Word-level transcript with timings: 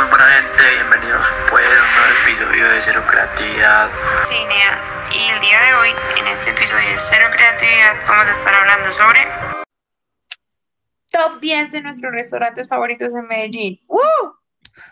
muy 0.00 0.08
buena 0.08 0.24
gente, 0.24 0.62
bienvenidos 0.76 1.26
pues 1.50 1.66
a 1.66 1.82
un 1.82 1.90
nuevo 1.92 2.22
episodio 2.24 2.68
de 2.70 2.80
Cero 2.80 3.02
Creatividad. 3.06 3.90
Sí, 4.28 4.34
Nea, 4.48 4.80
y 5.12 5.30
el 5.30 5.40
día 5.40 5.60
de 5.60 5.74
hoy, 5.74 5.90
en 6.18 6.26
este 6.26 6.50
episodio 6.50 6.88
de 6.88 6.96
Cero 7.10 7.26
Creatividad, 7.30 7.92
vamos 8.08 8.26
a 8.26 8.38
estar 8.38 8.54
hablando 8.54 8.90
sobre 8.92 9.20
Top 11.10 11.40
10 11.40 11.72
de 11.72 11.82
nuestros 11.82 12.12
restaurantes 12.12 12.66
favoritos 12.68 13.14
en 13.14 13.26
Medellín. 13.26 13.80
¡Woo! 13.88 14.00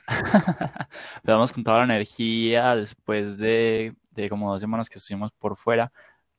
Empezamos 1.16 1.52
con 1.52 1.64
toda 1.64 1.78
la 1.78 1.84
energía 1.84 2.76
después 2.76 3.38
de, 3.38 3.94
de 4.10 4.28
como 4.28 4.52
dos 4.52 4.60
semanas 4.60 4.90
que 4.90 4.98
estuvimos 4.98 5.30
por 5.38 5.56
fuera. 5.56 5.90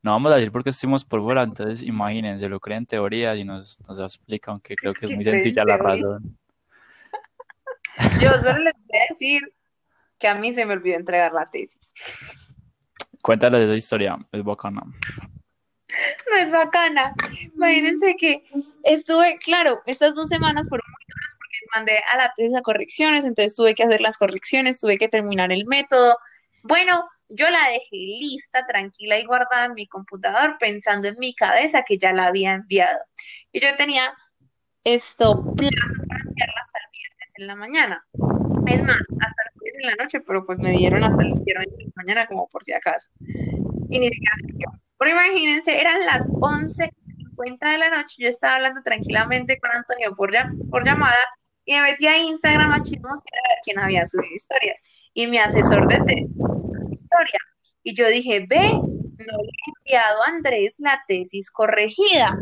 No 0.03 0.11
vamos 0.11 0.31
a 0.31 0.35
decir 0.35 0.51
por 0.51 0.63
qué 0.63 0.69
estuvimos 0.69 1.03
por 1.03 1.23
fuera, 1.23 1.41
entonces 1.43 1.81
imagínense, 1.81 2.47
lo 2.47 2.59
creen 2.59 2.85
teoría 2.85 3.35
y 3.35 3.43
nos, 3.45 3.79
nos 3.87 3.99
explica, 3.99 4.51
aunque 4.51 4.75
creo 4.75 4.91
Es 4.91 4.99
que 4.99 5.07
es 5.07 5.09
que 5.09 5.15
muy 5.15 5.25
creen 5.25 5.41
sencilla 5.41 5.65
la 5.65 5.77
teoría. 5.77 6.03
razón. 6.03 6.38
Yo 8.21 8.33
solo 8.33 8.59
les 8.59 8.73
voy 8.73 8.99
a 8.99 9.05
decir 9.09 9.41
que 10.17 10.27
a 10.27 10.35
mí 10.35 10.53
se 10.53 10.65
me 10.65 10.73
olvidó 10.73 10.97
entregar 10.97 11.33
la 11.33 11.49
tesis. 11.49 11.93
Cuéntale 13.21 13.63
esa 13.63 13.75
historia, 13.75 14.17
es 14.31 14.43
bacana. 14.43 14.81
No 16.29 16.37
es 16.37 16.51
bacana. 16.51 17.13
Imagínense 17.55 18.15
que 18.15 18.43
estuve, 18.83 19.37
claro, 19.39 19.81
estas 19.85 20.15
dos 20.15 20.29
semanas 20.29 20.69
fueron 20.69 20.85
muy 20.87 21.05
duras 21.07 21.35
porque 21.37 21.57
mandé 21.73 21.97
a 22.13 22.17
la 22.17 22.33
tesis 22.35 22.55
a 22.55 22.61
correcciones, 22.61 23.25
entonces 23.25 23.55
tuve 23.55 23.75
que 23.75 23.83
hacer 23.83 24.01
las 24.01 24.17
correcciones, 24.17 24.79
tuve 24.79 24.97
que 24.97 25.07
terminar 25.07 25.51
el 25.51 25.65
método. 25.65 26.17
Bueno, 26.63 27.09
yo 27.29 27.49
la 27.49 27.69
dejé 27.69 27.87
lista, 27.91 28.65
tranquila 28.65 29.19
y 29.19 29.25
guardada 29.25 29.65
en 29.65 29.73
mi 29.73 29.87
computador, 29.87 30.57
pensando 30.59 31.07
en 31.07 31.17
mi 31.19 31.33
cabeza 31.33 31.83
que 31.87 31.97
ya 31.97 32.13
la 32.13 32.27
había 32.27 32.53
enviado. 32.53 32.99
Y 33.51 33.61
yo 33.61 33.75
tenía 33.77 34.13
esto 34.83 35.43
plazo 35.55 36.03
para 36.07 36.21
enviarla 36.21 36.61
en 37.41 37.47
la 37.47 37.55
mañana. 37.55 38.05
Es 38.65 38.81
más, 38.83 38.97
hasta 39.19 39.43
el 39.45 39.51
jueves 39.59 39.79
en 39.81 39.87
la 39.87 40.03
noche, 40.03 40.21
pero 40.21 40.45
pues 40.45 40.59
me 40.59 40.71
dieron 40.71 41.03
hasta 41.03 41.23
el 41.23 41.35
viernes 41.45 41.67
en 41.79 41.85
la 41.87 41.93
mañana 42.03 42.27
como 42.27 42.47
por 42.49 42.63
si 42.63 42.73
acaso. 42.73 43.09
Y 43.89 43.99
ni 43.99 44.07
siquiera. 44.09 44.33
Pero 44.97 45.11
imagínense, 45.11 45.79
eran 45.79 46.05
las 46.05 46.23
11:50 46.39 47.71
de 47.71 47.77
la 47.79 47.89
noche, 47.89 48.15
yo 48.19 48.27
estaba 48.29 48.55
hablando 48.55 48.81
tranquilamente 48.83 49.59
con 49.59 49.71
Antonio 49.73 50.15
por, 50.15 50.31
llam- 50.33 50.69
por 50.69 50.85
llamada 50.85 51.17
y 51.65 51.73
me 51.75 51.83
metí 51.83 52.07
a 52.07 52.17
Instagram 52.17 52.71
a 52.73 52.81
chismos 52.81 53.19
a 53.19 53.49
ver 53.49 53.59
quién 53.63 53.79
había 53.79 54.05
subido 54.05 54.35
historias. 54.35 54.81
Y 55.13 55.27
mi 55.27 55.37
asesor 55.39 55.87
de 55.87 56.01
te- 56.01 56.27
historia. 56.91 57.39
Y 57.83 57.95
yo 57.95 58.07
dije, 58.09 58.45
ve, 58.49 58.61
no 59.19 59.37
le 59.37 59.49
he 59.49 59.71
enviado 59.79 60.23
a 60.23 60.27
Andrés 60.29 60.75
la 60.79 61.03
tesis 61.07 61.51
corregida. 61.51 62.35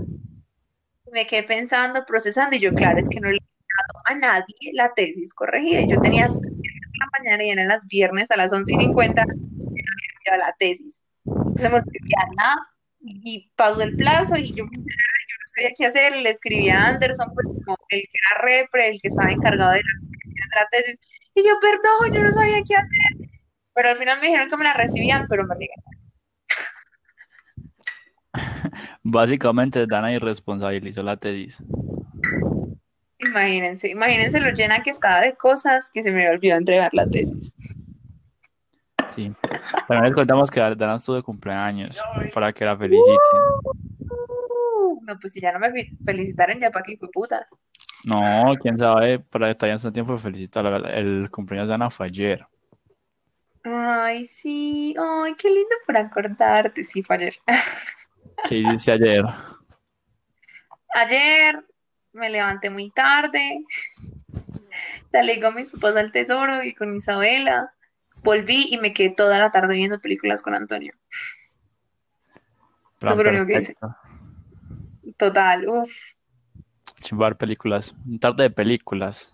Me 1.11 1.26
quedé 1.26 1.44
pensando, 1.44 2.06
procesando, 2.06 2.56
y 2.56 2.59
yo, 2.59 2.73
claro, 2.76 3.00
es 3.00 3.09
que 3.09 3.20
no 3.20 3.30
le 3.30 3.38
he 3.38 3.56
enviado 3.78 4.02
a 4.06 4.16
nadie 4.16 4.72
la 4.73 4.94
tesis 4.94 5.33
corregida. 5.33 5.81
Yo 5.81 6.00
tenía 6.02 6.25
en 6.25 6.33
la 6.33 7.08
mañana 7.20 7.44
y 7.44 7.50
eran 7.50 7.67
las 7.67 7.86
viernes 7.88 8.30
a 8.31 8.38
las 8.38 8.52
11 8.52 8.73
y 8.73 8.78
50 8.78 9.23
que 9.23 9.28
no 9.28 9.36
había 9.36 10.09
enviado 10.17 10.38
la 10.38 10.56
tesis. 10.58 11.02
Se 11.56 11.70
me 11.70 11.75
olvidó 11.78 12.36
nada. 12.36 12.67
Y 13.00 13.52
pasó 13.55 13.81
el 13.81 13.95
plazo 13.95 14.36
y 14.38 14.53
yo, 14.53 14.66
yo 14.66 14.66
no 14.66 15.48
sabía 15.55 15.72
qué 15.78 15.86
hacer. 15.86 16.16
Le 16.17 16.30
escribí 16.30 16.70
a 16.70 16.88
Anderson, 16.88 17.31
pues 17.33 17.48
como 17.66 17.78
el 17.89 18.02
que 18.02 18.20
era 18.31 18.42
repre, 18.42 18.89
el 18.89 19.02
que 19.02 19.08
estaba 19.09 19.31
encargado 19.31 19.72
de 19.72 19.81
las 19.83 20.02
de 20.02 20.59
la 20.59 20.67
tesis. 20.72 21.00
Y 21.36 21.44
yo, 21.44 21.59
perdón, 21.59 22.14
yo 22.16 22.23
no 22.23 22.31
sabía 22.31 22.61
qué 22.67 22.75
hacer. 22.75 23.30
Pero 23.73 23.89
al 23.89 23.95
final 23.95 24.20
me 24.20 24.28
dijeron 24.28 24.50
que 24.50 24.58
me 24.58 24.64
la 24.64 24.73
recibían, 24.73 25.28
pero 25.30 25.45
me 25.45 25.55
regañaron. 25.55 25.98
Básicamente, 29.03 29.86
Dana 29.88 30.14
irresponsabilizó 30.14 31.03
la 31.03 31.17
tesis. 31.17 31.61
Imagínense, 33.20 33.90
imagínense 33.90 34.40
lo 34.40 34.52
llena 34.52 34.84
que 34.84 34.92
estaba 34.92 35.22
de 35.22 35.36
cosas 35.36 35.90
que 35.92 36.04
se 36.04 36.12
me 36.12 36.30
olvidó 36.30 36.56
entregar 36.56 36.94
la 36.94 37.10
tesis. 37.10 37.54
Sí. 39.16 39.34
Bueno, 39.88 40.04
les 40.04 40.14
contamos 40.14 40.52
que 40.52 40.60
Dana 40.60 40.96
estuvo 40.96 41.16
de 41.16 41.23
cumpleaños 41.23 42.00
para 42.34 42.54
que 42.54 42.64
la 42.66 42.78
feliciten. 42.78 43.18
Uh, 44.10 45.02
no, 45.02 45.20
pues 45.20 45.33
si 45.33 45.42
ya 45.42 45.52
no 45.52 45.60
me 45.60 45.72
fe- 45.72 45.92
felicitaron, 46.06 46.60
ya 46.60 46.70
para 46.70 46.83
qué 46.83 46.98
fue 46.98 47.10
putas. 47.11 47.50
No, 48.04 48.54
quién 48.61 48.77
sabe, 48.77 49.20
todavía 49.20 49.56
no 49.70 49.76
está 49.76 49.92
tiempo 49.92 50.14
de 50.14 50.20
felicitarla. 50.20 50.89
El 50.92 51.32
cumpleaños 51.32 51.67
de 51.67 51.72
Dana 51.72 51.89
fue 51.89 52.06
ayer. 52.06 52.45
Ay, 53.64 54.27
sí, 54.27 54.95
ay, 54.98 55.33
qué 55.36 55.50
lindo 55.50 55.76
por 55.86 55.98
acordarte, 55.98 56.83
sí, 56.83 57.02
fue 57.02 57.16
ayer. 57.16 57.36
¿Qué 58.48 58.58
hiciste 58.58 58.92
ayer? 58.92 59.26
Ayer 60.94 61.66
me 62.14 62.30
levanté 62.30 62.70
muy 62.70 62.90
tarde, 62.90 63.64
salí 65.12 65.40
con 65.40 65.56
mis 65.56 65.70
papás 65.70 65.95
al 65.95 66.12
tesoro 66.12 66.64
y 66.64 66.73
con 66.73 66.95
Isabela, 66.95 67.73
volví 68.23 68.68
y 68.72 68.78
me 68.78 68.94
quedé 68.94 69.10
toda 69.10 69.40
la 69.40 69.52
tarde 69.52 69.76
viendo 69.76 70.00
películas 70.00 70.42
con 70.42 70.56
Antonio. 70.56 70.94
Plan 73.00 73.18
lo 73.18 73.30
único 73.30 73.45
que 73.45 73.60
hice. 73.60 73.76
Total, 75.18 75.68
uff. 75.68 75.92
Chimbar 77.02 77.38
películas. 77.38 77.94
Tarde 78.20 78.44
de 78.44 78.50
películas. 78.50 79.34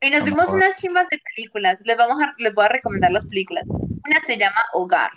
Y 0.00 0.10
nos 0.10 0.24
vimos 0.24 0.50
unas 0.50 0.76
chimbas 0.80 1.08
de 1.10 1.20
películas. 1.34 1.80
Les 1.84 1.96
vamos 1.96 2.22
a, 2.22 2.34
les 2.38 2.52
voy 2.52 2.64
a 2.64 2.68
recomendar 2.68 3.10
las 3.10 3.26
películas. 3.26 3.68
Una 3.70 4.20
se 4.26 4.36
llama 4.36 4.60
Hogar, 4.72 5.10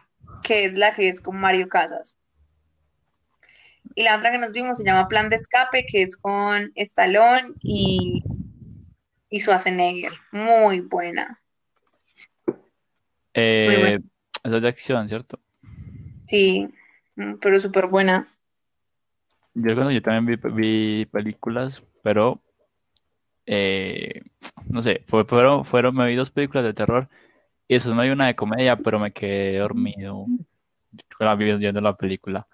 que 0.43 0.63
es 0.63 0.77
la 0.77 0.91
que 0.91 1.09
es 1.09 1.19
con 1.19 1.37
Mario 1.37 1.67
Casas. 1.67 2.15
Y 3.97 4.03
la 4.03 4.15
otra 4.15 4.29
que 4.31 4.37
nos 4.37 4.51
vimos 4.51 4.77
se 4.77 4.83
llama 4.83 5.07
Plan 5.07 5.27
de 5.27 5.37
Escape, 5.37 5.87
que 5.89 6.03
es 6.03 6.15
con 6.15 6.71
Stallone 6.75 7.55
y, 7.63 8.21
y 9.31 9.39
Schwarzenegger. 9.39 10.11
Muy 10.31 10.81
buena. 10.81 11.41
Eh, 13.33 13.97
esa 14.43 14.55
es 14.57 14.61
de 14.61 14.67
acción, 14.69 15.09
¿cierto? 15.09 15.39
Sí, 16.27 16.69
mm, 17.15 17.37
pero 17.41 17.59
súper 17.59 17.87
buena. 17.87 18.27
Yo 19.55 19.69
recuerdo, 19.69 19.89
yo 19.89 20.01
también 20.03 20.39
vi, 20.43 20.49
vi 20.51 21.05
películas, 21.07 21.81
pero 22.03 22.39
eh, 23.47 24.21
no 24.69 24.83
sé, 24.83 25.05
fue- 25.07 25.25
fueron, 25.25 25.65
fueron, 25.65 25.95
me 25.95 26.05
vi 26.05 26.15
dos 26.15 26.29
películas 26.29 26.65
de 26.65 26.75
terror 26.75 27.09
y 27.67 27.75
eso 27.75 27.95
no 27.95 28.01
hay 28.01 28.11
una 28.11 28.27
de 28.27 28.35
comedia, 28.35 28.75
pero 28.77 28.99
me 28.99 29.11
quedé 29.11 29.57
dormido 29.57 30.27
viendo 31.57 31.81
la 31.81 31.95
película. 31.97 32.47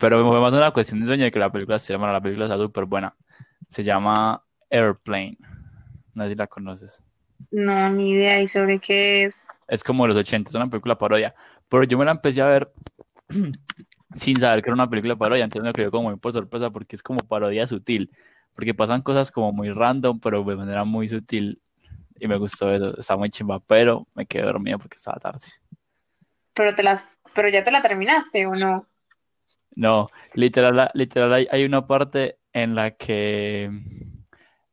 Pero 0.00 0.26
fue 0.26 0.40
más 0.40 0.52
una 0.52 0.72
cuestión 0.72 1.00
de 1.00 1.06
sueño 1.06 1.24
de 1.24 1.30
que 1.30 1.38
la 1.38 1.50
película 1.52 1.78
se 1.78 1.92
llama, 1.92 2.12
la 2.12 2.20
película 2.20 2.46
está 2.46 2.58
súper 2.58 2.84
buena. 2.84 3.14
Se 3.68 3.84
llama 3.84 4.42
Airplane. 4.70 5.38
No 6.14 6.24
sé 6.24 6.30
si 6.30 6.36
la 6.36 6.46
conoces. 6.46 7.02
No, 7.50 7.90
ni 7.90 8.10
idea. 8.10 8.40
¿Y 8.40 8.48
sobre 8.48 8.78
qué 8.78 9.24
es? 9.24 9.46
Es 9.68 9.84
como 9.84 10.04
de 10.04 10.14
los 10.14 10.18
80, 10.18 10.48
es 10.48 10.54
una 10.54 10.68
película 10.68 10.98
parodia. 10.98 11.34
Pero 11.68 11.84
yo 11.84 11.98
me 11.98 12.04
la 12.04 12.12
empecé 12.12 12.42
a 12.42 12.46
ver 12.46 12.72
sin 14.16 14.36
saber 14.38 14.62
que 14.62 14.70
era 14.70 14.74
una 14.74 14.90
película 14.90 15.16
parodia, 15.16 15.44
entonces 15.44 15.64
me 15.64 15.72
quedó 15.72 15.90
como 15.90 16.10
muy 16.10 16.18
por 16.18 16.32
sorpresa 16.32 16.70
porque 16.70 16.96
es 16.96 17.02
como 17.02 17.20
parodia 17.20 17.66
sutil, 17.66 18.10
porque 18.54 18.74
pasan 18.74 19.02
cosas 19.02 19.30
como 19.30 19.52
muy 19.52 19.70
random, 19.70 20.20
pero 20.20 20.44
de 20.44 20.56
manera 20.56 20.84
muy 20.84 21.08
sutil. 21.08 21.60
Y 22.18 22.28
me 22.28 22.36
gustó 22.36 22.72
eso, 22.72 22.96
está 22.98 23.16
muy 23.16 23.30
chimba, 23.30 23.60
pero 23.60 24.06
me 24.14 24.24
quedé 24.26 24.44
dormido 24.44 24.78
porque 24.78 24.96
estaba 24.96 25.18
tarde. 25.18 25.46
Pero 26.54 26.72
te 26.74 26.84
las, 26.84 27.08
pero 27.34 27.48
ya 27.48 27.64
te 27.64 27.72
la 27.72 27.82
terminaste, 27.82 28.46
¿o 28.46 28.54
no? 28.54 28.86
No, 29.76 30.08
literal, 30.34 30.90
literal 30.94 31.32
hay, 31.50 31.64
una 31.64 31.86
parte 31.86 32.38
en 32.52 32.74
la 32.74 32.92
que 32.92 33.70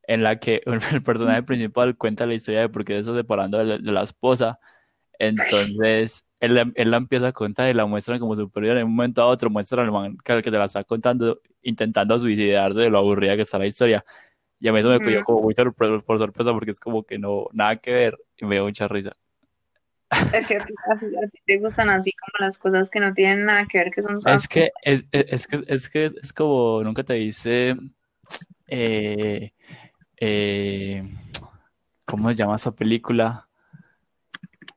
en 0.06 0.22
la 0.22 0.38
que 0.40 0.62
el 0.92 1.02
personaje 1.02 1.42
principal 1.42 1.96
cuenta 1.96 2.26
la 2.26 2.34
historia 2.34 2.60
de 2.60 2.68
por 2.68 2.84
qué 2.84 2.94
se 2.94 3.00
está 3.00 3.14
separando 3.14 3.58
de 3.58 3.64
la, 3.64 3.78
de 3.78 3.92
la 3.92 4.02
esposa. 4.02 4.58
Entonces, 5.18 6.26
él, 6.40 6.54
la- 6.56 6.72
él 6.76 6.90
la 6.90 6.96
empieza 6.98 7.28
a 7.28 7.32
contar 7.32 7.70
y 7.70 7.74
la 7.74 7.86
muestran 7.86 8.18
como 8.20 8.36
superior. 8.36 8.76
En 8.78 8.86
un 8.86 8.96
momento 8.96 9.22
a 9.22 9.26
otro 9.28 9.50
muestran 9.50 9.86
al 9.86 9.92
man 9.92 10.18
que, 10.24 10.42
que 10.42 10.50
te 10.50 10.58
la 10.58 10.66
está 10.66 10.84
contando, 10.84 11.40
intentando 11.62 12.18
suicidarse 12.18 12.80
de 12.80 12.90
lo 12.90 12.98
aburrida 12.98 13.36
que 13.36 13.42
está 13.42 13.58
la 13.58 13.66
historia. 13.66 14.04
Y 14.60 14.68
a 14.68 14.72
mí 14.74 14.80
eso 14.80 14.90
me 14.90 14.98
Ujú. 14.98 15.24
como 15.24 15.42
muy 15.42 15.54
sorpre- 15.54 16.02
por 16.04 16.18
sorpresa 16.18 16.52
porque 16.52 16.72
es 16.72 16.80
como 16.80 17.04
que 17.04 17.18
no, 17.18 17.48
nada 17.52 17.76
que 17.78 17.92
ver 17.92 18.18
y 18.38 18.46
me 18.46 18.56
dio 18.56 18.64
mucha 18.64 18.88
risa. 18.88 19.16
Es 20.32 20.46
que 20.46 20.56
a 20.56 20.64
ti, 20.64 20.74
a 20.86 21.28
te 21.46 21.58
gustan 21.58 21.90
así 21.90 22.12
como 22.12 22.44
las 22.44 22.58
cosas 22.58 22.90
que 22.90 23.00
no 23.00 23.14
tienen 23.14 23.46
nada 23.46 23.66
que 23.66 23.78
ver, 23.78 23.90
que 23.90 24.02
son 24.02 24.20
Es 24.26 24.46
que 24.48 24.70
es, 24.82 25.06
es, 25.12 25.26
es 25.28 25.46
que 25.46 25.64
es 25.66 25.88
que 25.88 26.04
es, 26.04 26.14
es 26.22 26.32
como 26.32 26.82
nunca 26.84 27.02
te 27.02 27.14
dice 27.14 27.76
eh, 28.66 29.52
eh, 30.18 31.02
¿cómo 32.06 32.28
se 32.28 32.34
llama 32.36 32.56
esa 32.56 32.72
película? 32.74 33.48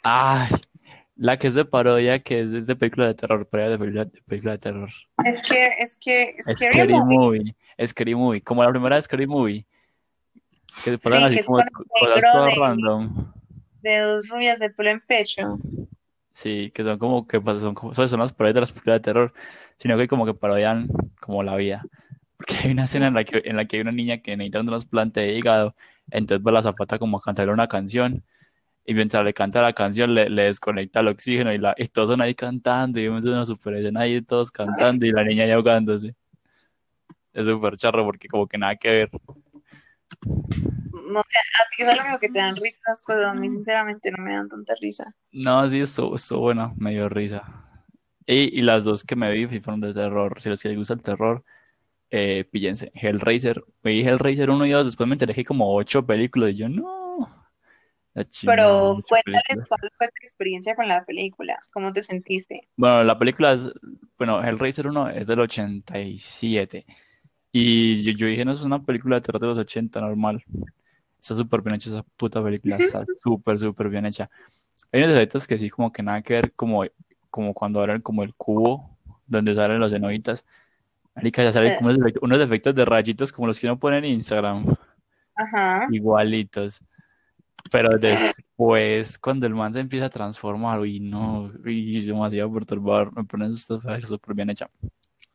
Ay, 0.03 0.49
la 1.15 1.37
que 1.37 1.47
es 1.47 1.55
de 1.55 1.65
parodia, 1.65 2.21
que 2.21 2.41
es, 2.41 2.53
es 2.53 2.67
de 2.67 2.75
película 2.75 3.07
de 3.07 3.15
terror, 3.15 3.47
parodia 3.47 3.71
de 3.71 3.77
película, 3.79 4.05
de 4.05 4.21
película 4.21 4.51
de 4.53 4.57
terror. 4.59 4.89
Es 5.23 5.41
que, 5.41 5.67
es 5.79 5.97
que, 5.97 6.35
Scary 6.41 6.57
Scary 6.73 6.93
Movie. 6.93 7.17
Movie, 7.17 7.55
Scary 7.85 8.15
Movie, 8.15 8.41
como 8.41 8.63
la 8.63 8.69
primera 8.69 8.95
de 8.95 9.01
Scary 9.01 9.27
Movie, 9.27 9.65
que 10.83 10.97
pasan 10.97 11.19
Sí, 11.19 11.25
así 11.25 11.33
que 11.35 11.39
es 11.41 11.45
como 11.45 11.57
con 11.57 11.85
co- 11.85 12.07
el 12.07 12.13
cosas 12.13 12.45
de- 12.45 12.55
random. 12.61 13.31
De 13.91 13.99
dos 13.99 14.27
rubias 14.27 14.59
de 14.59 14.69
pelo 14.69 14.89
en 14.89 15.01
pecho. 15.01 15.57
Sí, 16.33 16.71
que 16.73 16.83
son 16.83 16.99
como 16.99 17.27
que 17.27 17.39
pues, 17.39 17.59
son, 17.59 17.73
como, 17.73 17.93
son 17.93 18.19
las 18.19 18.33
parodias 18.33 18.55
de 18.55 18.59
las 18.61 18.71
películas 18.71 18.97
de 18.97 19.03
terror, 19.03 19.33
sino 19.77 19.97
que 19.97 20.07
como 20.07 20.25
que 20.25 20.33
parodian 20.33 20.87
como 21.21 21.43
la 21.43 21.55
vida. 21.55 21.83
Porque 22.37 22.55
hay 22.63 22.71
una 22.71 22.83
escena 22.83 23.07
en 23.07 23.13
la 23.13 23.23
que, 23.23 23.41
en 23.45 23.55
la 23.55 23.65
que 23.65 23.77
hay 23.77 23.81
una 23.81 23.93
niña 23.93 24.17
que 24.17 24.35
necesita 24.35 24.59
un 24.59 24.67
trasplante 24.67 25.21
de 25.21 25.37
hígado 25.37 25.75
entonces 26.11 26.45
va 26.45 26.51
la 26.51 26.61
zapata 26.61 26.99
como 26.99 27.17
a 27.17 27.21
cantarle 27.21 27.51
una 27.51 27.67
canción 27.67 28.23
y 28.85 28.93
mientras 28.93 29.23
le 29.25 29.33
canta 29.33 29.61
la 29.61 29.73
canción 29.73 30.13
le, 30.13 30.29
le 30.29 30.43
desconecta 30.43 30.99
el 30.99 31.07
oxígeno 31.07 31.51
y, 31.53 31.57
la, 31.57 31.73
y 31.77 31.87
todos 31.87 32.11
son 32.11 32.21
ahí 32.21 32.35
cantando 32.35 32.99
y 32.99 33.03
vemos 33.03 33.23
una 33.23 33.45
super 33.45 33.73
escena 33.75 34.01
ahí 34.01 34.21
todos 34.21 34.51
cantando 34.51 35.05
y 35.05 35.11
la 35.11 35.23
niña 35.23 35.45
ahí 35.45 35.51
ahogándose. 35.51 36.15
Es 37.33 37.45
súper 37.45 37.75
charro 37.75 38.05
porque 38.05 38.27
como 38.27 38.47
que 38.47 38.57
nada 38.57 38.75
que 38.75 38.89
ver. 38.89 39.09
No 41.05 41.21
sé, 41.23 41.37
a 41.37 41.69
ti 41.69 41.83
es 41.83 41.95
lo 41.95 42.03
único 42.03 42.19
que 42.19 42.29
te 42.29 42.39
dan 42.39 42.55
risa 42.55 42.79
esas 42.85 43.01
cosas. 43.01 43.25
A 43.25 43.33
mí, 43.33 43.49
sinceramente, 43.49 44.11
no 44.11 44.23
me 44.23 44.33
dan 44.33 44.49
tanta 44.49 44.73
risa. 44.81 45.13
No, 45.31 45.69
sí, 45.69 45.79
estuvo, 45.79 46.15
estuvo 46.15 46.41
bueno, 46.41 46.73
me 46.77 46.91
dio 46.91 47.09
risa. 47.09 47.43
Y, 48.25 48.59
y 48.59 48.61
las 48.61 48.83
dos 48.83 49.03
que 49.03 49.15
me 49.15 49.31
vi 49.31 49.47
fueron 49.59 49.81
de 49.81 49.93
terror. 49.93 50.41
Si 50.41 50.49
los 50.49 50.61
que 50.61 50.69
les 50.69 50.77
gusta 50.77 50.93
el 50.95 51.01
terror, 51.01 51.43
eh, 52.09 52.45
píllense. 52.49 52.91
Hellraiser. 52.93 53.63
Me 53.83 53.91
vi 53.91 54.01
Hellraiser 54.01 54.49
1 54.49 54.65
y 54.65 54.71
2, 54.71 54.85
después 54.85 55.07
me 55.07 55.15
enteré 55.15 55.33
que 55.33 55.45
como 55.45 55.75
8 55.75 56.05
películas 56.05 56.51
y 56.51 56.55
yo, 56.55 56.69
no. 56.69 56.95
Pero 58.45 59.03
cuéntales 59.09 59.67
cuál 59.67 59.91
fue 59.97 60.07
tu 60.07 60.23
experiencia 60.23 60.73
con 60.73 60.87
la 60.87 61.03
película. 61.03 61.61
¿Cómo 61.73 61.91
te 61.91 62.01
sentiste? 62.01 62.69
Bueno, 62.77 63.03
la 63.03 63.19
película 63.19 63.51
es, 63.51 63.69
bueno, 64.17 64.41
Hellraiser 64.41 64.87
1 64.87 65.09
es 65.09 65.27
del 65.27 65.41
87. 65.41 66.85
Y 67.51 68.03
yo, 68.03 68.13
yo 68.13 68.27
dije, 68.27 68.45
no, 68.45 68.53
es 68.53 68.61
una 68.61 68.81
película 68.81 69.17
de 69.17 69.21
terror 69.21 69.41
de 69.41 69.47
los 69.47 69.57
80, 69.57 69.99
normal. 69.99 70.43
Está 71.19 71.35
súper 71.35 71.61
bien 71.61 71.75
hecha 71.75 71.89
esa 71.89 72.03
puta 72.17 72.43
película, 72.43 72.77
está 72.77 73.03
súper, 73.21 73.57
súper 73.57 73.89
bien 73.89 74.05
hecha. 74.05 74.29
Hay 74.91 75.01
unos 75.03 75.15
efectos 75.15 75.47
que 75.47 75.57
sí, 75.57 75.69
como 75.69 75.91
que 75.91 76.03
nada 76.03 76.21
que 76.21 76.35
ver, 76.35 76.53
como, 76.53 76.83
como 77.29 77.53
cuando 77.53 77.79
abren 77.81 78.01
como 78.01 78.23
el 78.23 78.33
cubo, 78.35 78.97
donde 79.25 79.55
salen 79.55 79.79
los 79.79 79.91
cenobitas. 79.91 80.45
Marica, 81.15 81.43
ya 81.43 81.51
salen 81.51 81.71
Eh. 81.71 81.75
como 81.77 81.89
unos 81.89 81.99
efectos, 81.99 82.23
unos 82.23 82.39
efectos 82.39 82.75
de 82.75 82.85
rayitos 82.85 83.31
como 83.31 83.47
los 83.47 83.59
que 83.59 83.67
uno 83.67 83.79
pone 83.79 83.97
en 83.97 84.05
Instagram, 84.05 84.65
Ajá. 85.35 85.87
igualitos. 85.89 86.83
Pero 87.71 87.97
después, 87.97 89.17
cuando 89.17 89.47
el 89.47 89.55
man 89.55 89.73
se 89.73 89.79
empieza 89.79 90.05
a 90.05 90.09
transformar, 90.09 90.79
uy, 90.79 90.99
no, 90.99 91.51
uy, 91.65 91.97
es 91.97 92.05
demasiado 92.05 92.53
perturbador, 92.53 93.15
me 93.15 93.23
ponen 93.23 93.49
esto 93.51 93.81
súper 94.03 94.35
bien 94.35 94.49
hecha. 94.51 94.69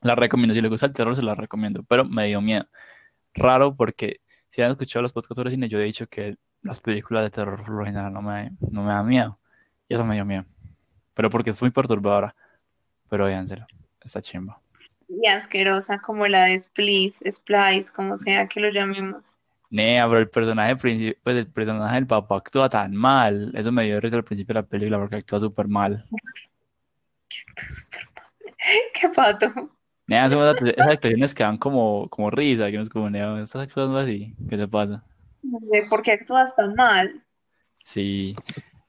La 0.02 0.14
recomiendo, 0.14 0.54
si 0.54 0.60
le 0.60 0.68
gusta 0.68 0.86
el 0.86 0.92
terror, 0.92 1.16
se 1.16 1.22
la 1.22 1.34
recomiendo, 1.34 1.82
pero 1.82 2.04
me 2.04 2.26
dio 2.28 2.40
miedo. 2.40 2.66
Raro 3.34 3.74
porque 3.74 4.20
si 4.50 4.62
han 4.62 4.70
escuchado 4.70 5.02
los 5.02 5.12
podcasts 5.12 5.44
de 5.44 5.50
cine, 5.50 5.68
yo 5.68 5.78
he 5.78 5.84
dicho 5.84 6.06
que 6.08 6.36
las 6.62 6.80
películas 6.80 7.24
de 7.24 7.30
terror 7.30 7.64
por 7.64 7.70
lo 7.70 7.84
general 7.84 8.12
no 8.12 8.20
me, 8.20 8.52
no 8.70 8.82
me 8.82 8.92
dan 8.92 9.06
miedo. 9.06 9.38
Y 9.88 9.94
eso 9.94 10.04
me 10.04 10.14
dio 10.14 10.24
miedo. 10.24 10.44
Pero 11.14 11.30
porque 11.30 11.50
es 11.50 11.62
muy 11.62 11.70
perturbadora. 11.70 12.34
Pero 13.08 13.26
véanselo, 13.26 13.66
está 14.02 14.20
chimba. 14.20 14.60
Y 15.08 15.26
asquerosa 15.26 15.98
como 15.98 16.26
la 16.28 16.44
de 16.44 16.58
Splice, 16.58 17.30
Splice, 17.30 17.92
como 17.92 18.16
sea 18.16 18.46
que 18.46 18.60
lo 18.60 18.70
llamemos. 18.70 19.36
Nea, 19.70 20.06
pero 20.06 20.18
el 20.18 20.28
personaje, 20.28 20.76
pues 20.76 21.36
el 21.36 21.46
personaje 21.46 21.94
del 21.94 22.06
papá 22.06 22.36
actúa 22.36 22.68
tan 22.68 22.94
mal. 22.94 23.52
Eso 23.54 23.72
me 23.72 23.84
dio 23.84 24.00
risa 24.00 24.16
al 24.16 24.24
principio 24.24 24.54
de 24.54 24.60
la 24.60 24.66
película 24.66 24.98
porque 24.98 25.16
actúa 25.16 25.38
súper 25.38 25.68
mal. 25.68 26.06
Qué 28.94 29.08
pato. 29.14 29.70
Nea, 30.10 30.28
son 30.28 30.42
esas, 30.42 30.88
actuaciones 30.88 31.32
que 31.32 31.44
dan 31.44 31.56
como, 31.56 32.08
como 32.08 32.32
risa, 32.32 32.68
que 32.68 32.76
no 32.76 32.82
es 32.82 32.90
como, 32.90 33.08
nea, 33.08 33.40
estás 33.40 33.62
actuando 33.62 33.96
así, 33.96 34.34
¿qué 34.48 34.56
te 34.56 34.66
pasa? 34.66 35.04
No 35.40 35.60
sé 35.70 35.86
por 35.88 36.02
qué 36.02 36.10
actúas 36.10 36.56
tan 36.56 36.74
mal. 36.74 37.22
Sí, 37.84 38.34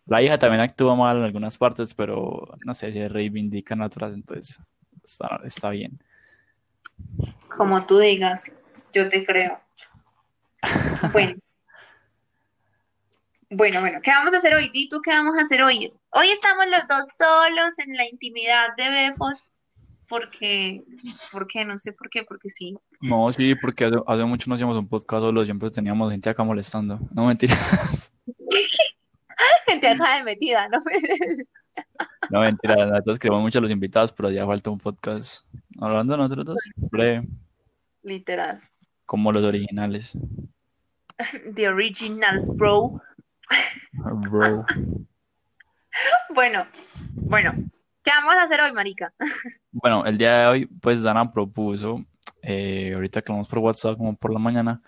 la 0.07 0.23
hija 0.23 0.39
también 0.39 0.61
actúa 0.61 0.95
mal 0.95 1.17
en 1.17 1.23
algunas 1.23 1.59
partes, 1.59 1.93
pero 1.93 2.57
no 2.65 2.73
sé, 2.73 2.91
se 2.91 3.07
reivindican 3.07 3.83
otras, 3.83 4.15
entonces 4.15 4.59
está, 5.03 5.39
está 5.45 5.69
bien. 5.69 6.01
Como 7.55 7.85
tú 7.85 7.99
digas, 7.99 8.55
yo 8.91 9.07
te 9.07 9.23
creo. 9.23 9.59
Bueno. 11.13 11.35
Bueno, 13.51 13.81
bueno, 13.81 13.99
¿qué 14.01 14.09
vamos 14.09 14.33
a 14.33 14.37
hacer 14.37 14.55
hoy? 14.55 14.71
Di 14.71 14.89
tú 14.89 15.01
qué 15.03 15.11
vamos 15.11 15.37
a 15.37 15.41
hacer 15.41 15.61
hoy. 15.61 15.93
Hoy 16.13 16.31
estamos 16.31 16.65
los 16.67 16.87
dos 16.87 17.07
solos 17.15 17.77
en 17.77 17.95
la 17.95 18.07
intimidad 18.07 18.75
de 18.75 18.89
Befos, 18.89 19.50
porque, 20.11 20.83
porque 21.31 21.63
no 21.63 21.77
sé 21.77 21.93
por 21.93 22.09
qué, 22.09 22.23
porque 22.23 22.49
sí. 22.49 22.75
No, 22.99 23.31
sí, 23.31 23.55
porque 23.55 23.85
hace, 23.85 23.95
hace 24.05 24.25
mucho 24.25 24.49
no 24.49 24.55
hacíamos 24.55 24.77
un 24.77 24.89
podcast 24.89 25.21
solo, 25.21 25.45
siempre 25.45 25.71
teníamos 25.71 26.11
gente 26.11 26.29
acá 26.29 26.43
molestando. 26.43 26.99
No 27.13 27.27
mentiras, 27.27 28.13
Gente 29.65 29.87
acá 29.87 30.17
de 30.17 30.23
metida, 30.25 30.67
¿no? 30.67 30.81
no 32.29 32.41
mentiras, 32.41 32.89
nosotros 32.89 33.19
queremos 33.19 33.41
mucho 33.41 33.59
a 33.59 33.61
los 33.61 33.71
invitados, 33.71 34.11
pero 34.11 34.29
ya 34.29 34.45
falta 34.45 34.69
un 34.69 34.79
podcast 34.79 35.47
hablando 35.79 36.17
nosotros 36.17 36.45
dos, 36.45 36.61
breve, 36.75 37.25
Literal. 38.03 38.61
como 39.05 39.31
los 39.31 39.45
originales. 39.45 40.17
The 41.55 41.69
originals, 41.69 42.53
bro. 42.57 43.01
Bro. 43.93 44.65
Bueno, 46.33 46.67
bueno, 47.13 47.53
¿qué 48.03 48.11
vamos 48.11 48.35
a 48.35 48.43
hacer 48.43 48.61
hoy, 48.61 48.71
marica? 48.73 49.13
Bueno, 49.71 50.05
el 50.05 50.17
día 50.17 50.37
de 50.39 50.47
hoy, 50.47 50.65
pues 50.65 51.01
Dana 51.01 51.31
propuso, 51.31 52.03
eh, 52.41 52.91
ahorita 52.93 53.21
que 53.21 53.31
vamos 53.31 53.47
por 53.47 53.59
WhatsApp 53.59 53.97
como 53.97 54.15
por 54.15 54.33
la 54.33 54.39
mañana, 54.39 54.81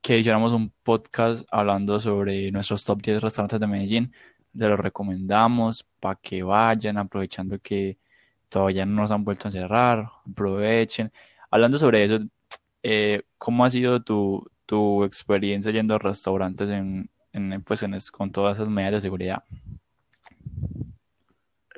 que 0.00 0.18
hiciéramos 0.18 0.52
un 0.52 0.72
podcast 0.82 1.46
hablando 1.50 2.00
sobre 2.00 2.50
nuestros 2.50 2.84
top 2.84 3.00
10 3.02 3.22
restaurantes 3.22 3.60
de 3.60 3.66
Medellín. 3.66 4.12
Se 4.52 4.68
los 4.68 4.78
recomendamos 4.80 5.84
para 6.00 6.16
que 6.16 6.42
vayan, 6.42 6.98
aprovechando 6.98 7.58
que 7.60 7.98
todavía 8.48 8.86
no 8.86 9.02
nos 9.02 9.12
han 9.12 9.24
vuelto 9.24 9.48
a 9.48 9.52
cerrar, 9.52 10.10
aprovechen. 10.28 11.12
Hablando 11.50 11.78
sobre 11.78 12.04
eso, 12.04 12.18
eh, 12.82 13.22
¿cómo 13.38 13.64
ha 13.64 13.70
sido 13.70 14.02
tu, 14.02 14.50
tu 14.66 15.04
experiencia 15.04 15.72
yendo 15.72 15.94
a 15.94 15.98
restaurantes 15.98 16.70
en, 16.70 17.10
pues 17.64 18.10
con 18.10 18.32
todas 18.32 18.58
esas 18.58 18.68
medidas 18.68 18.94
de 18.94 19.00
seguridad? 19.02 19.44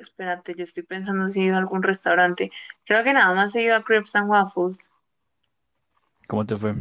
Espérate, 0.01 0.55
yo 0.55 0.63
estoy 0.63 0.83
pensando 0.83 1.27
si 1.27 1.41
he 1.41 1.43
ido 1.45 1.55
a 1.55 1.59
algún 1.59 1.83
restaurante. 1.83 2.51
Creo 2.85 3.03
que 3.03 3.13
nada 3.13 3.33
más 3.35 3.55
he 3.55 3.61
ido 3.61 3.75
a 3.75 3.83
Crepes 3.83 4.15
and 4.15 4.29
Waffles. 4.29 4.89
¿Cómo 6.27 6.45
te 6.45 6.57
fue? 6.57 6.73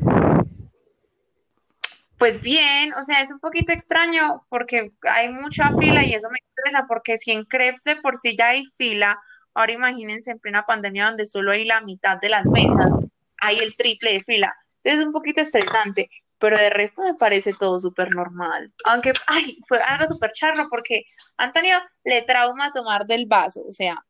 Pues 2.19 2.41
bien, 2.41 2.93
o 2.95 3.05
sea, 3.05 3.23
es 3.23 3.31
un 3.31 3.41
poquito 3.41 3.73
extraño 3.73 4.45
porque 4.49 4.93
hay 5.03 5.29
mucha 5.31 5.71
fila 5.79 6.05
y 6.05 6.15
eso 6.15 6.29
me 6.31 6.39
interesa 6.49 6.87
porque 6.87 7.19
si 7.19 7.33
en 7.33 7.45
Crepes 7.45 7.85
de 7.85 7.97
por 7.97 8.17
sí 8.17 8.37
ya 8.37 8.49
hay 8.49 8.65
fila, 8.77 9.19
ahora 9.55 9.73
imagínense 9.73 10.31
en 10.31 10.39
plena 10.39 10.65
pandemia 10.67 11.07
donde 11.07 11.27
solo 11.27 11.53
hay 11.53 11.65
la 11.65 11.81
mitad 11.81 12.19
de 12.19 12.29
las 12.29 12.45
mesas, 12.47 12.91
hay 13.39 13.59
el 13.59 13.75
triple 13.77 14.13
de 14.13 14.21
fila. 14.21 14.55
Entonces 14.83 15.01
es 15.01 15.07
un 15.07 15.13
poquito 15.13 15.41
estresante, 15.41 16.11
pero 16.41 16.59
de 16.59 16.71
resto 16.71 17.03
me 17.03 17.15
parece 17.15 17.53
todo 17.53 17.79
súper 17.79 18.15
normal. 18.15 18.73
Aunque, 18.87 19.13
ay, 19.27 19.59
fue 19.69 19.79
algo 19.81 20.07
súper 20.09 20.33
charro 20.33 20.69
porque 20.71 21.05
Antonio 21.37 21.79
le 22.05 22.23
trauma 22.23 22.73
tomar 22.73 23.07
del 23.07 23.27
vaso, 23.27 23.63
o 23.69 23.73
sea, 23.73 24.05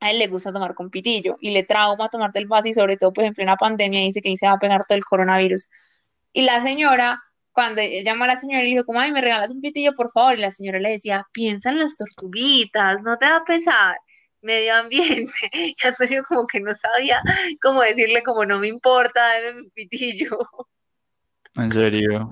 a 0.00 0.10
él 0.10 0.18
le 0.18 0.26
gusta 0.26 0.52
tomar 0.52 0.74
con 0.74 0.90
pitillo 0.90 1.36
y 1.40 1.50
le 1.52 1.62
trauma 1.62 2.08
tomar 2.08 2.32
del 2.32 2.46
vaso 2.48 2.68
y 2.68 2.74
sobre 2.74 2.96
todo 2.96 3.12
pues 3.12 3.26
en 3.26 3.34
plena 3.34 3.56
pandemia 3.56 4.00
dice 4.00 4.20
que 4.20 4.30
ahí 4.30 4.36
se 4.36 4.46
va 4.46 4.54
a 4.54 4.58
pegar 4.58 4.84
todo 4.86 4.96
el 4.96 5.04
coronavirus. 5.04 5.68
Y 6.32 6.42
la 6.42 6.60
señora, 6.62 7.22
cuando 7.52 7.82
llamó 7.82 8.24
a 8.24 8.28
la 8.28 8.36
señora 8.36 8.62
y 8.62 8.72
dijo, 8.72 8.84
como, 8.84 9.00
ay, 9.00 9.12
me 9.12 9.20
regalas 9.20 9.50
un 9.50 9.60
pitillo, 9.60 9.94
por 9.94 10.10
favor. 10.10 10.38
Y 10.38 10.40
la 10.40 10.50
señora 10.50 10.78
le 10.78 10.90
decía, 10.90 11.26
piensa 11.32 11.70
en 11.70 11.78
las 11.80 11.96
tortuguitas, 11.96 13.02
no 13.02 13.18
te 13.18 13.26
va 13.26 13.36
a 13.36 13.44
pesar. 13.44 13.96
Medio 14.42 14.74
ambiente. 14.74 15.32
Y 15.52 15.76
Antonio 15.86 16.24
como 16.28 16.46
que 16.46 16.60
no 16.60 16.74
sabía 16.74 17.20
cómo 17.62 17.82
decirle, 17.82 18.22
como, 18.22 18.44
no 18.44 18.58
me 18.58 18.68
importa, 18.68 19.20
dame 19.42 19.62
mi 19.62 19.70
pitillo. 19.70 20.38
En 21.56 21.70
serio. 21.70 22.30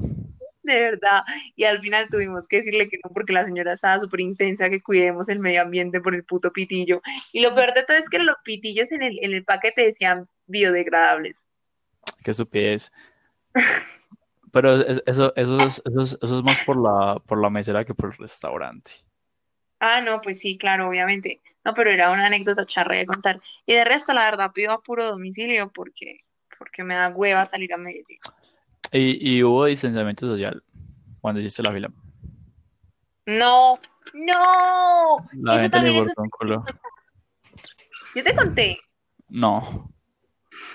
De 0.63 0.81
verdad. 0.81 1.23
Y 1.57 1.65
al 1.65 1.81
final 1.81 2.09
tuvimos 2.11 2.47
que 2.47 2.59
decirle 2.59 2.89
que 2.89 2.99
no, 3.03 3.11
porque 3.13 3.33
la 3.33 3.45
señora 3.45 3.73
estaba 3.73 3.99
súper 4.01 4.21
intensa, 4.21 4.69
que 4.69 4.83
cuidemos 4.83 5.29
el 5.29 5.39
medio 5.41 5.63
ambiente 5.63 6.01
por 6.01 6.15
el 6.15 6.25
puto 6.25 6.53
pitillo. 6.53 7.01
Y 7.33 7.41
lo 7.41 7.55
peor 7.55 7.73
de 7.75 7.85
todo 7.85 7.97
es 7.97 8.09
que 8.09 8.19
los 8.19 8.37
pitillos 8.45 8.93
en 8.93 9.03
el, 9.03 9.19
en 9.23 9.33
el 9.33 9.45
paquete 9.45 9.85
decían 9.85 10.29
biodegradables. 10.47 11.49
Qué 12.23 12.31
estupidez. 12.33 12.93
Pero 14.53 14.81
es- 14.81 15.03
eso, 15.07 15.33
eso, 15.37 15.67
es, 15.67 15.83
eso, 15.85 16.01
es, 16.01 16.19
eso 16.23 16.39
es 16.39 16.43
más 16.45 16.59
por 16.65 16.77
la, 16.77 17.19
por 17.21 17.41
la 17.41 17.51
mesera 17.51 17.85
que 17.85 17.95
por 17.95 18.11
el 18.13 18.17
restaurante. 18.19 18.93
Ah, 19.81 20.01
no, 20.01 20.21
pues 20.21 20.41
sí, 20.41 20.59
claro, 20.59 20.89
obviamente. 20.89 21.41
No, 21.65 21.75
pero 21.75 21.91
era 21.91 22.11
una 22.11 22.27
anécdota 22.27 22.65
charra 22.65 22.97
de 22.97 23.07
contar. 23.07 23.41
Y 23.67 23.75
de 23.75 23.85
resto, 23.85 24.13
la 24.13 24.25
verdad, 24.25 24.53
pido 24.53 24.73
a 24.73 24.81
puro 24.83 25.07
domicilio 25.07 25.71
porque, 25.71 26.21
porque 26.59 26.83
me 26.83 26.95
da 26.95 27.11
hueva 27.11 27.45
salir 27.47 27.73
a 27.75 27.77
Medellín. 27.77 28.19
Y, 28.92 29.37
y 29.37 29.42
hubo 29.42 29.66
distanciamiento 29.66 30.26
social 30.26 30.62
cuando 31.21 31.40
hiciste 31.40 31.62
la 31.62 31.73
fila. 31.73 31.90
No, 33.26 33.78
no. 34.14 35.16
La 35.33 35.54
Eso 35.54 35.62
gente 35.62 35.64
le 35.64 35.68
también 35.68 35.97
es 35.97 36.00
importó 36.00 36.23
un 36.23 36.30
culo. 36.30 36.64
Yo 38.14 38.25
te 38.25 38.35
conté. 38.35 38.78
No. 39.28 39.92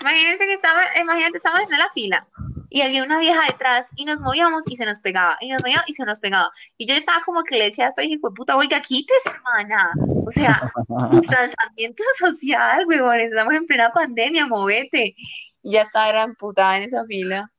Imagínate 0.00 0.46
que 0.46 0.54
estaba, 0.54 0.82
imagínate, 1.00 1.36
estábamos 1.38 1.72
en 1.72 1.78
la 1.78 1.90
fila 1.90 2.28
y 2.74 2.82
había 2.82 3.04
una 3.04 3.20
vieja 3.20 3.40
detrás 3.46 3.88
y 3.94 4.04
nos 4.04 4.18
movíamos 4.20 4.64
y 4.66 4.76
se 4.76 4.84
nos 4.84 4.98
pegaba, 4.98 5.36
y 5.40 5.48
nos 5.48 5.62
movíamos 5.62 5.88
y 5.88 5.94
se 5.94 6.04
nos 6.04 6.18
pegaba. 6.18 6.50
Y 6.76 6.86
yo 6.86 6.94
estaba 6.94 7.22
como 7.24 7.44
que 7.44 7.56
le 7.56 7.66
decía 7.66 7.86
a 7.86 7.88
esta 7.90 8.02
hija, 8.02 8.18
puta, 8.34 8.56
oiga, 8.56 8.80
quítese, 8.82 9.30
hermana. 9.30 9.92
O 10.26 10.30
sea, 10.32 10.72
distanciamiento 11.12 12.02
social, 12.18 12.84
huevón, 12.86 13.20
estamos 13.20 13.54
en 13.54 13.66
plena 13.66 13.90
pandemia, 13.92 14.46
movete. 14.46 15.14
Y 15.62 15.72
ya 15.72 15.82
estaba, 15.82 16.08
era 16.08 16.22
emputada 16.24 16.76
en 16.76 16.82
esa 16.82 17.04
fila. 17.04 17.50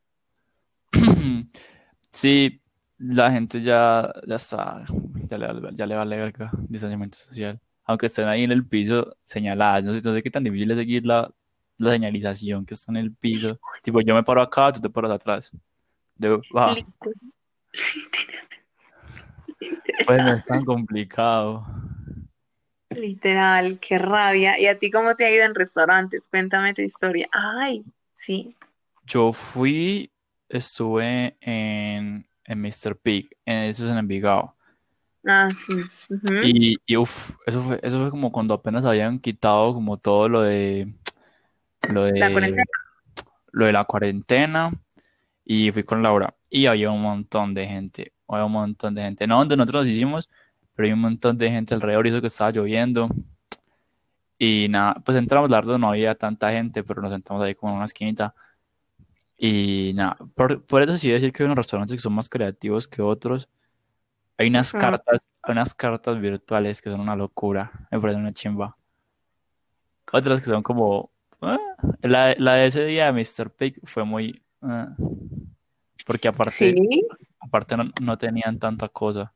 Sí, 2.10 2.62
la 2.98 3.30
gente 3.30 3.62
ya, 3.62 4.14
ya 4.26 4.36
está, 4.36 4.86
ya 5.30 5.38
le, 5.38 5.76
ya 5.76 5.86
le 5.86 5.96
vale 5.96 6.16
verga 6.16 6.50
distanciamiento 6.70 7.18
social. 7.18 7.60
Aunque 7.84 8.06
estén 8.06 8.30
ahí 8.30 8.46
en 8.46 8.54
el 8.54 8.66
piso 8.66 9.18
señaladas, 9.26 9.84
no 9.84 9.94
sé, 9.94 10.02
no 10.02 10.14
sé 10.14 10.24
qué 10.24 10.32
tan 10.32 10.46
difícil 10.46 10.72
es 10.72 10.78
seguir 10.78 11.06
la, 11.06 11.30
la 11.78 11.92
señalización 11.92 12.66
que 12.66 12.74
está 12.74 12.94
en 12.94 12.98
el 12.98 13.14
piso. 13.14 13.60
Tipo, 13.84 14.00
yo 14.00 14.16
me 14.16 14.24
paro 14.24 14.42
acá, 14.42 14.72
tú 14.72 14.80
te 14.80 14.90
paras 14.90 15.12
atrás. 15.12 15.52
De, 16.16 16.40
ah, 16.56 16.74
pues 20.06 20.24
no 20.24 20.34
es 20.36 20.46
tan 20.46 20.64
complicado. 20.64 21.66
Literal, 22.90 23.80
qué 23.80 23.98
rabia. 23.98 24.60
¿Y 24.60 24.68
a 24.68 24.78
ti 24.80 24.90
cómo 24.90 25.16
te 25.16 25.26
ha 25.26 25.32
ido 25.32 25.44
en 25.44 25.56
restaurantes? 25.56 26.28
Cuéntame 26.30 26.74
tu 26.74 26.82
historia. 26.82 27.28
Ay, 27.32 27.84
sí. 28.14 28.56
Yo 29.06 29.34
fui, 29.34 30.10
estuve 30.58 31.38
en, 31.42 32.28
en 32.46 32.62
Mr. 32.62 32.96
Pig, 33.02 33.30
en, 33.46 33.64
eso 33.64 33.86
es 33.86 33.92
en 33.92 33.98
Envigado. 33.98 34.56
Ah, 35.28 35.50
sí. 35.52 35.74
Ujú. 36.10 36.36
Y, 36.44 36.78
y 36.86 36.98
uff, 36.98 37.32
eso 37.48 37.62
fue, 37.62 37.80
eso 37.82 38.00
fue 38.00 38.12
como 38.12 38.32
cuando 38.32 38.54
apenas 38.54 38.86
habían 38.86 39.20
quitado 39.20 39.74
como 39.74 39.98
todo 39.98 40.30
lo 40.30 40.42
de 40.42 40.94
lo 41.90 42.06
La 42.06 42.28
de 42.28 42.32
cuarentena. 42.32 42.64
lo 43.52 43.66
de 43.66 43.72
la 43.72 43.86
cuarentena 43.86 44.72
y 45.44 45.72
fui 45.72 45.84
con 45.84 46.04
Laura 46.04 46.36
y 46.50 46.68
había 46.68 46.92
un 46.92 47.02
montón 47.02 47.54
de 47.54 47.66
gente, 47.66 48.14
había 48.28 48.46
un 48.46 48.52
montón 48.52 48.94
de 48.96 49.02
gente, 49.02 49.26
no 49.28 49.40
donde 49.40 49.58
nosotros 49.58 49.86
nos 49.86 49.96
hicimos, 49.96 50.30
pero 50.76 50.88
hay 50.88 50.94
un 50.94 51.02
montón 51.02 51.38
de 51.38 51.50
gente 51.50 51.74
alrededor 51.74 52.06
y 52.06 52.10
eso 52.10 52.22
que 52.22 52.28
estaba 52.28 52.52
lloviendo 52.52 53.10
y 54.38 54.68
nada, 54.70 54.96
pues 55.06 55.18
entramos, 55.18 55.50
la 55.50 55.58
verdad 55.58 55.78
no 55.78 55.90
había 55.90 56.14
tanta 56.16 56.52
gente, 56.52 56.84
pero 56.84 57.02
nos 57.02 57.12
sentamos 57.12 57.42
ahí 57.42 57.56
como 57.56 57.72
en 57.72 57.78
una 57.78 57.86
esquinita 57.86 58.36
y 59.38 59.92
nada, 59.96 60.18
por, 60.36 60.64
por 60.66 60.82
eso 60.82 60.98
sí 60.98 61.10
decir 61.10 61.32
que 61.34 61.44
hay 61.44 61.46
unos 61.46 61.58
restaurantes 61.58 61.96
que 61.96 62.02
son 62.02 62.14
más 62.14 62.30
creativos 62.30 62.88
que 62.88 63.02
otros. 63.02 63.50
Hay 64.38 64.48
unas 64.48 64.74
Ujú. 64.74 64.82
cartas, 64.82 65.28
hay 65.44 65.52
unas 65.54 65.74
cartas 65.74 66.20
virtuales 66.20 66.82
que 66.82 66.90
son 66.90 67.00
una 67.02 67.16
locura, 67.16 67.72
me 67.92 68.00
parece 68.00 68.20
una 68.20 68.34
chimba. 68.34 68.78
Otras 70.12 70.40
que 70.40 70.46
son 70.46 70.64
como, 70.64 71.12
ah, 71.42 71.58
la, 72.02 72.36
la 72.38 72.54
de 72.56 72.68
ese 72.68 72.86
día 72.86 73.12
de 73.12 73.14
Mr. 73.14 73.50
Pig 73.50 73.80
fue 73.84 74.04
muy, 74.06 74.42
ah, 74.62 74.96
porque 76.06 76.28
aparte, 76.28 76.52
Sí. 76.52 77.08
aparte 77.40 77.76
no, 77.76 77.84
no 78.02 78.18
tenían 78.18 78.60
tanta 78.60 78.88
cosa, 78.90 79.34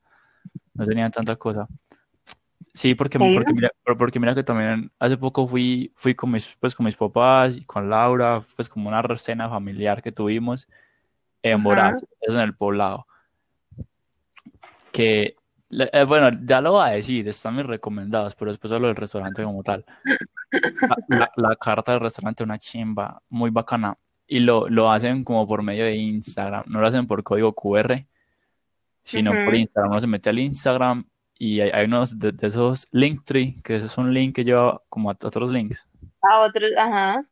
no 0.73 0.85
tenían 0.85 1.11
tanta 1.11 1.35
cosa. 1.35 1.67
Sí, 2.73 2.95
porque, 2.95 3.17
porque 3.33 3.53
mira, 3.53 3.71
porque 3.97 4.19
mira 4.19 4.35
que 4.35 4.43
también 4.43 4.91
hace 4.99 5.17
poco 5.17 5.47
fui, 5.47 5.91
fui 5.95 6.13
con 6.15 6.31
mis, 6.31 6.55
pues 6.59 6.75
con 6.75 6.85
mis 6.85 6.95
papás 6.95 7.57
y 7.57 7.65
con 7.65 7.89
Laura, 7.89 8.41
pues 8.55 8.69
como 8.69 8.87
una 8.89 9.03
cena 9.17 9.49
familiar 9.49 10.01
que 10.01 10.11
tuvimos 10.11 10.67
en. 11.41 11.61
Moraz, 11.61 12.01
eso 12.21 12.37
en 12.37 12.43
el 12.43 12.55
poblado. 12.55 13.05
Que, 14.91 15.35
eh, 15.71 16.03
bueno, 16.05 16.29
ya 16.45 16.61
lo 16.61 16.73
voy 16.73 16.87
a 16.87 16.91
decir, 16.93 17.27
están 17.27 17.55
mis 17.55 17.65
recomendados, 17.65 18.35
pero 18.35 18.51
después 18.51 18.71
hablo 18.73 18.87
del 18.87 18.95
restaurante 18.95 19.43
como 19.43 19.63
tal. 19.63 19.85
La, 20.81 20.97
la- 21.17 21.31
la 21.49 21.55
carta 21.55 21.91
del 21.93 22.01
restaurante 22.01 22.43
es 22.43 22.45
una 22.45 22.57
chimba, 22.59 23.21
muy 23.29 23.49
bacana. 23.51 23.97
Y 24.27 24.39
lo, 24.39 24.69
lo 24.69 24.91
hacen 24.91 25.23
como 25.23 25.47
por 25.47 25.63
medio 25.63 25.85
de 25.85 25.95
Instagram, 25.95 26.63
no 26.67 26.79
lo 26.81 26.87
hacen 26.87 27.07
por 27.07 27.23
código 27.23 27.53
QR, 27.53 28.05
sino 29.03 29.31
por. 29.31 29.55
Instagram. 29.55 29.91
Uno 29.91 29.99
se 29.99 30.07
mete 30.07 30.29
al 30.29 30.39
Instagram 30.39 31.03
y 31.39 31.61
hay, 31.61 31.69
hay 31.71 31.85
unos 31.85 32.19
de, 32.19 32.33
de 32.33 32.47
esos 32.47 32.87
Linktree, 32.91 33.61
que 33.63 33.77
es 33.77 33.97
un 33.97 34.13
link 34.13 34.35
que 34.35 34.43
lleva 34.43 34.81
como 34.89 35.09
a 35.09 35.13
otros 35.13 35.51
links. 35.51 35.87
A 36.21 36.41
otros, 36.41 36.69
ajá. 36.77 37.25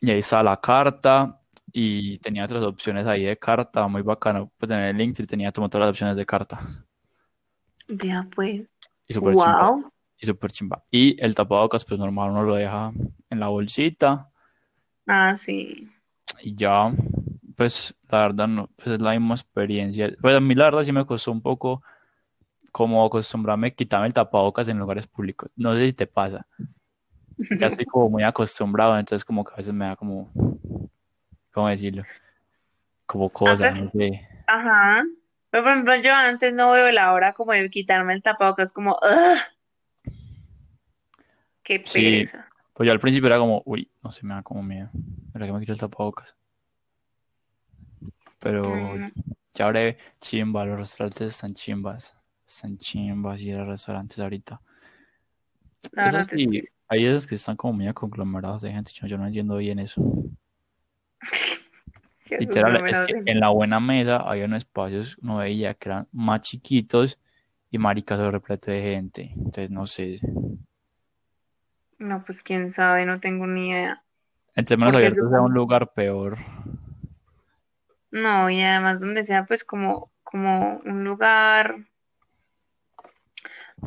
Y 0.00 0.10
ahí 0.10 0.18
está 0.18 0.42
la 0.42 0.58
carta 0.58 1.38
y 1.70 2.18
tenía 2.18 2.44
otras 2.44 2.64
opciones 2.64 3.06
ahí 3.06 3.24
de 3.24 3.36
carta, 3.36 3.86
muy 3.88 4.00
bacano. 4.00 4.50
Pues 4.56 4.72
en 4.72 4.78
el 4.78 4.96
Linktree 4.96 5.26
tenía 5.26 5.52
como 5.52 5.68
todas 5.68 5.86
las 5.86 5.90
opciones 5.92 6.16
de 6.16 6.24
carta 6.24 6.60
Vea 7.88 8.26
pues. 8.34 8.72
y 9.06 9.14
chimba. 9.14 9.32
Wow. 9.32 9.92
Y 10.16 10.26
súper 10.26 10.50
chimba. 10.50 10.82
Y 10.90 11.22
el 11.22 11.34
tapabocas, 11.34 11.84
pues 11.84 12.00
normal, 12.00 12.30
uno 12.30 12.42
lo 12.42 12.54
deja 12.54 12.90
en 13.28 13.40
la 13.40 13.48
bolsita 13.48 14.30
Ah, 15.06 15.36
sí. 15.36 15.90
y 16.42 16.54
ya, 16.54 16.90
pues 17.54 17.94
la 18.08 18.20
verdad, 18.22 18.48
no, 18.48 18.68
pues 18.76 18.88
es 18.88 19.00
la 19.00 19.12
misma 19.12 19.34
experiencia. 19.34 20.10
Pues 20.20 20.34
a 20.34 20.40
mí 20.40 20.54
la 20.54 20.64
verdad 20.64 20.82
sí 20.84 20.92
me 20.92 21.04
costó 21.06 21.32
un 21.32 21.42
poco 21.42 21.82
como 22.72 23.04
acostumbrarme 23.04 23.68
a 23.68 23.70
quitarme 23.70 24.06
el 24.06 24.14
tapabocas 24.14 24.68
en 24.68 24.78
lugares 24.78 25.06
públicos. 25.06 25.50
No 25.56 25.74
sé 25.74 25.86
si 25.86 25.92
te 25.92 26.06
pasa. 26.06 26.46
Ya 27.60 27.66
estoy 27.66 27.84
como 27.86 28.10
muy 28.10 28.22
acostumbrado, 28.22 28.98
entonces 28.98 29.24
como 29.24 29.44
que 29.44 29.52
a 29.54 29.56
veces 29.56 29.72
me 29.72 29.86
da 29.86 29.96
como, 29.96 30.30
¿cómo 31.52 31.68
decirlo? 31.68 32.04
Como 33.06 33.30
cosas, 33.30 33.76
no 33.76 33.88
sé. 33.90 34.28
Ajá. 34.46 35.04
Pero, 35.50 35.64
por 35.64 35.72
ejemplo, 35.72 35.96
yo 35.96 36.14
antes 36.14 36.52
no 36.52 36.70
veo 36.72 36.90
la 36.92 37.12
hora 37.12 37.32
como 37.32 37.52
de 37.52 37.70
quitarme 37.70 38.12
el 38.12 38.22
tapabocas, 38.22 38.72
como, 38.72 38.92
¡Ugh! 38.92 39.38
¡Qué 41.62 41.82
Sí. 41.84 42.02
pereza! 42.02 42.48
Pues 42.74 42.86
yo 42.86 42.92
al 42.92 43.00
principio 43.00 43.26
era 43.26 43.38
como, 43.38 43.62
uy, 43.64 43.90
no 44.02 44.10
sé, 44.10 44.24
me 44.24 44.34
da 44.34 44.42
como 44.42 44.62
miedo. 44.62 44.90
¿Verdad 45.32 45.46
que 45.48 45.52
me 45.52 45.60
quito 45.60 45.72
el 45.72 45.78
tapabocas? 45.78 46.36
Pero 48.38 48.68
Mm, 48.68 49.10
ya 49.54 49.64
ahora 49.64 49.96
chimba, 50.20 50.64
los 50.64 50.78
restaurantes 50.78 51.34
están 51.34 51.54
chimbas. 51.54 52.14
Están 52.48 52.78
chimbas 52.78 53.42
ir 53.42 53.56
a 53.56 53.64
restaurantes 53.66 54.18
ahorita. 54.18 54.58
es 55.82 56.26
sí, 56.28 56.48
que 56.48 56.60
hay 56.88 57.04
esos 57.04 57.26
que 57.26 57.34
están 57.34 57.56
como 57.56 57.74
muy 57.74 57.92
conglomerados 57.92 58.62
de 58.62 58.72
gente. 58.72 58.90
Yo, 58.94 59.06
yo 59.06 59.18
no 59.18 59.26
entiendo 59.26 59.58
bien 59.58 59.78
eso. 59.78 60.02
Literal, 62.40 62.88
es 62.88 63.00
que 63.00 63.22
en 63.26 63.40
la 63.40 63.50
buena 63.50 63.80
mesa 63.80 64.16
había 64.16 64.46
unos 64.46 64.58
espacios, 64.58 65.18
uno 65.22 65.38
veía 65.38 65.74
que 65.74 65.88
eran 65.90 66.08
más 66.12 66.40
chiquitos 66.40 67.18
y 67.70 67.76
maricas 67.76 68.18
repleto 68.18 68.70
de 68.70 68.80
gente. 68.80 69.30
Entonces, 69.36 69.70
no 69.70 69.86
sé. 69.86 70.18
No, 71.98 72.24
pues 72.24 72.42
quién 72.42 72.72
sabe, 72.72 73.04
no 73.04 73.20
tengo 73.20 73.46
ni 73.46 73.70
idea. 73.70 74.02
Entre 74.54 74.76
menos 74.76 74.94
Porque 74.94 75.08
abierto 75.08 75.28
sea 75.28 75.40
un 75.42 75.52
lugar, 75.52 75.92
peor. 75.92 76.38
No, 78.10 78.48
y 78.48 78.62
además 78.62 79.00
donde 79.00 79.22
sea 79.22 79.44
pues 79.44 79.64
como, 79.64 80.10
como 80.22 80.80
un 80.84 81.04
lugar 81.04 81.76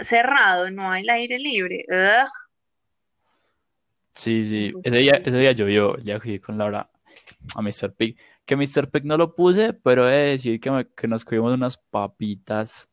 cerrado, 0.01 0.69
no 0.71 0.89
hay 0.91 1.03
el 1.03 1.09
aire 1.09 1.39
libre. 1.39 1.85
Ugh. 1.89 2.29
Sí, 4.13 4.45
sí. 4.45 4.73
Ese 4.83 4.97
día, 4.97 5.13
ese 5.23 5.37
día 5.37 5.51
llovió. 5.53 5.97
Ya 5.99 6.19
fui 6.19 6.39
con 6.39 6.57
Laura 6.57 6.89
a 7.55 7.61
Mr. 7.61 7.93
Pig. 7.93 8.17
Que 8.45 8.55
Mr. 8.55 8.89
Pig 8.89 9.05
no 9.05 9.17
lo 9.17 9.35
puse, 9.35 9.73
pero 9.73 10.07
he 10.09 10.11
de 10.13 10.29
decir 10.31 10.59
que, 10.59 10.69
me- 10.71 10.87
que 10.89 11.07
nos 11.07 11.23
comimos 11.25 11.53
unas 11.53 11.77
papitas. 11.77 12.89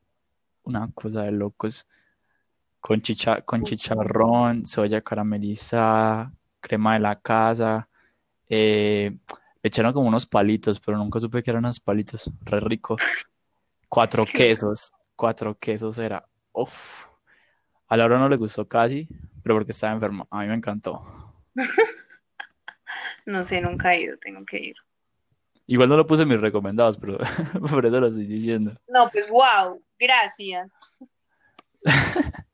Una 0.62 0.90
cosa 0.94 1.22
de 1.22 1.32
locos. 1.32 1.86
Con, 2.80 3.02
chicha, 3.02 3.40
con 3.42 3.64
chicharrón, 3.64 4.64
soya 4.64 5.00
caramelizada, 5.00 6.32
crema 6.60 6.94
de 6.94 7.00
la 7.00 7.20
casa. 7.20 7.88
eh, 8.48 9.16
le 9.60 9.68
echaron 9.68 9.92
como 9.92 10.06
unos 10.08 10.24
palitos, 10.24 10.78
pero 10.78 10.96
nunca 10.96 11.18
supe 11.18 11.42
que 11.42 11.50
eran 11.50 11.64
unos 11.64 11.80
palitos. 11.80 12.30
Re 12.42 12.60
rico. 12.60 12.96
Cuatro 13.88 14.24
quesos. 14.24 14.92
Cuatro 15.16 15.58
quesos 15.58 15.98
era. 15.98 16.24
Uf. 16.62 17.06
A 17.88 17.96
Laura 17.96 18.18
no 18.18 18.28
le 18.28 18.36
gustó 18.36 18.66
casi, 18.68 19.08
pero 19.42 19.54
porque 19.56 19.72
estaba 19.72 19.92
enferma. 19.94 20.26
A 20.30 20.40
mí 20.40 20.48
me 20.48 20.54
encantó. 20.54 21.02
No 23.26 23.44
sé, 23.44 23.60
nunca 23.60 23.94
he 23.94 24.00
ido, 24.02 24.16
tengo 24.16 24.44
que 24.46 24.58
ir. 24.58 24.76
Igual 25.66 25.90
no 25.90 25.98
lo 25.98 26.06
puse 26.06 26.22
en 26.22 26.30
mis 26.30 26.40
recomendados, 26.40 26.96
pero 26.96 27.18
por 27.70 27.84
eso 27.84 28.00
lo 28.00 28.06
estoy 28.06 28.26
diciendo. 28.26 28.74
No, 28.88 29.10
pues 29.10 29.28
wow, 29.28 29.82
gracias. 29.98 30.72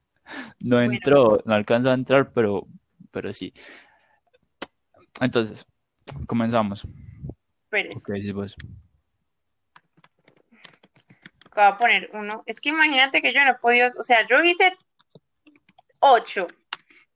No 0.61 0.77
Bueno. 0.77 0.95
entró, 0.95 1.43
no 1.45 1.55
alcanzó 1.55 1.91
a 1.91 1.95
entrar, 1.95 2.33
pero, 2.33 2.67
pero 3.11 3.33
sí. 3.33 3.53
Entonces, 5.21 5.67
comenzamos. 6.27 6.89
Pérez. 7.69 8.03
¿Qué 8.07 8.15
decís 8.15 8.33
vos? 8.35 8.57
Voy 11.55 11.65
a 11.65 11.77
poner 11.77 12.11
uno. 12.13 12.43
Es 12.47 12.61
que 12.61 12.71
imagínate 12.71 13.23
que 13.23 13.33
yo 13.33 13.45
no 13.45 13.51
he 13.51 13.55
podido, 13.55 13.91
o 13.99 14.03
sea, 14.03 14.27
yo 14.27 14.43
hice 14.43 14.73
ocho, 16.01 16.47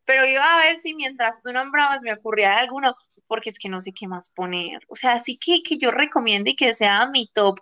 pero 0.04 0.24
iba 0.24 0.42
a 0.54 0.64
ver 0.64 0.76
si 0.78 0.94
mientras 0.94 1.42
tú 1.42 1.52
nombrabas 1.52 2.00
me 2.02 2.12
ocurría 2.12 2.56
alguno, 2.58 2.96
porque 3.26 3.50
es 3.50 3.58
que 3.58 3.68
no 3.68 3.80
sé 3.80 3.92
qué 3.92 4.06
más 4.06 4.30
poner. 4.30 4.80
O 4.88 4.96
sea, 4.96 5.12
así 5.14 5.36
que, 5.36 5.62
que 5.62 5.76
yo 5.76 5.90
recomiende 5.90 6.50
y 6.52 6.56
que 6.56 6.72
sea 6.74 7.06
mi 7.10 7.28
top. 7.34 7.58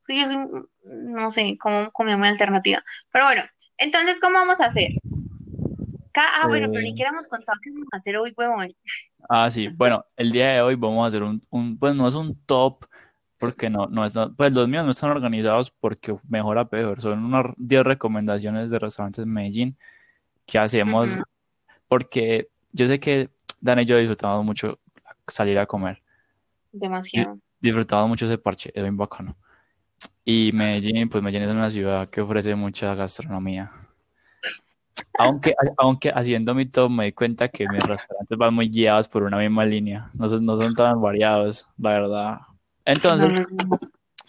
Es 0.00 0.06
que 0.06 0.20
yo 0.20 0.26
soy, 0.26 0.36
no 0.84 1.30
sé, 1.30 1.56
cómo 1.58 1.90
comemos 1.92 2.20
una 2.20 2.28
alternativa. 2.30 2.84
Pero 3.10 3.24
bueno, 3.24 3.42
entonces, 3.78 4.20
¿cómo 4.20 4.34
vamos 4.34 4.60
a 4.60 4.66
hacer? 4.66 4.92
Ah, 6.14 6.46
bueno, 6.48 6.66
pero 6.68 6.80
ni 6.80 6.88
Eh. 6.88 6.90
siquiera 6.90 7.10
hemos 7.10 7.28
contado 7.28 7.58
qué 7.62 7.70
vamos 7.70 7.88
a 7.92 7.96
hacer 7.96 8.16
hoy, 8.16 8.34
huevón. 8.36 8.74
Ah, 9.28 9.50
sí. 9.50 9.68
Bueno, 9.68 10.04
el 10.16 10.32
día 10.32 10.48
de 10.48 10.62
hoy 10.62 10.74
vamos 10.74 11.04
a 11.04 11.08
hacer 11.08 11.22
un, 11.22 11.40
un 11.50 11.78
pues 11.78 11.94
no 11.94 12.08
es 12.08 12.14
un 12.14 12.44
top, 12.44 12.84
porque 13.38 13.70
no, 13.70 13.86
no 13.86 14.04
es, 14.04 14.12
pues 14.36 14.52
los 14.52 14.68
míos 14.68 14.84
no 14.84 14.90
están 14.90 15.10
organizados 15.10 15.70
porque 15.70 16.16
mejor 16.28 16.58
a 16.58 16.68
peor. 16.68 17.00
Son 17.00 17.24
unas 17.24 17.46
10 17.56 17.84
recomendaciones 17.84 18.70
de 18.70 18.78
restaurantes 18.78 19.22
en 19.22 19.32
Medellín 19.32 19.76
que 20.46 20.58
hacemos 20.58 21.08
porque 21.88 22.48
yo 22.72 22.86
sé 22.86 22.98
que 23.00 23.30
Dan 23.60 23.80
y 23.80 23.84
yo 23.86 23.96
disfrutamos 23.98 24.44
mucho 24.44 24.78
salir 25.26 25.58
a 25.58 25.66
comer. 25.66 26.02
Demasiado. 26.72 27.38
Disfrutamos 27.60 28.08
mucho 28.08 28.24
ese 28.26 28.38
parche, 28.38 28.70
es 28.74 28.82
bien 28.82 28.96
bacano. 28.96 29.36
Y 30.24 30.52
Medellín, 30.52 31.08
pues 31.08 31.22
Medellín 31.24 31.48
es 31.48 31.54
una 31.54 31.70
ciudad 31.70 32.08
que 32.08 32.20
ofrece 32.20 32.54
mucha 32.54 32.94
gastronomía. 32.94 33.72
Aunque, 35.18 35.54
aunque 35.76 36.10
haciendo 36.10 36.54
mi 36.54 36.66
top 36.66 36.90
me 36.90 37.06
di 37.06 37.12
cuenta 37.12 37.48
que 37.48 37.66
mis 37.68 37.82
restaurantes 37.82 38.38
van 38.38 38.54
muy 38.54 38.68
guiados 38.68 39.08
por 39.08 39.22
una 39.24 39.38
misma 39.38 39.64
línea. 39.64 40.10
No, 40.14 40.28
son- 40.28 40.44
no 40.44 40.60
son 40.60 40.74
tan 40.74 41.00
variados, 41.00 41.66
la 41.78 41.90
verdad. 41.90 42.38
Entonces, 42.88 43.46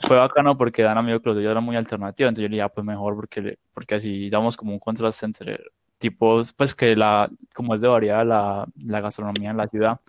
fue 0.05 0.17
bacano 0.17 0.57
porque 0.57 0.83
Dan 0.83 0.97
amigo 0.97 1.21
ellos 1.23 1.37
era 1.37 1.61
muy 1.61 1.77
alternativo. 1.77 2.27
Entonces 2.27 2.43
yo 2.43 2.49
le 2.49 2.55
dije, 2.55 2.63
ah, 2.63 2.69
pues 2.69 2.85
mejor 2.85 3.15
porque, 3.15 3.57
porque 3.73 3.95
así 3.95 4.29
damos 4.29 4.57
como 4.57 4.73
un 4.73 4.79
contraste 4.79 5.25
entre 5.25 5.59
tipos, 5.97 6.51
pues 6.51 6.75
que 6.75 6.93
la, 6.93 7.29
como 7.55 7.73
es 7.73 7.79
de 7.79 7.87
variada 7.87 8.25
la, 8.25 8.67
la 8.85 8.99
gastronomía 8.99 9.51
en 9.51 9.57
la 9.57 9.67
ciudad 9.67 10.01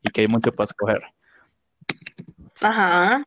y 0.00 0.10
que 0.10 0.20
hay 0.20 0.26
mucho 0.28 0.52
para 0.52 0.66
escoger. 0.66 1.02
Ajá. 2.62 3.24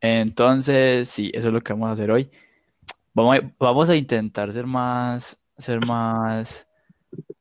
Entonces, 0.00 1.10
sí, 1.10 1.30
eso 1.34 1.48
es 1.48 1.54
lo 1.54 1.60
que 1.60 1.74
vamos 1.74 1.90
a 1.90 1.92
hacer 1.92 2.10
hoy. 2.10 2.30
Vamos 3.12 3.36
a, 3.36 3.52
vamos 3.58 3.90
a 3.90 3.96
intentar 3.96 4.50
ser 4.52 4.64
más, 4.64 5.38
ser 5.58 5.84
más, 5.84 6.66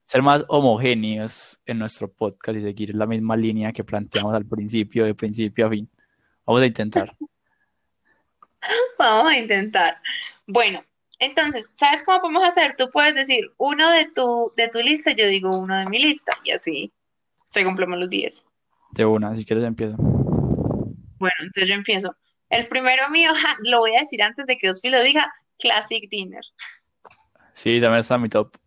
ser 0.03 0.21
más 0.21 0.43
homogéneos 0.49 1.61
en 1.65 1.79
nuestro 1.79 2.11
podcast 2.11 2.57
y 2.57 2.61
seguir 2.61 2.93
la 2.93 3.05
misma 3.05 3.37
línea 3.37 3.71
que 3.71 3.85
planteamos 3.85 4.33
al 4.33 4.45
principio, 4.45 5.05
de 5.05 5.15
principio 5.15 5.67
a 5.67 5.69
fin. 5.69 5.89
Vamos 6.49 6.63
a 6.63 6.65
intentar. 6.65 7.15
Vamos 8.97 9.31
a 9.31 9.37
intentar. 9.37 10.01
Bueno, 10.47 10.83
entonces, 11.19 11.75
¿sabes 11.77 12.01
cómo 12.01 12.21
podemos 12.21 12.43
hacer? 12.43 12.75
Tú 12.75 12.89
puedes 12.91 13.13
decir 13.13 13.51
uno 13.57 13.91
de 13.91 14.09
tu, 14.09 14.51
de 14.57 14.67
tu 14.67 14.79
lista, 14.79 15.11
yo 15.11 15.27
digo 15.27 15.55
uno 15.55 15.77
de 15.77 15.85
mi 15.85 15.99
lista, 15.99 16.35
y 16.43 16.49
así 16.49 16.91
se 17.51 17.63
cumplimos 17.63 17.99
los 17.99 18.09
10. 18.09 18.47
De 18.93 19.05
una, 19.05 19.35
si 19.35 19.45
quieres 19.45 19.63
empiezo. 19.63 19.95
Bueno, 19.99 21.35
entonces 21.41 21.67
yo 21.67 21.75
empiezo. 21.75 22.15
El 22.49 22.67
primero 22.67 23.07
mío, 23.11 23.31
ja, 23.35 23.55
lo 23.65 23.81
voy 23.81 23.95
a 23.95 23.99
decir 23.99 24.23
antes 24.23 24.47
de 24.47 24.57
que 24.57 24.71
Ospi 24.71 24.89
lo 24.89 25.03
diga, 25.03 25.31
Classic 25.59 26.09
Dinner. 26.09 26.41
Sí, 27.53 27.79
también 27.79 27.99
está 27.99 28.15
en 28.15 28.21
mi 28.23 28.29
top. 28.29 28.57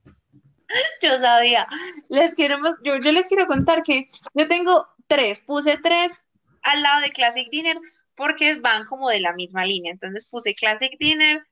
Yo 1.02 1.18
sabía. 1.18 1.66
Les 2.10 2.36
quiero, 2.36 2.58
yo, 2.84 2.98
yo 3.00 3.10
les 3.10 3.28
quiero 3.28 3.46
contar 3.46 3.82
que 3.82 4.08
yo 4.34 4.46
tengo 4.46 4.86
tres, 5.08 5.40
puse 5.40 5.76
tres 5.76 6.22
al 6.62 6.83
lado 6.83 7.00
de 7.00 7.11
Classic 7.11 7.49
Dinner 7.50 7.76
porque 8.14 8.54
van 8.57 8.85
como 8.87 9.09
de 9.09 9.21
la 9.21 9.33
misma 9.33 9.64
línea. 9.64 9.92
Entonces 9.92 10.26
puse 10.26 10.54
Classic 10.54 10.92
Dinner, 10.99 11.45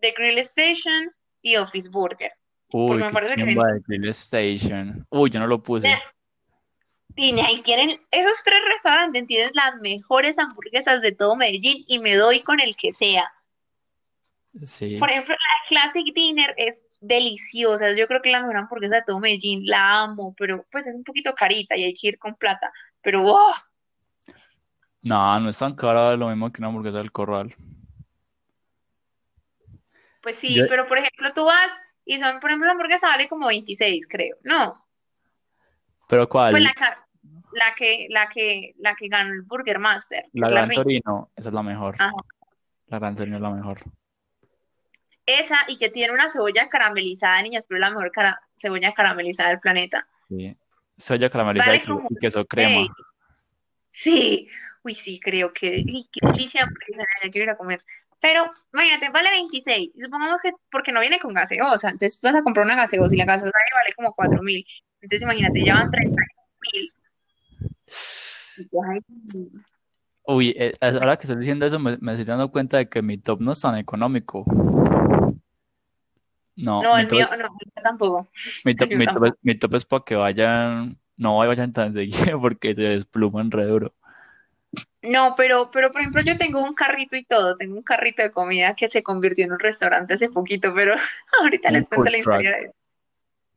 The 0.00 0.12
Grill 0.16 0.38
Station 0.38 1.10
y 1.42 1.56
Office 1.56 1.88
Burger. 1.90 2.32
Uy, 2.70 2.98
me 2.98 3.10
parece 3.10 3.36
que 3.36 3.44
chimba 3.46 3.72
de 3.72 3.80
Grill 3.86 4.08
Station. 4.10 5.06
Uy, 5.10 5.30
yo 5.30 5.40
no 5.40 5.46
lo 5.46 5.62
puse. 5.62 5.88
Tiene, 7.14 7.42
ahí 7.42 7.60
tienen 7.62 7.98
esos 8.10 8.42
tres 8.44 8.60
restaurantes, 8.72 9.26
tienen 9.26 9.50
las 9.54 9.76
mejores 9.80 10.38
hamburguesas 10.38 11.02
de 11.02 11.12
todo 11.12 11.34
Medellín 11.34 11.84
y 11.88 11.98
me 11.98 12.14
doy 12.14 12.40
con 12.40 12.60
el 12.60 12.76
que 12.76 12.92
sea. 12.92 13.24
Sí. 14.66 14.96
Por 14.98 15.10
ejemplo, 15.10 15.34
la 15.34 15.66
Classic 15.68 16.14
Dinner 16.14 16.54
es 16.56 16.84
deliciosa. 17.00 17.92
Yo 17.92 18.06
creo 18.06 18.22
que 18.22 18.28
es 18.28 18.32
la 18.32 18.40
mejor 18.40 18.56
hamburguesa 18.56 18.96
de 18.96 19.02
todo 19.06 19.20
Medellín. 19.20 19.66
La 19.66 20.02
amo, 20.02 20.34
pero 20.38 20.64
pues 20.70 20.86
es 20.86 20.94
un 20.94 21.04
poquito 21.04 21.34
carita 21.34 21.76
y 21.76 21.84
hay 21.84 21.94
que 21.94 22.08
ir 22.08 22.18
con 22.18 22.34
plata. 22.34 22.70
Pero 23.02 23.22
wow, 23.22 23.52
No, 25.02 25.38
no 25.40 25.48
es 25.48 25.58
tan 25.58 25.74
cara 25.76 26.16
lo 26.16 26.28
mismo 26.28 26.50
que 26.52 26.60
una 26.60 26.68
hamburguesa 26.68 26.98
del 26.98 27.12
corral. 27.12 27.54
pues 30.22 30.36
sí, 30.36 30.54
Yo- 30.56 30.66
pero 30.68 30.86
por 30.86 30.98
ejemplo 30.98 31.32
tú 31.32 31.44
vas 31.44 31.70
y 32.04 32.18
son, 32.18 32.40
por 32.40 32.50
ejemplo, 32.50 32.66
la 32.66 32.72
hamburguesa 32.72 33.06
vale 33.08 33.28
como 33.28 33.46
26, 33.46 34.06
creo. 34.08 34.36
No, 34.42 34.84
¿Pero 36.08 36.28
cuál? 36.28 36.50
pues 36.52 36.62
la, 36.62 36.72
ca- 36.72 37.06
la 37.52 37.74
que, 37.76 38.06
la 38.10 38.28
que, 38.28 38.74
la 38.78 38.94
que 38.94 39.08
ganó 39.08 39.32
el 39.32 39.42
Burger 39.42 39.78
Master, 39.78 40.24
que 40.24 40.40
La 40.40 40.46
es 40.48 40.52
la 40.52 40.56
Gran 40.60 40.68
rica. 40.70 40.82
Torino, 40.82 41.30
esa 41.36 41.48
es 41.50 41.54
la 41.54 41.62
mejor. 41.62 41.94
Ajá. 41.98 42.12
La 42.86 42.98
Gran 42.98 43.14
Torino 43.16 43.36
es 43.36 43.42
la 43.42 43.50
mejor. 43.50 43.82
Esa 45.26 45.58
y 45.68 45.76
que 45.78 45.90
tiene 45.90 46.12
una 46.14 46.30
cebolla 46.30 46.68
caramelizada, 46.70 47.40
niñas, 47.42 47.64
pero 47.68 47.76
es 47.76 47.80
la 47.82 47.90
mejor 47.90 48.10
cara- 48.10 48.40
cebolla 48.56 48.92
caramelizada 48.92 49.50
del 49.50 49.60
planeta. 49.60 50.06
Sí. 50.28 50.56
Soya 50.96 51.28
caramelizada 51.30 51.70
Vale 51.72 51.78
y 51.78 51.80
queso- 51.86 51.94
como- 51.94 52.08
y 52.10 52.16
queso 52.16 52.44
crema. 52.46 52.70
Ey, 52.80 52.88
sí, 53.90 54.48
uy, 54.88 54.94
sí, 54.94 55.20
creo 55.20 55.52
que, 55.52 55.84
y 55.86 56.08
qué 56.10 56.26
delicia, 56.26 56.66
porque 56.66 56.92
ya 57.22 57.30
quiero 57.30 57.44
ir 57.44 57.50
a 57.50 57.56
comer. 57.58 57.82
Pero, 58.20 58.44
imagínate, 58.72 59.10
vale 59.10 59.30
26, 59.30 59.96
y 59.96 60.00
supongamos 60.00 60.40
que, 60.40 60.52
porque 60.70 60.92
no 60.92 61.00
viene 61.00 61.20
con 61.20 61.34
gaseosa, 61.34 61.90
entonces 61.90 62.18
vas 62.22 62.34
a 62.34 62.42
comprar 62.42 62.64
una 62.64 62.74
gaseosa, 62.74 63.14
y 63.14 63.18
la 63.18 63.26
gaseosa 63.26 63.56
ahí 63.58 63.78
vale 63.78 63.94
como 63.94 64.14
4 64.14 64.42
mil, 64.42 64.64
entonces 65.00 65.22
imagínate, 65.22 65.62
ya 65.62 65.74
van 65.74 65.90
30 65.90 66.22
mil. 66.72 66.92
Uy, 70.24 70.54
eh, 70.58 70.72
ahora 70.80 71.16
que 71.16 71.22
estás 71.22 71.38
diciendo 71.38 71.64
eso, 71.66 71.78
me, 71.78 71.96
me 71.98 72.12
estoy 72.12 72.24
dando 72.24 72.50
cuenta 72.50 72.78
de 72.78 72.88
que 72.88 73.02
mi 73.02 73.18
top 73.18 73.40
no 73.40 73.52
es 73.52 73.60
tan 73.60 73.76
económico. 73.76 74.44
No, 76.56 76.82
No, 76.82 76.98
el 76.98 77.06
top, 77.06 77.18
mío, 77.18 77.28
no, 77.30 77.36
mío 77.36 77.72
tampoco. 77.82 78.28
mi 78.64 78.74
top, 78.76 78.88
yo 78.88 78.98
mi 78.98 79.06
top 79.06 79.24
es, 79.24 79.30
tampoco. 79.30 79.38
mi 79.42 79.58
top 79.58 79.74
es 79.74 79.84
para 79.84 80.04
que 80.04 80.16
vayan, 80.16 80.98
no 81.16 81.36
vayan 81.36 81.72
tan 81.72 81.94
seguido 81.94 82.40
porque 82.40 82.74
se 82.74 82.82
despluman 82.82 83.52
re 83.52 83.64
duro. 83.64 83.94
No, 85.02 85.34
pero, 85.36 85.70
pero 85.70 85.90
por 85.90 86.00
ejemplo, 86.00 86.22
yo 86.22 86.36
tengo 86.36 86.62
un 86.62 86.74
carrito 86.74 87.16
y 87.16 87.24
todo, 87.24 87.56
tengo 87.56 87.76
un 87.76 87.82
carrito 87.82 88.22
de 88.22 88.30
comida 88.30 88.74
que 88.74 88.88
se 88.88 89.02
convirtió 89.02 89.44
en 89.44 89.52
un 89.52 89.58
restaurante 89.58 90.14
hace 90.14 90.28
poquito, 90.28 90.74
pero 90.74 90.94
ahorita 91.40 91.68
Un 91.68 91.74
les 91.74 91.88
cuento 91.88 92.10
la 92.10 92.18
historia 92.18 92.50
de 92.52 92.62
eso. 92.66 92.76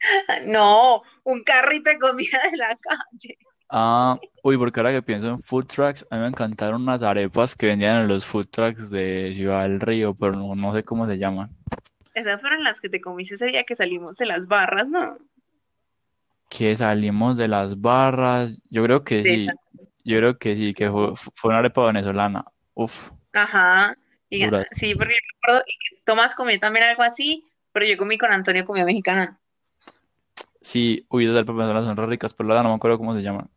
No, 0.48 1.04
un 1.24 1.44
carrito 1.44 1.92
de 1.92 2.00
comida 2.00 2.40
de 2.52 2.58
la 2.58 2.76
calle. 2.76 3.38
Ah, 3.70 4.20
uy, 4.44 4.58
porque 4.58 4.80
ahora 4.80 4.92
que 4.92 5.02
pienso 5.02 5.30
en 5.30 5.42
food 5.42 5.66
trucks, 5.68 6.06
a 6.10 6.16
mí 6.16 6.22
me 6.22 6.28
encantaron 6.28 6.82
unas 6.82 7.04
arepas 7.04 7.56
que 7.56 7.68
vendían 7.68 8.02
en 8.02 8.08
los 8.08 8.26
food 8.26 8.48
trucks 8.48 8.90
de 8.90 9.32
Ciudad 9.34 9.62
del 9.62 9.80
Río, 9.80 10.14
pero 10.14 10.34
no, 10.34 10.56
no 10.56 10.74
sé 10.74 10.84
cómo 10.84 11.08
se 11.08 11.18
llaman. 11.18 11.50
Esas 12.14 12.42
fueron 12.42 12.64
las 12.64 12.82
que 12.82 12.90
te 12.90 13.00
comiste 13.00 13.36
ese 13.36 13.46
día 13.46 13.64
que 13.64 13.76
salimos 13.76 14.18
de 14.18 14.26
las 14.26 14.48
barras, 14.48 14.90
¿no? 14.90 15.18
Que 16.50 16.76
salimos 16.76 17.38
de 17.38 17.48
las 17.48 17.80
barras, 17.80 18.62
yo 18.70 18.84
creo 18.84 19.04
que 19.06 19.18
De 19.18 19.24
sí. 19.24 19.50
Yo 20.04 20.18
creo 20.18 20.38
que 20.38 20.56
sí, 20.56 20.74
que 20.74 20.90
fue, 20.90 21.14
fue 21.16 21.50
una 21.50 21.60
arepa 21.60 21.86
venezolana. 21.86 22.46
Uf, 22.74 23.12
Ajá. 23.34 23.96
Y, 24.30 24.44
sí, 24.72 24.96
porque 24.96 25.14
yo 25.14 25.20
recuerdo 25.34 25.64
y 25.68 25.72
que 25.72 26.02
Tomás 26.06 26.36
comió 26.36 26.58
también 26.60 26.86
algo 26.86 27.04
así, 27.04 27.46
pero 27.74 27.86
yo 27.86 27.98
comí 27.98 28.18
con 28.18 28.32
Antonio, 28.32 28.66
comía 28.66 28.86
mexicana. 28.86 29.40
sí, 30.62 31.06
uy, 31.10 31.26
esas 31.26 31.38
arepas 31.38 31.56
venezolanas 31.56 31.88
son 31.88 31.98
re 31.98 32.06
ricas, 32.08 32.34
pero 32.34 32.48
la 32.48 32.56
verdad 32.56 32.64
no 32.64 32.70
me 32.70 32.76
acuerdo 32.76 32.98
cómo 32.98 33.16
se 33.16 33.22
llaman. 33.22 33.50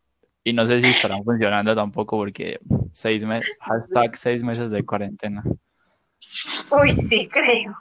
Y 0.43 0.53
no 0.53 0.65
sé 0.65 0.81
si 0.81 0.89
estarán 0.89 1.23
funcionando 1.23 1.73
tampoco 1.75 2.17
porque 2.17 2.59
seis 2.91 3.23
meses, 3.25 3.57
hashtag 3.61 4.15
seis 4.15 4.43
meses 4.43 4.69
de 4.69 4.85
cuarentena. 4.85 5.43
Uy, 6.71 6.91
sí, 6.91 7.27
creo. 7.29 7.75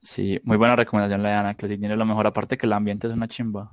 Sí, 0.00 0.38
muy 0.44 0.56
buena 0.56 0.76
recomendación 0.76 1.22
la 1.22 1.30
de 1.30 1.34
Ana, 1.34 1.54
que 1.54 1.66
sí 1.66 1.78
tiene 1.78 1.96
lo 1.96 2.04
mejor, 2.04 2.26
aparte 2.26 2.58
que 2.58 2.66
el 2.66 2.74
ambiente 2.74 3.06
es 3.06 3.14
una 3.14 3.26
chimba. 3.26 3.70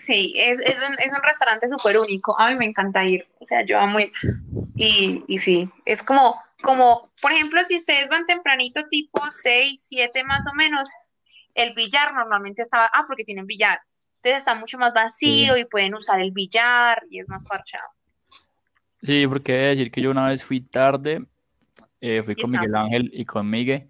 Sí, 0.00 0.34
es, 0.36 0.58
es 0.60 0.76
un, 0.82 0.94
es 0.98 1.12
un 1.12 1.22
restaurante 1.22 1.68
súper 1.68 1.98
único. 1.98 2.38
A 2.38 2.50
mí 2.50 2.56
me 2.56 2.66
encanta 2.66 3.04
ir. 3.04 3.26
O 3.40 3.46
sea, 3.46 3.64
yo 3.64 3.78
amo 3.78 4.00
ir. 4.00 4.12
Y, 4.74 5.24
y 5.26 5.38
sí, 5.38 5.70
es 5.84 6.02
como, 6.02 6.40
como, 6.62 7.10
por 7.22 7.32
ejemplo, 7.32 7.62
si 7.64 7.76
ustedes 7.76 8.08
van 8.08 8.26
tempranito, 8.26 8.84
tipo 8.88 9.22
6, 9.28 9.80
7 9.88 10.24
más 10.24 10.46
o 10.46 10.54
menos, 10.54 10.88
el 11.54 11.74
billar 11.74 12.12
normalmente 12.14 12.62
estaba, 12.62 12.90
ah, 12.92 13.04
porque 13.06 13.24
tienen 13.24 13.46
billar. 13.46 13.80
Entonces 14.16 14.38
está 14.38 14.54
mucho 14.54 14.78
más 14.78 14.92
vacío 14.92 15.56
y 15.56 15.64
pueden 15.64 15.94
usar 15.94 16.20
el 16.20 16.32
billar 16.32 17.02
y 17.10 17.20
es 17.20 17.28
más 17.28 17.44
parchado. 17.44 17.88
Sí, 19.02 19.26
porque 19.26 19.54
he 19.54 19.58
de 19.58 19.68
decir 19.68 19.90
que 19.90 20.02
yo 20.02 20.10
una 20.10 20.28
vez 20.28 20.44
fui 20.44 20.60
tarde, 20.60 21.24
eh, 22.00 22.22
fui 22.24 22.34
con 22.34 22.50
Miguel 22.50 22.74
Ángel 22.74 23.10
y 23.12 23.24
con 23.24 23.48
Miguel, 23.48 23.88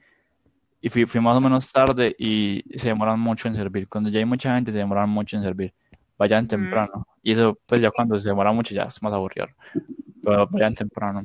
y 0.80 0.90
fui, 0.90 1.06
fui 1.06 1.20
más 1.20 1.36
o 1.36 1.40
menos 1.40 1.72
tarde 1.72 2.14
y 2.18 2.62
se 2.76 2.88
demoran 2.88 3.18
mucho 3.18 3.48
en 3.48 3.56
servir. 3.56 3.88
Cuando 3.88 4.10
ya 4.10 4.18
hay 4.18 4.24
mucha 4.24 4.54
gente, 4.54 4.72
se 4.72 4.78
demoran 4.78 5.08
mucho 5.08 5.36
en 5.36 5.42
servir. 5.42 5.72
Vayan 6.18 6.46
temprano. 6.48 7.06
Y 7.22 7.32
eso, 7.32 7.58
pues 7.66 7.80
ya 7.80 7.90
cuando 7.90 8.18
se 8.18 8.28
demora 8.28 8.52
mucho, 8.52 8.74
ya 8.74 8.84
es 8.84 9.02
más 9.02 9.12
aburrido. 9.12 9.48
Pero 10.24 10.46
vayan 10.50 10.74
temprano. 10.74 11.24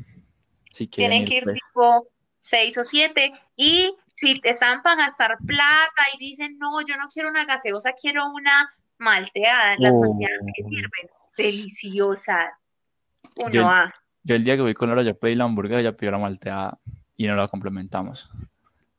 Si 0.73 0.88
quieren 0.88 1.25
Tienen 1.25 1.27
que 1.30 1.38
ir, 1.38 1.43
pues. 1.43 1.60
tipo 1.60 2.08
6 2.39 2.77
o 2.77 2.84
7 2.84 3.34
y 3.56 3.95
si 4.15 4.39
están 4.43 4.82
para 4.82 5.06
gastar 5.06 5.38
plata 5.45 6.04
y 6.15 6.19
dicen, 6.19 6.58
no, 6.60 6.82
yo 6.88 6.95
no 6.97 7.08
quiero 7.08 7.30
una 7.30 7.45
gaseosa, 7.45 7.93
quiero 7.93 8.30
una 8.32 8.73
malteada. 8.97 9.75
Las 9.80 9.93
Oh. 9.95 10.01
malteadas 10.01 10.41
que 10.56 10.63
sirven, 10.63 11.10
deliciosa. 11.38 12.58
Uno 13.36 13.49
Yo- 13.49 13.67
A. 13.67 13.93
Yo 14.23 14.36
el 14.36 14.43
día 14.43 14.56
que 14.56 14.62
fui 14.62 14.73
con 14.75 14.89
Laura, 14.89 15.01
yo 15.04 15.17
pedí 15.17 15.34
la 15.36 15.45
hamburguesa, 15.45 15.80
ella 15.80 15.97
pidió 15.97 16.12
la 16.12 16.19
malteada 16.19 16.77
y 17.17 17.25
no 17.27 17.36
la 17.36 17.47
complementamos. 17.47 18.30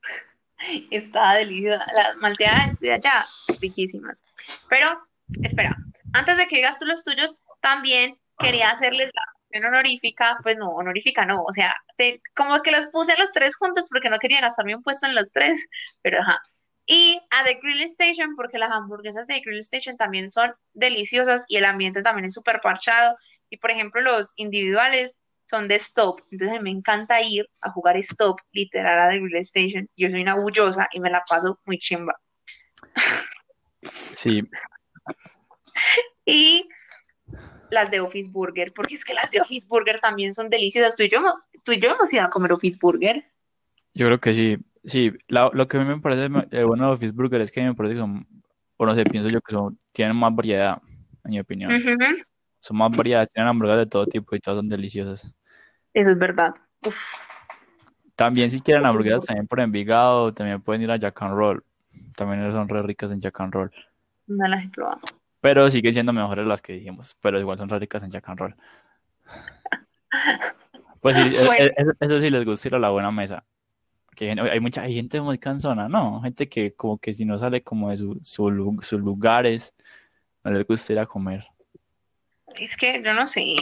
Está 0.90 1.34
deliciosa. 1.34 1.84
Las 1.94 2.16
malteadas 2.16 2.78
de 2.80 2.92
allá, 2.92 3.24
riquísimas. 3.60 4.24
Pero, 4.68 4.86
espera, 5.42 5.76
antes 6.12 6.36
de 6.36 6.46
que 6.46 6.56
digas 6.56 6.78
tú 6.78 6.84
los 6.84 7.04
tuyos, 7.04 7.38
también 7.60 8.18
quería 8.38 8.70
hacerles 8.70 9.10
la 9.14 9.22
mención 9.50 9.72
honorífica, 9.72 10.38
pues 10.42 10.56
no, 10.56 10.70
honorífica 10.70 11.24
no, 11.24 11.42
o 11.42 11.52
sea, 11.52 11.74
como 12.34 12.60
que 12.62 12.70
los 12.70 12.86
puse 12.86 13.16
los 13.18 13.32
tres 13.32 13.56
juntos 13.56 13.86
porque 13.88 14.10
no 14.10 14.18
quería 14.18 14.40
gastarme 14.40 14.76
un 14.76 14.82
puesto 14.82 15.06
en 15.06 15.14
los 15.14 15.32
tres, 15.32 15.58
pero 16.02 16.20
ajá. 16.20 16.40
Y 16.84 17.20
a 17.30 17.44
The 17.44 17.60
Grill 17.62 17.82
Station, 17.82 18.34
porque 18.34 18.58
las 18.58 18.72
hamburguesas 18.72 19.26
de 19.26 19.34
The 19.34 19.40
Grill 19.40 19.60
Station 19.60 19.96
también 19.96 20.30
son 20.30 20.52
deliciosas 20.74 21.44
y 21.48 21.56
el 21.56 21.64
ambiente 21.64 22.02
también 22.02 22.24
es 22.24 22.34
súper 22.34 22.60
parchado. 22.60 23.16
Y 23.50 23.58
por 23.58 23.70
ejemplo, 23.70 24.00
los 24.00 24.32
individuales 24.36 25.20
son 25.44 25.68
de 25.68 25.76
stop. 25.76 26.20
Entonces 26.32 26.60
me 26.60 26.70
encanta 26.70 27.22
ir 27.22 27.48
a 27.60 27.70
jugar 27.70 27.96
stop, 27.98 28.40
literal, 28.50 28.98
a 28.98 29.10
The 29.10 29.20
Grill 29.20 29.36
Station. 29.36 29.88
Yo 29.96 30.10
soy 30.10 30.22
una 30.22 30.34
bullosa 30.34 30.88
y 30.92 30.98
me 30.98 31.10
la 31.10 31.22
paso 31.28 31.60
muy 31.66 31.78
chimba. 31.78 32.18
Sí, 34.14 34.42
Y 36.24 36.68
las 37.70 37.90
de 37.90 38.00
Office 38.00 38.30
Burger, 38.30 38.72
porque 38.74 38.94
es 38.94 39.04
que 39.04 39.14
las 39.14 39.30
de 39.30 39.40
Office 39.40 39.66
Burger 39.68 40.00
también 40.00 40.34
son 40.34 40.50
deliciosas. 40.50 40.96
Tú 40.96 41.02
y 41.04 41.08
yo, 41.08 41.18
hemos- 41.18 41.34
tú 41.64 41.72
y 41.72 41.80
yo 41.80 41.90
hemos 41.90 42.12
ido 42.12 42.22
a 42.24 42.30
comer 42.30 42.52
Office 42.52 42.78
Burger. 42.80 43.24
yo 43.94 44.06
creo 44.06 44.20
que 44.20 44.32
sí. 44.34 44.58
Sí, 44.84 45.12
la- 45.28 45.50
lo 45.52 45.68
que 45.68 45.76
a 45.76 45.80
mí 45.80 45.86
me 45.86 46.00
parece 46.00 46.24
eh, 46.50 46.64
bueno 46.64 46.86
de 46.88 46.92
Office 46.94 47.12
Burger 47.12 47.40
es 47.42 47.52
que 47.52 47.62
me 47.62 47.74
parece 47.74 47.94
que 47.94 48.00
son, 48.00 48.26
o 48.78 48.86
no 48.86 48.94
sé, 48.94 49.04
pienso 49.04 49.28
yo 49.28 49.40
que 49.40 49.52
son, 49.52 49.78
tienen 49.92 50.16
más 50.16 50.34
variedad, 50.34 50.80
en 51.24 51.30
mi 51.30 51.38
opinión. 51.40 51.70
Son 52.60 52.76
más 52.76 52.90
variedad, 52.96 53.28
tienen 53.28 53.48
hamburguesas 53.48 53.84
de 53.84 53.90
todo 53.90 54.06
tipo 54.06 54.34
y 54.34 54.40
todas 54.40 54.58
son 54.58 54.68
deliciosas. 54.68 55.30
Eso 55.94 56.10
es 56.10 56.18
verdad. 56.18 56.52
Uf. 56.86 56.98
También 58.16 58.50
si 58.50 58.60
quieren 58.60 58.84
hamburguesas 58.86 59.26
también 59.26 59.46
por 59.46 59.60
Envigado, 59.60 60.32
también 60.34 60.60
pueden 60.62 60.82
ir 60.82 60.90
a 60.90 60.96
Jack 60.96 61.20
and 61.22 61.34
Roll. 61.34 61.64
También 62.16 62.50
son 62.52 62.68
re 62.68 62.82
ricas 62.82 63.12
en 63.12 63.20
Jack 63.20 63.40
and 63.40 63.52
Roll. 63.52 63.72
No 64.36 64.46
las 64.48 64.64
he 64.64 64.68
probado. 64.68 65.00
Pero 65.40 65.68
siguen 65.70 65.92
siendo 65.92 66.12
mejores 66.12 66.46
las 66.46 66.62
que 66.62 66.74
dijimos, 66.74 67.16
pero 67.20 67.38
igual 67.40 67.58
son 67.58 67.68
ricas 67.68 68.02
en 68.02 68.10
Jack 68.10 68.28
and 68.28 68.38
Roll. 68.38 68.56
Pues 71.00 71.16
sí, 71.16 71.22
e- 71.34 71.46
Bueno. 71.46 71.64
e- 71.64 71.74
eso, 71.76 71.92
eso 72.00 72.20
sí 72.20 72.30
les 72.30 72.44
gusta 72.44 72.68
ir 72.68 72.74
a 72.76 72.78
la 72.78 72.90
buena 72.90 73.10
mesa. 73.10 73.44
Que 74.14 74.30
hay 74.30 74.60
mucha 74.60 74.82
hay 74.82 74.94
gente 74.94 75.20
muy 75.20 75.38
cansona, 75.38 75.88
¿no? 75.88 76.20
Gente 76.22 76.48
que 76.48 76.74
como 76.74 76.98
que 76.98 77.14
si 77.14 77.24
no 77.24 77.38
sale 77.38 77.62
como 77.62 77.90
de 77.90 77.96
su, 77.96 78.20
su 78.22 78.50
lu- 78.50 78.80
sus 78.82 79.00
lugares, 79.00 79.74
no 80.44 80.50
les 80.52 80.66
gusta 80.66 80.92
ir 80.92 80.98
a 80.98 81.06
comer. 81.06 81.44
Es 82.54 82.76
que 82.76 83.02
yo 83.02 83.14
no 83.14 83.26
sé. 83.26 83.56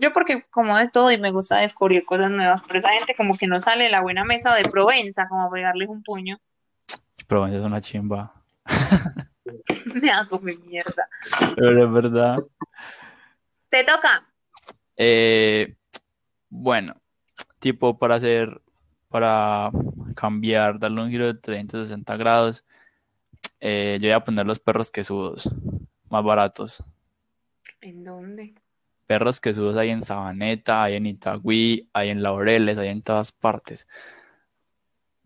Yo 0.00 0.10
porque 0.10 0.42
como 0.50 0.78
de 0.78 0.88
todo 0.88 1.12
y 1.12 1.18
me 1.18 1.30
gusta 1.30 1.58
descubrir 1.58 2.04
cosas 2.06 2.30
nuevas, 2.30 2.62
pero 2.66 2.78
esa 2.78 2.90
gente 2.92 3.14
como 3.14 3.36
que 3.36 3.46
no 3.46 3.60
sale 3.60 3.84
de 3.84 3.90
la 3.90 4.00
buena 4.00 4.24
mesa 4.24 4.52
o 4.52 4.54
de 4.54 4.64
Provenza, 4.64 5.28
como 5.28 5.50
pegarles 5.50 5.88
un 5.90 6.02
puño, 6.02 6.38
Pero 7.28 7.46
es 7.46 7.60
una 7.62 7.80
chimba. 7.82 8.32
me 10.02 10.10
hago 10.10 10.38
mi 10.40 10.56
mierda. 10.56 11.08
Pero 11.56 11.84
es 11.84 11.92
verdad. 11.92 12.44
Te 13.68 13.84
toca. 13.84 14.26
Eh, 14.96 15.74
bueno, 16.48 17.00
tipo 17.58 17.98
para 17.98 18.16
hacer, 18.16 18.60
para 19.08 19.70
cambiar, 20.14 20.78
darle 20.78 21.02
un 21.02 21.10
giro 21.10 21.26
de 21.26 21.34
360 21.34 22.16
grados, 22.16 22.64
eh, 23.60 23.98
yo 24.00 24.08
voy 24.08 24.12
a 24.12 24.24
poner 24.24 24.46
los 24.46 24.60
perros 24.60 24.90
quesudos, 24.90 25.50
más 26.08 26.24
baratos. 26.24 26.84
¿En 27.80 28.04
dónde? 28.04 28.54
Perros 29.06 29.40
quesudos 29.40 29.76
hay 29.76 29.90
en 29.90 30.02
Sabaneta, 30.02 30.82
hay 30.82 30.96
en 30.96 31.06
Itagüí, 31.06 31.88
hay 31.92 32.10
en 32.10 32.22
Laureles, 32.22 32.78
hay 32.78 32.88
en 32.88 33.02
todas 33.02 33.32
partes. 33.32 33.86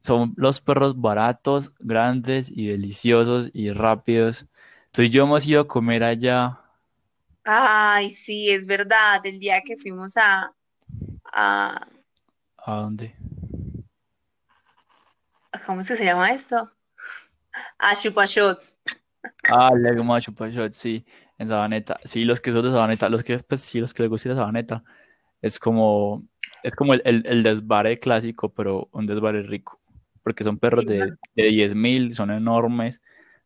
Son 0.02 0.32
los 0.36 0.60
perros 0.60 1.00
baratos, 1.00 1.74
grandes 1.78 2.50
y 2.50 2.66
deliciosos 2.68 3.50
y 3.52 3.70
rápidos. 3.72 4.46
Entonces 4.86 5.10
yo 5.10 5.24
hemos 5.24 5.46
ido 5.46 5.60
a 5.62 5.68
comer 5.68 6.02
allá. 6.04 6.60
Ay, 7.44 8.10
sí, 8.10 8.50
es 8.50 8.66
verdad. 8.66 9.20
El 9.24 9.38
día 9.38 9.62
que 9.62 9.76
fuimos 9.76 10.16
a, 10.16 10.52
a 11.32 11.86
¿A 12.58 12.74
dónde? 12.74 13.14
¿cómo 15.64 15.80
es 15.80 15.88
que 15.88 15.96
se 15.96 16.04
llama 16.04 16.30
esto? 16.32 16.70
A 17.78 17.94
Chupa 17.96 18.26
Shots. 18.26 18.78
Ah, 19.50 19.70
le 19.74 19.96
como 19.96 20.14
a 20.14 20.20
Chupa 20.20 20.48
Shot, 20.48 20.74
sí, 20.74 21.04
en 21.38 21.48
Sabaneta. 21.48 21.98
Sí, 22.04 22.24
los 22.24 22.40
quesos 22.40 22.64
de 22.64 22.70
Sabaneta, 22.70 23.08
los 23.08 23.22
que, 23.22 23.38
pues 23.38 23.62
sí, 23.62 23.80
los 23.80 23.94
que 23.94 24.02
les 24.02 24.10
gusta 24.10 24.28
ir 24.28 24.32
a 24.34 24.36
Sabaneta. 24.36 24.84
Es 25.40 25.58
como, 25.58 26.24
es 26.62 26.74
como 26.74 26.94
el, 26.94 27.02
el, 27.04 27.22
el 27.26 27.42
desvare 27.42 27.98
clásico, 27.98 28.50
pero 28.52 28.88
un 28.92 29.06
desvare 29.06 29.42
rico. 29.42 29.80
Porque 30.28 30.44
son 30.44 30.58
perros 30.58 30.84
Sí, 30.86 30.92
de, 30.92 31.16
de 31.34 31.44
10.000, 31.44 32.14
son 32.14 32.30
enormes, 32.30 33.00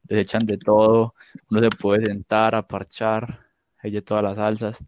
les 0.09 0.27
echan 0.27 0.45
de 0.45 0.59
todo. 0.59 1.15
Uno 1.49 1.61
se 1.61 1.69
puede 1.71 2.07
sentar 2.07 2.57
a 2.57 2.67
parchar, 2.67 3.47
hay 3.79 3.93
de 3.93 4.03
todas 4.03 4.25
las 4.25 4.37
salsas, 4.37 4.79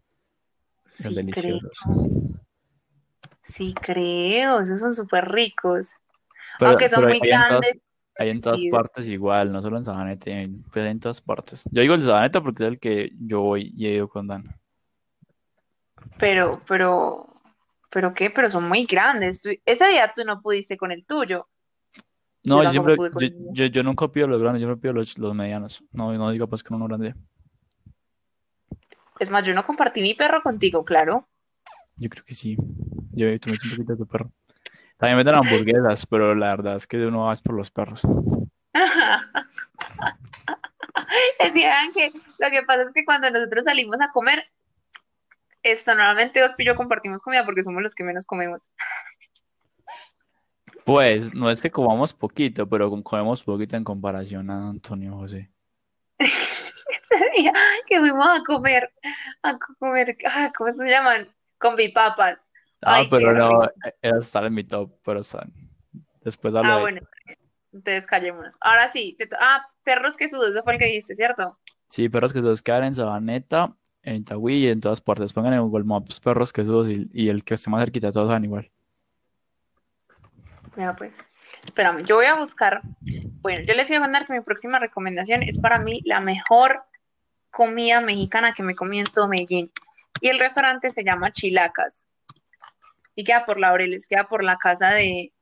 son 0.85 1.13
Sí, 1.15 1.25
creo. 1.31 1.59
deliciosos. 1.59 1.79
Sí, 3.41 3.73
creo. 3.73 4.59
Esos 4.59 4.81
son 4.81 4.93
súper 4.93 5.25
ricos. 5.31 5.95
Pero, 6.59 6.71
Aunque 6.71 6.89
son 6.89 7.05
muy 7.05 7.19
hay 7.21 7.29
en 7.29 7.47
todas, 7.47 7.49
grandes. 7.49 7.81
hay 8.17 8.29
en 8.29 8.41
todas 8.41 8.59
Sí. 8.59 8.69
partes 8.69 9.07
igual, 9.07 9.53
no 9.53 9.61
solo 9.61 9.77
en 9.77 9.85
Sabaneta, 9.85 10.25
pues 10.73 10.85
hay 10.85 10.91
en 10.91 10.99
todas 10.99 11.21
partes. 11.21 11.63
Yo 11.71 11.81
digo 11.81 11.93
el 11.93 12.01
de 12.01 12.07
Sabaneta 12.07 12.41
porque 12.41 12.63
es 12.65 12.69
el 12.71 12.79
que 12.79 13.11
yo 13.19 13.39
voy 13.39 13.73
y 13.73 13.87
he 13.87 13.93
ido 13.93 14.09
con 14.09 14.27
Dan. 14.27 14.43
Pero, 16.17 16.59
pero, 16.67 17.27
¿pero 17.89 18.13
qué? 18.13 18.29
Pero 18.29 18.49
son 18.49 18.67
muy 18.67 18.85
grandes. 18.85 19.45
Ese 19.65 19.87
día 19.87 20.11
tú 20.15 20.23
no 20.25 20.41
pudiste 20.41 20.77
con 20.77 20.91
el 20.91 21.05
tuyo. 21.05 21.47
No, 22.45 22.63
Yo 22.63 22.71
siempre, 22.71 22.95
con 22.95 23.11
yo, 23.53 23.83
nunca 23.83 24.07
pido 24.07 24.27
los 24.27 24.41
grandes, 24.41 24.61
yo 24.61 24.67
me 24.67 24.77
pido 24.77 24.93
los, 24.93 25.17
los 25.17 25.33
medianos. 25.33 25.83
No, 25.91 26.13
no 26.13 26.29
diga 26.29 26.47
pues 26.47 26.63
que 26.63 26.73
uno 26.73 26.87
grande. 26.87 27.15
Es 29.19 29.29
más, 29.29 29.43
yo 29.43 29.53
no 29.53 29.65
compartí 29.65 30.01
mi 30.01 30.13
perro 30.13 30.41
contigo, 30.43 30.85
claro. 30.85 31.27
Yo 31.97 32.09
creo 32.09 32.23
que 32.23 32.33
sí. 32.33 32.57
Yo 33.11 33.27
he 33.27 33.39
tomado 33.39 33.59
un 33.63 33.69
poquito 33.71 33.93
de 33.93 33.97
tu 33.97 34.07
perro. 34.07 34.31
También 34.97 35.17
venden 35.17 35.35
hamburguesas, 35.35 36.05
pero 36.05 36.35
la 36.35 36.55
verdad 36.55 36.75
es 36.75 36.87
que 36.87 36.97
uno 36.97 37.25
va 37.25 37.33
es 37.33 37.41
por 37.41 37.55
los 37.55 37.71
perros. 37.71 38.01
Decían 41.39 41.91
que 41.93 42.11
lo 42.39 42.49
que 42.49 42.63
pasa 42.63 42.83
es 42.83 42.93
que 42.93 43.05
cuando 43.05 43.29
nosotros 43.29 43.65
salimos 43.65 43.99
a 44.01 44.11
comer, 44.11 44.45
esto 45.63 45.95
normalmente 45.95 46.43
Ospi 46.43 46.63
y 46.63 46.67
yo 46.67 46.75
compartimos 46.75 47.21
comida 47.21 47.45
porque 47.45 47.63
somos 47.63 47.81
los 47.81 47.95
que 47.95 48.03
menos 48.03 48.25
comemos. 48.25 48.69
Pues 50.85 51.33
no 51.33 51.49
es 51.49 51.61
que 51.61 51.69
comamos 51.69 52.13
poquito, 52.13 52.67
pero 52.69 52.89
com- 52.89 53.03
comemos 53.03 53.43
poquito 53.43 53.75
en 53.75 53.83
comparación 53.83 54.49
a 54.49 54.69
Antonio 54.69 55.15
José. 55.17 55.51
Ese 56.19 57.17
día 57.37 57.53
que 57.87 57.99
fuimos 57.99 58.27
a 58.27 58.43
comer, 58.45 58.91
a 59.43 59.57
comer, 59.79 60.17
ah, 60.25 60.51
¿cómo 60.57 60.71
se 60.71 60.85
llaman? 60.89 61.33
Con 61.57 61.75
bipapas. 61.75 62.39
Ah, 62.81 62.99
Ay, 62.99 63.07
pero 63.09 63.33
no, 63.33 63.49
rico. 63.49 63.73
era 64.01 64.17
estar 64.19 64.45
en 64.45 64.53
mi 64.53 64.63
top, 64.63 64.91
pero 65.03 65.21
están. 65.21 65.51
Después 66.23 66.55
hablo 66.55 66.73
Ah, 66.73 66.75
de 66.75 66.81
bueno, 66.81 67.01
entonces 67.73 68.07
callémonos. 68.07 68.55
Ahora 68.61 68.87
sí, 68.89 69.15
te 69.19 69.29
ah, 69.39 69.67
perros 69.83 70.17
que 70.17 70.29
sudos, 70.29 70.51
eso 70.51 70.63
fue 70.63 70.73
el 70.73 70.79
que 70.79 70.85
dijiste, 70.87 71.15
¿cierto? 71.15 71.59
Sí, 71.89 72.09
perros 72.09 72.33
que 72.33 72.41
se 72.41 72.63
quedan 72.63 72.83
en 72.85 72.95
Sabaneta, 72.95 73.75
en 74.03 74.15
Itagüí 74.17 74.65
y 74.65 74.67
en 74.69 74.81
todas 74.81 75.01
partes. 75.01 75.33
Pongan 75.33 75.53
en 75.53 75.61
Google 75.61 75.85
Maps 75.85 76.19
perros 76.19 76.53
que 76.53 76.61
y, 76.63 77.09
y 77.13 77.29
el 77.29 77.43
que 77.43 77.53
esté 77.55 77.69
más 77.69 77.81
cerquita, 77.81 78.11
todos 78.11 78.29
van 78.29 78.43
igual. 78.45 78.71
Mira, 80.75 80.95
pues, 80.95 81.23
espérame, 81.63 82.03
yo 82.03 82.15
voy 82.15 82.25
a 82.25 82.35
buscar. 82.35 82.81
Bueno, 83.41 83.63
yo 83.65 83.73
les 83.73 83.89
iba 83.89 83.99
a 83.99 84.01
contar 84.01 84.25
que 84.25 84.33
mi 84.33 84.41
próxima 84.41 84.79
recomendación 84.79 85.43
es 85.43 85.57
para 85.57 85.79
mí 85.79 86.01
la 86.05 86.19
mejor 86.19 86.83
comida 87.51 88.01
mexicana 88.01 88.53
que 88.53 88.63
me 88.63 88.75
comí 88.75 88.99
en 88.99 89.05
todo 89.05 89.27
Medellín. 89.27 89.71
Y 90.21 90.29
el 90.29 90.39
restaurante 90.39 90.91
se 90.91 91.03
llama 91.03 91.31
Chilacas. 91.31 92.05
Y 93.15 93.23
queda 93.23 93.45
por 93.45 93.59
Laureles, 93.59 94.07
queda 94.07 94.27
por 94.27 94.43
la 94.43 94.57
casa 94.57 94.89
de, 94.89 95.33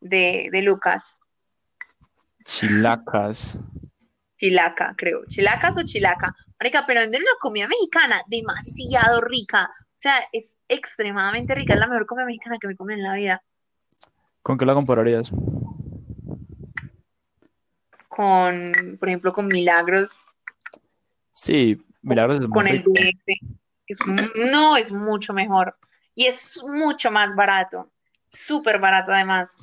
de, 0.00 0.48
de 0.52 0.62
Lucas. 0.62 1.18
Chilacas. 2.44 3.58
Chilaca, 4.38 4.94
creo. 4.96 5.26
Chilacas 5.26 5.76
o 5.76 5.82
Chilaca. 5.82 6.34
Marica, 6.60 6.84
pero 6.86 7.00
venden 7.00 7.22
una 7.22 7.38
comida 7.40 7.66
mexicana 7.66 8.22
demasiado 8.28 9.20
rica. 9.20 9.68
O 9.80 10.00
sea, 10.00 10.20
es 10.32 10.60
extremadamente 10.68 11.54
rica. 11.54 11.74
Es 11.74 11.80
la 11.80 11.88
mejor 11.88 12.06
comida 12.06 12.26
mexicana 12.26 12.58
que 12.60 12.68
me 12.68 12.76
comí 12.76 12.94
en 12.94 13.02
la 13.02 13.14
vida. 13.14 13.42
¿Con 14.48 14.56
qué 14.56 14.64
la 14.64 14.72
compararías? 14.72 15.30
Con, 18.08 18.96
por 18.98 19.08
ejemplo, 19.08 19.34
con 19.34 19.46
Milagros, 19.46 20.22
Sí, 21.34 21.84
Milagros 22.00 22.40
es 22.40 22.48
con 22.48 22.66
el. 22.66 22.82
DF. 22.82 23.28
Es, 23.86 23.98
no, 24.06 24.78
es 24.78 24.90
mucho 24.90 25.34
mejor. 25.34 25.76
Y 26.14 26.24
es 26.24 26.64
mucho 26.66 27.10
más 27.10 27.36
barato. 27.36 27.90
Súper 28.30 28.80
barato, 28.80 29.12
además. 29.12 29.58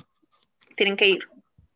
Tienen 0.76 0.96
que 0.96 1.08
ir. 1.08 1.28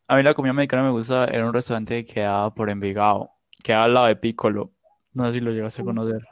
A 0.07 0.15
mí 0.15 0.23
la 0.23 0.33
comida 0.33 0.53
mexicana 0.53 0.85
me 0.85 0.93
gusta, 0.93 1.25
era 1.25 1.45
un 1.45 1.53
restaurante 1.53 2.05
que 2.05 2.15
quedaba 2.15 2.55
por 2.55 2.71
Envigado, 2.71 3.33
quedaba 3.65 3.87
al 3.87 3.95
lado 3.95 4.07
de 4.07 4.15
Piccolo. 4.15 4.71
No 5.15 5.27
sé 5.27 5.33
si 5.33 5.41
lo 5.41 5.51
llegaste 5.51 5.83
a 5.83 5.85
conocer. 5.85 6.25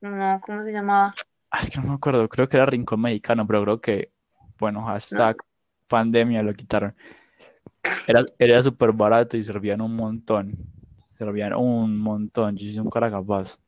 No, 0.00 0.40
¿cómo 0.44 0.64
se 0.64 0.72
llamaba? 0.72 1.14
Ah, 1.48 1.60
es 1.60 1.70
que 1.70 1.80
no 1.80 1.86
me 1.86 1.94
acuerdo, 1.94 2.28
creo 2.28 2.48
que 2.48 2.56
era 2.56 2.66
Rincón 2.66 3.02
Mexicano, 3.02 3.46
pero 3.46 3.62
creo 3.62 3.80
que, 3.80 4.12
bueno, 4.58 4.84
hashtag 4.86 5.36
pandemia 5.92 6.42
lo 6.42 6.54
quitaron. 6.54 6.94
Era, 8.06 8.24
era 8.38 8.62
súper 8.62 8.92
barato 8.92 9.36
y 9.36 9.42
servían 9.42 9.80
un 9.80 9.94
montón. 9.94 10.56
Servían 11.18 11.54
un 11.54 11.98
montón. 11.98 12.56
Yo 12.56 12.66
soy 12.68 12.78
un 12.78 12.90
cara 12.90 13.10
capaz. 13.10 13.58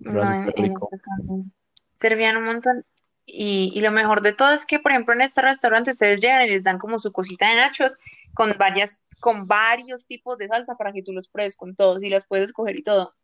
No, 0.00 0.22
en- 0.22 0.52
en. 0.56 1.52
Servían 2.00 2.36
un 2.36 2.44
montón. 2.44 2.84
Y, 3.24 3.70
y 3.74 3.80
lo 3.80 3.90
mejor 3.92 4.22
de 4.22 4.32
todo 4.32 4.52
es 4.52 4.64
que, 4.66 4.78
por 4.78 4.92
ejemplo, 4.92 5.14
en 5.14 5.20
este 5.20 5.42
restaurante 5.42 5.90
ustedes 5.90 6.20
llegan 6.20 6.46
y 6.46 6.50
les 6.50 6.64
dan 6.64 6.78
como 6.78 6.98
su 6.98 7.12
cosita 7.12 7.48
de 7.48 7.56
nachos 7.56 7.96
con 8.34 8.54
varias, 8.58 9.00
con 9.20 9.46
varios 9.46 10.06
tipos 10.06 10.38
de 10.38 10.48
salsa 10.48 10.76
para 10.76 10.92
que 10.92 11.02
tú 11.02 11.12
los 11.12 11.28
pruebes 11.28 11.54
con 11.56 11.74
todos 11.76 12.02
y 12.02 12.10
las 12.10 12.26
puedes 12.26 12.46
escoger 12.46 12.76
y 12.78 12.82
todo. 12.82 13.14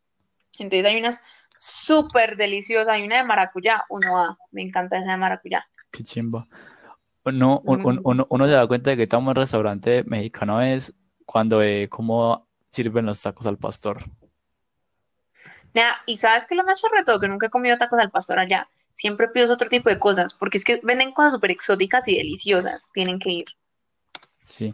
Entonces 0.59 0.85
hay 0.87 0.99
unas 1.01 1.23
súper 1.59 2.37
deliciosa. 2.37 2.93
Hay 2.93 3.05
una 3.07 3.17
de 3.17 3.25
maracuyá, 3.25 3.85
uno 3.89 4.19
A, 4.19 4.37
me 4.53 4.63
encanta 4.63 4.99
esa 4.99 5.13
de 5.13 5.17
maracuyá. 5.17 5.65
Qué 5.91 6.05
chimba. 6.05 6.47
Uno, 7.25 7.61
un- 7.65 7.87
un- 7.87 8.01
uno, 8.05 8.27
uno 8.29 8.47
se 8.47 8.53
da 8.53 8.67
cuenta 8.67 8.91
de 8.91 8.97
que 8.97 9.07
tan 9.07 9.25
buen 9.25 9.35
restaurante 9.37 10.05
mexicano 10.05 10.61
es 10.61 10.93
cuando 11.27 11.59
ve 11.59 11.89
cómo 11.91 12.47
sirven 12.71 13.07
los 13.07 13.23
tacos 13.23 13.47
al 13.47 13.59
pastor. 13.59 14.05
Nea, 15.75 15.97
y 16.07 16.19
sabes 16.19 16.47
que 16.47 16.55
lo 16.55 16.65
más 16.65 16.81
chorreto 16.81 17.19
que 17.19 17.29
nunca 17.29 17.47
he 17.47 17.51
comido 17.51 17.77
tacos 17.79 17.99
al 17.99 18.11
pastor 18.11 18.39
allá. 18.39 18.69
Siempre 18.93 19.29
pido 19.29 19.53
otro 19.53 19.69
tipo 19.69 19.91
de 19.91 19.99
cosas, 19.99 20.33
porque 20.35 20.59
es 20.59 20.65
que 20.65 20.81
venden 20.85 21.13
cosas 21.13 21.33
súper 21.33 21.51
exóticas 21.51 22.07
y 22.07 22.17
deliciosas. 22.17 22.91
Tienen 22.93 23.19
que 23.19 23.31
ir. 23.31 23.45
Sí. 24.43 24.73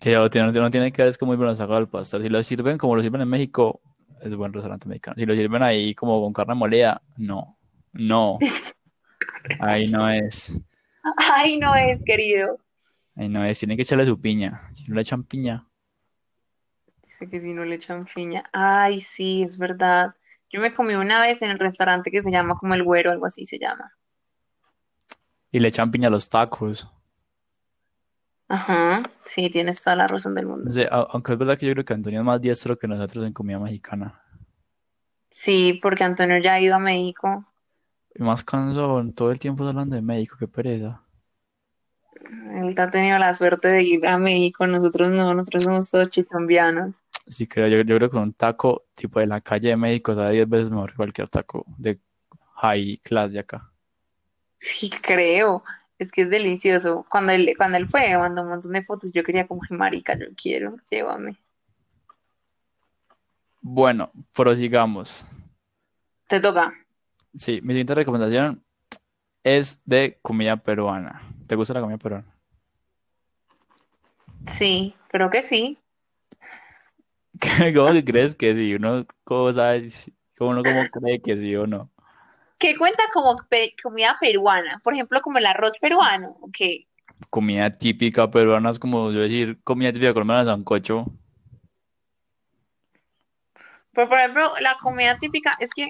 Sí, 0.00 0.14
o 0.16 0.28
tiene- 0.28 0.52
que 0.92 1.02
ver 1.02 1.08
es 1.08 1.16
como 1.18 1.30
muy 1.30 1.36
buenos 1.36 1.58
tacos 1.58 1.76
al 1.76 1.88
pastor. 1.88 2.20
Si 2.22 2.28
lo 2.28 2.42
sirven 2.42 2.78
como 2.78 2.96
lo 2.96 3.02
sirven 3.02 3.20
en 3.20 3.28
México, 3.28 3.80
es 4.20 4.34
buen 4.34 4.52
restaurante 4.52 4.88
mexicano. 4.88 5.14
Si 5.16 5.24
lo 5.24 5.34
sirven 5.34 5.62
ahí 5.62 5.94
como 5.94 6.20
con 6.20 6.32
carne 6.32 6.54
molida, 6.54 7.00
no. 7.16 7.56
No. 7.92 8.38
Ahí 9.60 9.86
no 9.86 10.08
es. 10.08 10.50
Ay, 11.16 11.58
no 11.58 11.74
es, 11.74 12.02
querido. 12.04 12.58
Ahí 13.16 13.28
no 13.28 13.44
es. 13.44 13.58
Tienen 13.58 13.76
que 13.76 13.82
echarle 13.82 14.06
su 14.06 14.20
piña. 14.20 14.70
Si 14.74 14.88
no 14.88 14.94
le 14.94 15.02
echan 15.02 15.24
piña. 15.24 15.66
Dice 17.02 17.28
que 17.28 17.40
si 17.40 17.52
no 17.54 17.64
le 17.64 17.76
echan 17.76 18.06
piña. 18.06 18.48
Ay, 18.52 19.00
sí, 19.00 19.42
es 19.42 19.58
verdad. 19.58 20.14
Yo 20.50 20.60
me 20.60 20.72
comí 20.72 20.94
una 20.94 21.20
vez 21.20 21.42
en 21.42 21.50
el 21.50 21.58
restaurante 21.58 22.10
que 22.10 22.22
se 22.22 22.30
llama 22.30 22.56
como 22.58 22.74
El 22.74 22.82
Güero, 22.82 23.10
algo 23.10 23.26
así 23.26 23.44
se 23.44 23.58
llama. 23.58 23.92
Y 25.50 25.60
le 25.60 25.68
echan 25.68 25.90
piña 25.90 26.08
a 26.08 26.10
los 26.10 26.28
tacos. 26.28 26.88
Ajá, 28.48 29.02
sí, 29.24 29.48
tienes 29.50 29.82
toda 29.82 29.96
la 29.96 30.06
razón 30.06 30.34
del 30.34 30.46
mundo. 30.46 30.70
Aunque 30.90 31.32
es 31.32 31.38
verdad 31.38 31.58
que 31.58 31.66
yo 31.66 31.72
creo 31.72 31.84
que 31.84 31.94
Antonio 31.94 32.20
es 32.20 32.26
más 32.26 32.40
diestro 32.40 32.78
que 32.78 32.86
nosotros 32.86 33.26
en 33.26 33.32
comida 33.32 33.58
mexicana. 33.58 34.20
Sí, 35.30 35.80
porque 35.82 36.04
Antonio 36.04 36.38
ya 36.38 36.54
ha 36.54 36.60
ido 36.60 36.76
a 36.76 36.78
México. 36.78 37.44
Y 38.14 38.22
más 38.22 38.44
cansón, 38.44 39.12
todo 39.12 39.30
el 39.32 39.38
tiempo 39.38 39.66
hablando 39.66 39.96
de 39.96 40.02
México, 40.02 40.36
qué 40.38 40.46
pereza. 40.46 41.00
Él 42.52 42.74
ha 42.78 42.88
tenido 42.88 43.18
la 43.18 43.34
suerte 43.34 43.68
de 43.68 43.82
ir 43.82 44.06
a 44.06 44.18
México, 44.18 44.66
nosotros 44.66 45.10
no, 45.10 45.34
nosotros 45.34 45.64
somos 45.64 45.90
todos 45.90 46.10
chicambianos. 46.10 47.02
Sí, 47.26 47.46
creo, 47.46 47.68
yo, 47.68 47.80
yo 47.82 47.96
creo 47.96 48.10
que 48.10 48.16
un 48.16 48.32
taco 48.32 48.84
tipo 48.94 49.18
de 49.18 49.26
la 49.26 49.40
calle 49.40 49.70
de 49.70 49.76
México 49.76 50.14
sabe 50.14 50.34
10 50.34 50.48
veces 50.48 50.70
mejor 50.70 50.90
que 50.90 50.96
cualquier 50.96 51.28
taco 51.28 51.64
de 51.78 51.98
high 52.56 52.98
class 53.02 53.32
de 53.32 53.40
acá. 53.40 53.70
Sí, 54.58 54.90
creo. 54.90 55.64
Es 55.98 56.10
que 56.10 56.22
es 56.22 56.30
delicioso. 56.30 57.06
Cuando 57.08 57.32
él, 57.32 57.54
cuando 57.56 57.78
él 57.78 57.88
fue, 57.88 58.16
mandó 58.16 58.42
un 58.42 58.48
montón 58.48 58.72
de 58.72 58.82
fotos, 58.82 59.12
yo 59.12 59.22
quería 59.22 59.46
como, 59.46 59.62
"Ay, 59.68 59.76
marica, 59.76 60.18
yo 60.18 60.26
quiero, 60.36 60.76
llévame. 60.90 61.36
Bueno, 63.60 64.10
prosigamos. 64.32 65.24
Te 66.28 66.40
toca. 66.40 66.74
Sí, 67.38 67.60
mi 67.62 67.68
siguiente 67.72 67.94
recomendación 67.94 68.64
es 69.42 69.80
de 69.84 70.18
comida 70.22 70.56
peruana. 70.56 71.22
¿Te 71.46 71.56
gusta 71.56 71.74
la 71.74 71.80
comida 71.80 71.98
peruana? 71.98 72.26
Sí, 74.46 74.94
creo 75.08 75.30
que 75.30 75.42
sí. 75.42 75.78
¿Cómo 77.74 77.92
que 77.92 78.04
crees 78.04 78.34
que 78.34 78.54
sí? 78.54 78.74
Uno, 78.74 79.06
¿cómo 79.24 79.52
sabes? 79.52 80.10
¿Cómo 80.38 80.50
uno 80.50 80.62
cómo 80.62 80.88
cree 80.90 81.20
que 81.20 81.36
sí 81.38 81.54
o 81.56 81.66
no? 81.66 81.90
¿Qué 82.58 82.76
cuenta 82.76 83.02
como 83.12 83.36
pe- 83.48 83.74
comida 83.82 84.16
peruana? 84.20 84.80
Por 84.82 84.94
ejemplo, 84.94 85.20
como 85.20 85.38
el 85.38 85.46
arroz 85.46 85.74
peruano. 85.80 86.36
Ok. 86.40 86.58
Comida 87.30 87.76
típica 87.76 88.30
peruana 88.30 88.70
es 88.70 88.78
como 88.78 89.10
yo 89.10 89.20
decir 89.20 89.60
comida 89.64 89.92
típica 89.92 90.12
colombiana, 90.12 90.44
sancocho. 90.44 91.06
Pero, 93.92 94.08
por 94.08 94.18
ejemplo, 94.18 94.52
la 94.60 94.76
comida 94.80 95.18
típica 95.18 95.56
es 95.60 95.70
que 95.72 95.88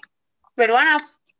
peruana 0.54 0.96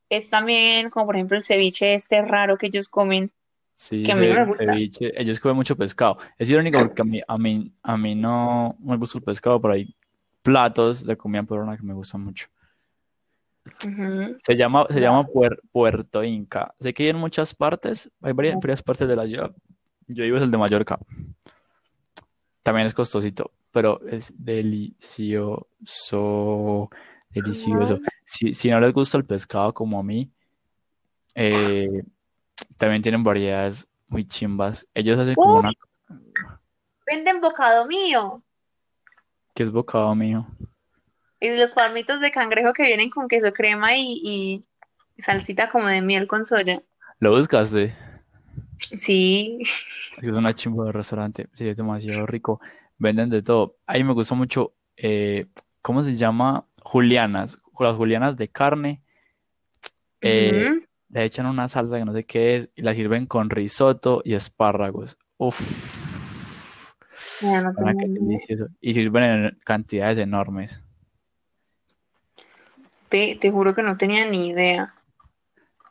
es 0.09 0.31
también 0.31 0.91
como, 0.91 1.07
por 1.07 1.17
ejemplo, 1.17 1.37
el 1.37 1.43
ceviche 1.43 1.95
este 1.95 2.23
raro 2.23 2.57
que 2.57 2.67
ellos 2.67 2.89
comen, 2.89 3.31
Sí, 3.77 4.05
que 4.05 4.13
a 4.13 4.15
mí 4.17 4.29
no 4.29 4.35
me 4.35 4.45
gusta. 4.47 4.65
ceviche. 4.67 5.13
Ellos 5.21 5.41
comen 5.41 5.57
mucho 5.57 5.75
pescado. 5.77 6.19
Es 6.39 6.49
irónico 6.49 6.79
porque 6.79 7.03
a 7.03 7.05
mí, 7.05 7.21
a 7.27 7.37
mí, 7.39 7.73
a 7.83 7.97
mí 7.97 8.15
no 8.15 8.77
me 8.79 8.97
gusta 8.97 9.19
el 9.19 9.25
pescado, 9.25 9.61
pero 9.61 9.75
hay 9.75 9.95
platos 10.43 11.05
de 11.05 11.17
comida 11.17 11.43
peruana 11.43 11.77
que 11.77 11.83
me 11.83 11.93
gustan 11.95 12.21
mucho. 12.21 12.47
Se 14.45 14.55
llama, 14.57 14.87
se 14.91 15.01
llama 15.01 15.27
Puer- 15.27 15.59
Puerto 15.73 16.23
Inca. 16.23 16.75
Sé 16.79 16.93
que 16.95 17.05
hay 17.05 17.09
en 17.11 17.17
muchas 17.17 17.55
partes, 17.55 18.11
hay 18.23 18.33
varias, 18.33 18.57
varias 18.57 18.83
partes 18.83 19.09
de 19.09 19.17
la 19.17 19.27
ciudad. 19.27 19.51
Yo 20.07 20.23
vivo 20.25 20.37
en 20.37 20.43
el 20.45 20.51
de 20.51 20.59
Mallorca. 20.59 20.99
También 22.63 22.87
es 22.87 22.95
costosito, 22.95 23.51
pero 23.73 24.01
es 24.07 24.33
delicioso, 24.37 25.61
delicioso. 27.35 27.99
Si, 28.25 28.55
si 28.55 28.71
no 28.71 28.81
les 28.81 28.93
gusta 28.93 29.19
el 29.19 29.25
pescado 29.25 29.75
como 29.75 29.99
a 29.99 30.03
mí, 30.03 30.31
eh, 31.35 32.03
también 32.77 33.03
tienen 33.03 33.25
variedades 33.25 33.87
muy 34.09 34.27
chimbas. 34.27 34.87
Ellos 34.95 35.19
hacen 35.19 35.35
como 35.35 35.59
una... 35.59 35.73
Venden 37.07 37.41
bocado 37.41 37.87
mío. 37.87 38.43
¿Qué 39.55 39.63
es 39.63 39.71
bocado 39.71 40.15
mío? 40.15 40.47
Y 41.41 41.55
los 41.57 41.73
palmitos 41.73 42.21
de 42.21 42.31
cangrejo 42.31 42.73
que 42.73 42.85
vienen 42.85 43.11
con 43.11 43.29
queso 43.29 43.53
crema 43.53 43.95
y, 43.97 44.21
y 44.25 44.65
salsita 45.23 45.69
como 45.69 45.89
de 45.89 46.01
miel 46.01 46.27
con 46.27 46.47
soya. 46.47 46.83
¿Lo 47.21 47.37
buscaste? 47.37 47.95
Sí. 48.79 49.59
Es 50.21 50.31
una 50.31 50.55
chimba 50.55 50.87
de 50.87 50.93
restaurante, 50.93 51.49
sí, 51.55 51.69
es 51.69 51.77
demasiado 51.77 52.27
rico. 52.27 52.61
Venden 52.99 53.31
de 53.31 53.43
todo. 53.43 53.77
A 53.87 53.95
mí 53.95 54.05
me 54.05 54.13
gusta 54.15 54.35
mucho, 54.35 54.73
eh, 54.97 55.47
¿cómo 55.83 56.03
se 56.03 56.15
llama? 56.17 56.67
Julianas. 56.85 57.61
Las 57.81 57.97
julianas 57.97 58.37
de 58.37 58.49
carne. 58.49 59.03
Eh, 60.21 60.81
le 61.09 61.25
echan 61.25 61.47
una 61.47 61.69
salsa 61.69 61.99
que 61.99 62.05
no 62.05 62.13
sé 62.13 62.25
qué 62.25 62.57
es 62.57 62.71
y 62.75 62.83
la 62.83 62.95
sirven 62.95 63.27
con 63.27 63.51
risotto 63.51 64.23
y 64.25 64.35
espárragos. 64.35 65.19
Uf, 65.37 65.61
no 67.43 67.75
que. 67.97 68.69
Y 68.81 68.95
sirven 68.95 69.25
en 69.25 69.59
cantidades 69.65 70.19
enormes. 70.19 70.81
Ve, 73.11 73.39
te 73.41 73.51
juro 73.51 73.75
que 73.75 73.83
no 73.83 73.97
tenía 73.97 74.29
ni 74.29 74.49
idea. 74.49 74.95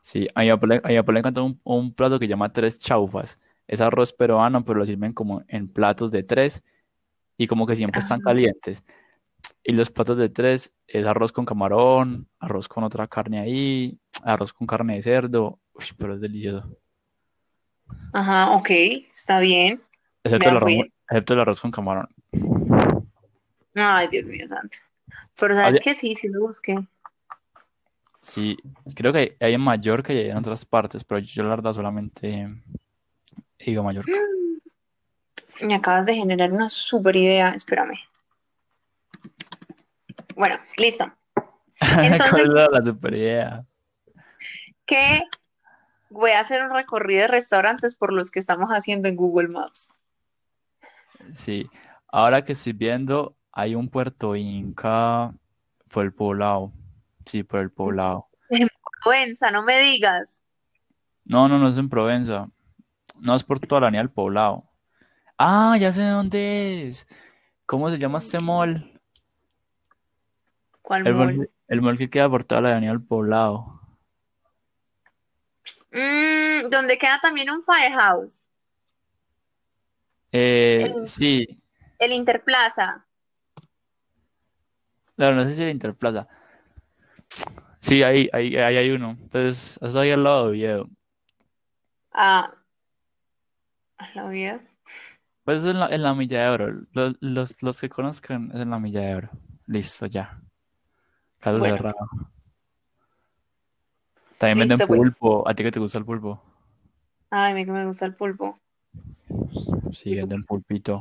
Sí, 0.01 0.27
a 0.35 0.41
mi 0.41 0.49
papá 0.49 1.13
le, 1.13 1.19
encanta 1.19 1.41
un, 1.41 1.59
un 1.63 1.93
plato 1.93 2.19
que 2.19 2.27
llama 2.27 2.51
tres 2.51 2.79
chaufas. 2.79 3.39
Es 3.67 3.79
arroz 3.79 4.11
peruano, 4.11 4.65
pero 4.65 4.79
lo 4.79 4.85
sirven 4.85 5.13
como 5.13 5.43
en 5.47 5.69
platos 5.69 6.11
de 6.11 6.23
tres 6.23 6.63
y 7.37 7.47
como 7.47 7.65
que 7.65 7.77
siempre 7.77 7.99
están 8.01 8.19
calientes. 8.19 8.83
Y 9.63 9.71
los 9.73 9.89
platos 9.89 10.17
de 10.17 10.29
tres 10.29 10.73
es 10.87 11.05
arroz 11.05 11.31
con 11.31 11.45
camarón, 11.45 12.27
arroz 12.39 12.67
con 12.67 12.83
otra 12.83 13.07
carne 13.07 13.39
ahí, 13.39 13.97
arroz 14.23 14.53
con 14.53 14.67
carne 14.67 14.95
de 14.95 15.01
cerdo. 15.01 15.59
Uy, 15.73 15.85
pero 15.97 16.15
es 16.15 16.21
delicioso. 16.21 16.77
Ajá, 18.13 18.51
ok, 18.51 18.69
está 19.11 19.39
bien. 19.39 19.81
Excepto 20.23 20.49
el 20.49 20.55
Vea, 20.55 20.57
arroz, 20.57 20.73
pues. 20.75 20.91
excepto 21.09 21.33
el 21.33 21.39
arroz 21.39 21.61
con 21.61 21.71
camarón. 21.71 22.07
Ay, 23.75 24.07
Dios 24.09 24.25
mío 24.25 24.47
santo. 24.47 24.77
Pero 25.39 25.55
sabes 25.55 25.79
que 25.81 25.95
sí, 25.95 26.15
sí 26.15 26.27
lo 26.27 26.41
busqué. 26.41 26.75
Sí, 28.21 28.57
creo 28.95 29.11
que 29.11 29.19
hay, 29.19 29.31
hay 29.39 29.53
en 29.53 29.61
Mallorca 29.61 30.13
y 30.13 30.17
hay 30.17 30.29
en 30.29 30.37
otras 30.37 30.65
partes, 30.65 31.03
pero 31.03 31.19
yo 31.19 31.43
la 31.43 31.49
verdad 31.49 31.73
solamente 31.73 32.49
he 33.59 33.71
ido 33.71 33.81
a 33.81 33.85
Mallorca. 33.85 34.11
Me 35.61 35.75
acabas 35.75 36.05
de 36.05 36.15
generar 36.15 36.51
una 36.51 36.69
super 36.69 37.15
idea. 37.15 37.49
Espérame. 37.49 37.99
Bueno, 40.35 40.55
listo. 40.77 41.05
Entonces- 41.79 42.31
¿Cuál 42.31 42.51
era 42.51 42.69
la 42.69 42.83
super 42.83 43.13
idea? 43.13 43.65
Que 44.85 45.21
voy 46.09 46.31
a 46.31 46.39
hacer 46.41 46.61
un 46.63 46.71
recorrido 46.71 47.21
de 47.21 47.27
restaurantes 47.27 47.95
por 47.95 48.11
los 48.13 48.31
que 48.31 48.39
estamos 48.39 48.69
haciendo 48.69 49.07
en 49.09 49.15
Google 49.15 49.49
Maps. 49.49 49.91
Sí, 51.33 51.69
ahora 52.09 52.43
que 52.43 52.51
estoy 52.51 52.73
viendo, 52.73 53.35
hay 53.51 53.75
un 53.75 53.89
Puerto 53.89 54.35
Inca 54.35 55.33
por 55.89 56.03
el 56.05 56.13
poblado. 56.13 56.71
Sí, 57.25 57.43
por 57.43 57.61
el 57.61 57.71
poblado. 57.71 58.27
Provenza, 59.03 59.51
no 59.51 59.63
me 59.63 59.79
digas. 59.79 60.41
No, 61.25 61.47
no, 61.47 61.57
no 61.57 61.69
es 61.69 61.77
en 61.77 61.89
Provenza. 61.89 62.49
No 63.19 63.33
es 63.35 63.43
por 63.43 63.59
toda 63.59 63.81
la 63.81 63.87
avenida 63.87 64.01
del 64.01 64.11
poblado. 64.11 64.69
Ah, 65.37 65.77
ya 65.79 65.91
sé 65.91 66.03
dónde 66.03 66.87
es. 66.89 67.07
¿Cómo 67.65 67.89
se 67.89 67.97
llama 67.97 68.17
este 68.17 68.39
mall? 68.39 68.92
¿Cuál 70.83 71.07
El 71.07 71.15
mall? 71.15 71.35
mall, 71.37 71.49
el 71.69 71.81
mall 71.81 71.97
que 71.97 72.09
queda 72.11 72.29
por 72.29 72.43
toda 72.43 72.61
la 72.61 72.71
avenida 72.73 72.91
del 72.91 73.01
poblado. 73.01 73.79
Mm, 75.91 76.69
donde 76.69 76.97
queda 76.97 77.19
también 77.21 77.49
un 77.49 77.61
firehouse. 77.63 78.47
Eh, 80.31 80.91
El- 80.93 81.07
sí, 81.07 81.47
El 81.99 82.11
Interplaza. 82.11 83.05
claro, 85.15 85.35
no 85.35 85.43
sé 85.45 85.55
si 85.55 85.61
era 85.61 85.71
Interplaza. 85.71 86.27
Sí, 87.79 88.01
ahí, 88.03 88.29
ahí, 88.33 88.55
ahí 88.55 88.77
hay 88.77 88.89
uno. 88.91 89.11
Entonces, 89.19 89.77
está 89.81 90.01
ahí 90.01 90.11
al 90.11 90.23
lado 90.23 90.43
de 90.45 90.49
Oviedo. 90.51 90.89
Ah, 92.13 92.53
¿a 93.97 94.09
la 94.15 94.29
vida? 94.29 94.61
Pues 95.43 95.61
es 95.61 95.67
en 95.67 95.79
la, 95.79 95.87
en 95.87 96.01
la 96.03 96.13
milla 96.13 96.43
de 96.43 96.49
oro. 96.49 96.85
Los, 96.93 97.15
los, 97.19 97.61
los 97.61 97.79
que 97.81 97.89
conozcan 97.89 98.51
es 98.53 98.61
en 98.61 98.69
la 98.69 98.79
milla 98.79 99.01
de 99.01 99.15
oro. 99.15 99.29
Listo, 99.67 100.05
ya. 100.05 100.41
Caso 101.43 101.57
Bueno. 101.59 101.75
cerrado. 101.75 102.07
También 104.37 104.59
venden 104.59 104.77
Listo, 104.77 104.87
pues. 104.87 104.97
pulpo. 104.97 105.47
¿A 105.47 105.53
ti 105.53 105.63
que 105.63 105.71
te 105.71 105.79
gusta 105.79 105.97
el 105.97 106.05
pulpo? 106.05 106.41
Ay, 107.29 107.51
a 107.51 107.55
mí 107.55 107.65
que 107.65 107.71
me 107.71 107.85
gusta 107.85 108.05
el 108.05 108.15
pulpo. 108.15 108.59
Sí, 109.91 110.15
venden 110.15 110.45
pulpito. 110.45 110.99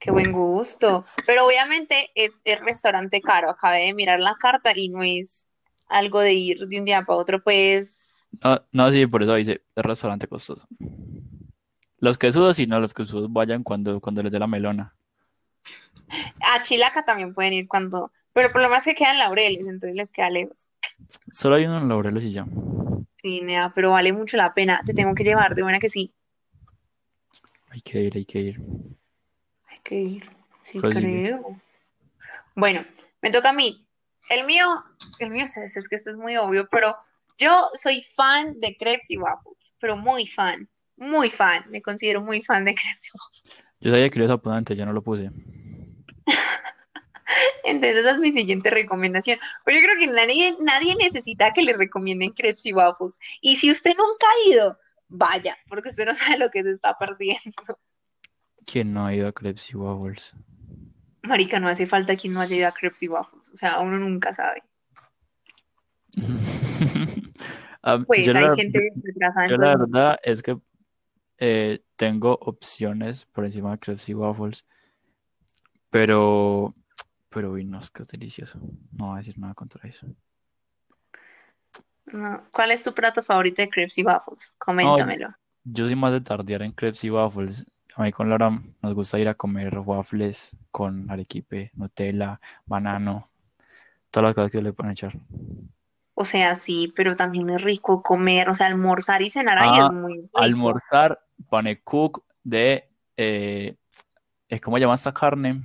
Qué 0.00 0.10
buen 0.10 0.32
gusto. 0.32 1.04
Pero 1.26 1.46
obviamente 1.46 2.10
es 2.16 2.42
el 2.44 2.58
restaurante 2.64 3.20
caro. 3.20 3.50
Acabé 3.50 3.86
de 3.86 3.94
mirar 3.94 4.18
la 4.18 4.34
carta 4.34 4.72
y 4.74 4.88
no 4.88 5.02
es 5.04 5.52
algo 5.86 6.20
de 6.20 6.34
ir 6.34 6.66
de 6.66 6.80
un 6.80 6.84
día 6.84 7.02
para 7.02 7.18
otro, 7.18 7.42
pues. 7.42 8.26
No, 8.42 8.60
no, 8.72 8.90
sí, 8.90 9.06
por 9.06 9.22
eso 9.22 9.34
dice, 9.34 9.62
es 9.76 9.84
restaurante 9.84 10.26
costoso. 10.26 10.66
Los 11.98 12.18
que 12.18 12.32
sudos, 12.32 12.56
sí, 12.56 12.66
no, 12.66 12.80
los 12.80 12.92
que 12.92 13.04
sudos 13.06 13.32
vayan 13.32 13.62
cuando, 13.62 14.00
cuando 14.00 14.22
les 14.22 14.32
dé 14.32 14.38
la 14.40 14.46
melona. 14.48 14.96
A 16.40 16.62
Chilaca 16.62 17.04
también 17.04 17.34
pueden 17.34 17.52
ir 17.52 17.68
cuando. 17.68 18.12
Pero 18.32 18.46
el 18.46 18.52
problema 18.52 18.78
es 18.78 18.84
que 18.84 18.94
quedan 18.94 19.18
laureles, 19.18 19.66
entonces 19.66 19.94
les 19.94 20.12
queda 20.12 20.30
lejos. 20.30 20.68
Solo 21.32 21.56
hay 21.56 21.66
uno 21.66 21.78
en 21.78 21.88
Laurelos 21.88 22.24
y 22.24 22.32
ya. 22.32 22.46
Sí, 23.20 23.40
nea, 23.42 23.72
pero 23.74 23.92
vale 23.92 24.12
mucho 24.12 24.36
la 24.36 24.54
pena. 24.54 24.82
Te 24.84 24.94
tengo 24.94 25.14
que 25.14 25.24
llevar, 25.24 25.54
de 25.54 25.62
buena 25.62 25.78
que 25.78 25.88
sí. 25.88 26.12
Hay 27.70 27.80
que 27.80 28.00
ir, 28.02 28.16
hay 28.16 28.24
que 28.24 28.38
ir. 28.38 28.60
Hay 29.68 29.78
que 29.84 29.94
ir. 29.94 30.30
Sí, 30.62 30.80
Prosigue. 30.80 31.22
creo. 31.22 31.60
Bueno, 32.54 32.84
me 33.20 33.30
toca 33.30 33.50
a 33.50 33.52
mí. 33.52 33.86
El 34.28 34.46
mío, 34.46 34.64
el 35.18 35.30
mío 35.30 35.44
es, 35.44 35.56
es 35.56 35.88
que 35.88 35.96
esto 35.96 36.10
es 36.10 36.16
muy 36.16 36.36
obvio, 36.36 36.68
pero 36.68 36.96
yo 37.38 37.70
soy 37.74 38.02
fan 38.02 38.58
de 38.60 38.76
crepes 38.76 39.10
y 39.10 39.18
waffles, 39.18 39.76
pero 39.78 39.96
muy 39.96 40.26
fan, 40.26 40.68
muy 40.96 41.30
fan. 41.30 41.64
Me 41.70 41.82
considero 41.82 42.20
muy 42.22 42.42
fan 42.42 42.64
de 42.64 42.72
waffles. 42.72 43.72
Yo 43.80 43.90
sabía 43.90 44.10
que 44.10 44.18
lo 44.18 44.24
ibas 44.24 44.34
a 44.34 44.38
poner 44.40 44.58
antes, 44.58 44.76
ya 44.76 44.86
no 44.86 44.92
lo 44.92 45.02
puse. 45.02 45.30
Entonces 47.64 47.98
esa 47.98 48.12
es 48.12 48.18
mi 48.18 48.32
siguiente 48.32 48.70
recomendación. 48.70 49.38
Pero 49.64 49.78
yo 49.80 49.86
creo 49.86 49.98
que 49.98 50.06
nadie, 50.06 50.56
nadie 50.60 50.94
necesita 50.96 51.52
que 51.52 51.62
le 51.62 51.72
recomienden 51.72 52.30
crepes 52.30 52.66
y 52.66 52.72
waffles. 52.72 53.18
Y 53.40 53.56
si 53.56 53.70
usted 53.70 53.90
nunca 53.90 54.26
ha 54.26 54.50
ido, 54.50 54.78
vaya, 55.08 55.56
porque 55.68 55.88
usted 55.88 56.06
no 56.06 56.14
sabe 56.14 56.38
lo 56.38 56.50
que 56.50 56.62
se 56.62 56.72
está 56.72 56.96
perdiendo. 56.98 57.78
¿Quién 58.64 58.92
no 58.92 59.06
ha 59.06 59.14
ido 59.14 59.28
a 59.28 59.32
Crepes 59.32 59.70
y 59.70 59.76
Waffles? 59.76 60.34
Marica, 61.22 61.60
no 61.60 61.68
hace 61.68 61.86
falta 61.86 62.16
quien 62.16 62.32
no 62.32 62.40
haya 62.40 62.56
ido 62.56 62.68
a 62.68 62.72
crepes 62.72 63.02
y 63.02 63.08
waffles. 63.08 63.48
O 63.50 63.56
sea, 63.56 63.80
uno 63.80 63.98
nunca 63.98 64.32
sabe. 64.34 64.62
Pues 68.08 68.26
yo 68.26 68.36
hay 68.36 68.42
la, 68.42 68.56
gente 68.56 68.90
yo 69.48 69.56
la 69.58 69.76
verdad 69.76 70.18
es 70.24 70.42
que 70.42 70.58
eh, 71.38 71.82
tengo 71.96 72.38
opciones 72.40 73.26
por 73.26 73.44
encima 73.44 73.72
de 73.72 73.78
Crepes 73.78 74.08
y 74.08 74.14
Waffles, 74.14 74.66
pero, 75.90 76.74
pero 77.28 77.52
uy, 77.52 77.64
no, 77.64 77.78
es 77.78 77.90
que 77.90 78.02
es 78.02 78.08
delicioso. 78.08 78.58
No 78.92 79.06
voy 79.06 79.14
a 79.14 79.18
decir 79.18 79.38
nada 79.38 79.54
contra 79.54 79.88
eso. 79.88 80.06
No. 82.06 82.44
¿Cuál 82.52 82.70
es 82.70 82.84
tu 82.84 82.92
plato 82.94 83.22
favorito 83.22 83.62
de 83.62 83.68
crepes 83.68 83.98
y 83.98 84.04
waffles? 84.04 84.52
No, 84.52 84.64
Coméntamelo. 84.66 85.34
yo 85.64 85.84
soy 85.86 85.96
más 85.96 86.12
de 86.12 86.20
tardear 86.20 86.62
en 86.62 86.72
Crepes 86.72 87.02
y 87.04 87.10
Waffles. 87.10 87.66
A 87.96 88.02
mí 88.02 88.12
con 88.12 88.28
Laura 88.28 88.50
nos 88.82 88.94
gusta 88.94 89.18
ir 89.18 89.28
a 89.28 89.34
comer 89.34 89.78
waffles 89.78 90.56
con 90.70 91.10
arequipe, 91.10 91.70
Nutella, 91.74 92.40
banano, 92.66 93.30
todas 94.10 94.28
las 94.28 94.34
cosas 94.34 94.50
que 94.50 94.62
le 94.62 94.72
pueden 94.72 94.92
echar. 94.92 95.18
O 96.18 96.24
sea, 96.24 96.54
sí, 96.54 96.92
pero 96.96 97.14
también 97.14 97.50
es 97.50 97.60
rico 97.62 98.02
comer, 98.02 98.48
o 98.48 98.54
sea, 98.54 98.68
almorzar 98.68 99.20
y 99.20 99.28
cenar 99.28 99.58
ahí 99.58 99.68
Ah, 99.78 99.88
es 99.90 99.92
muy 99.94 100.14
rico. 100.14 100.38
almorzar 100.38 101.20
panecook 101.50 102.24
de, 102.42 102.88
eh, 103.18 103.76
¿cómo 104.64 104.78
llama 104.78 104.94
esta 104.94 105.12
carne? 105.12 105.62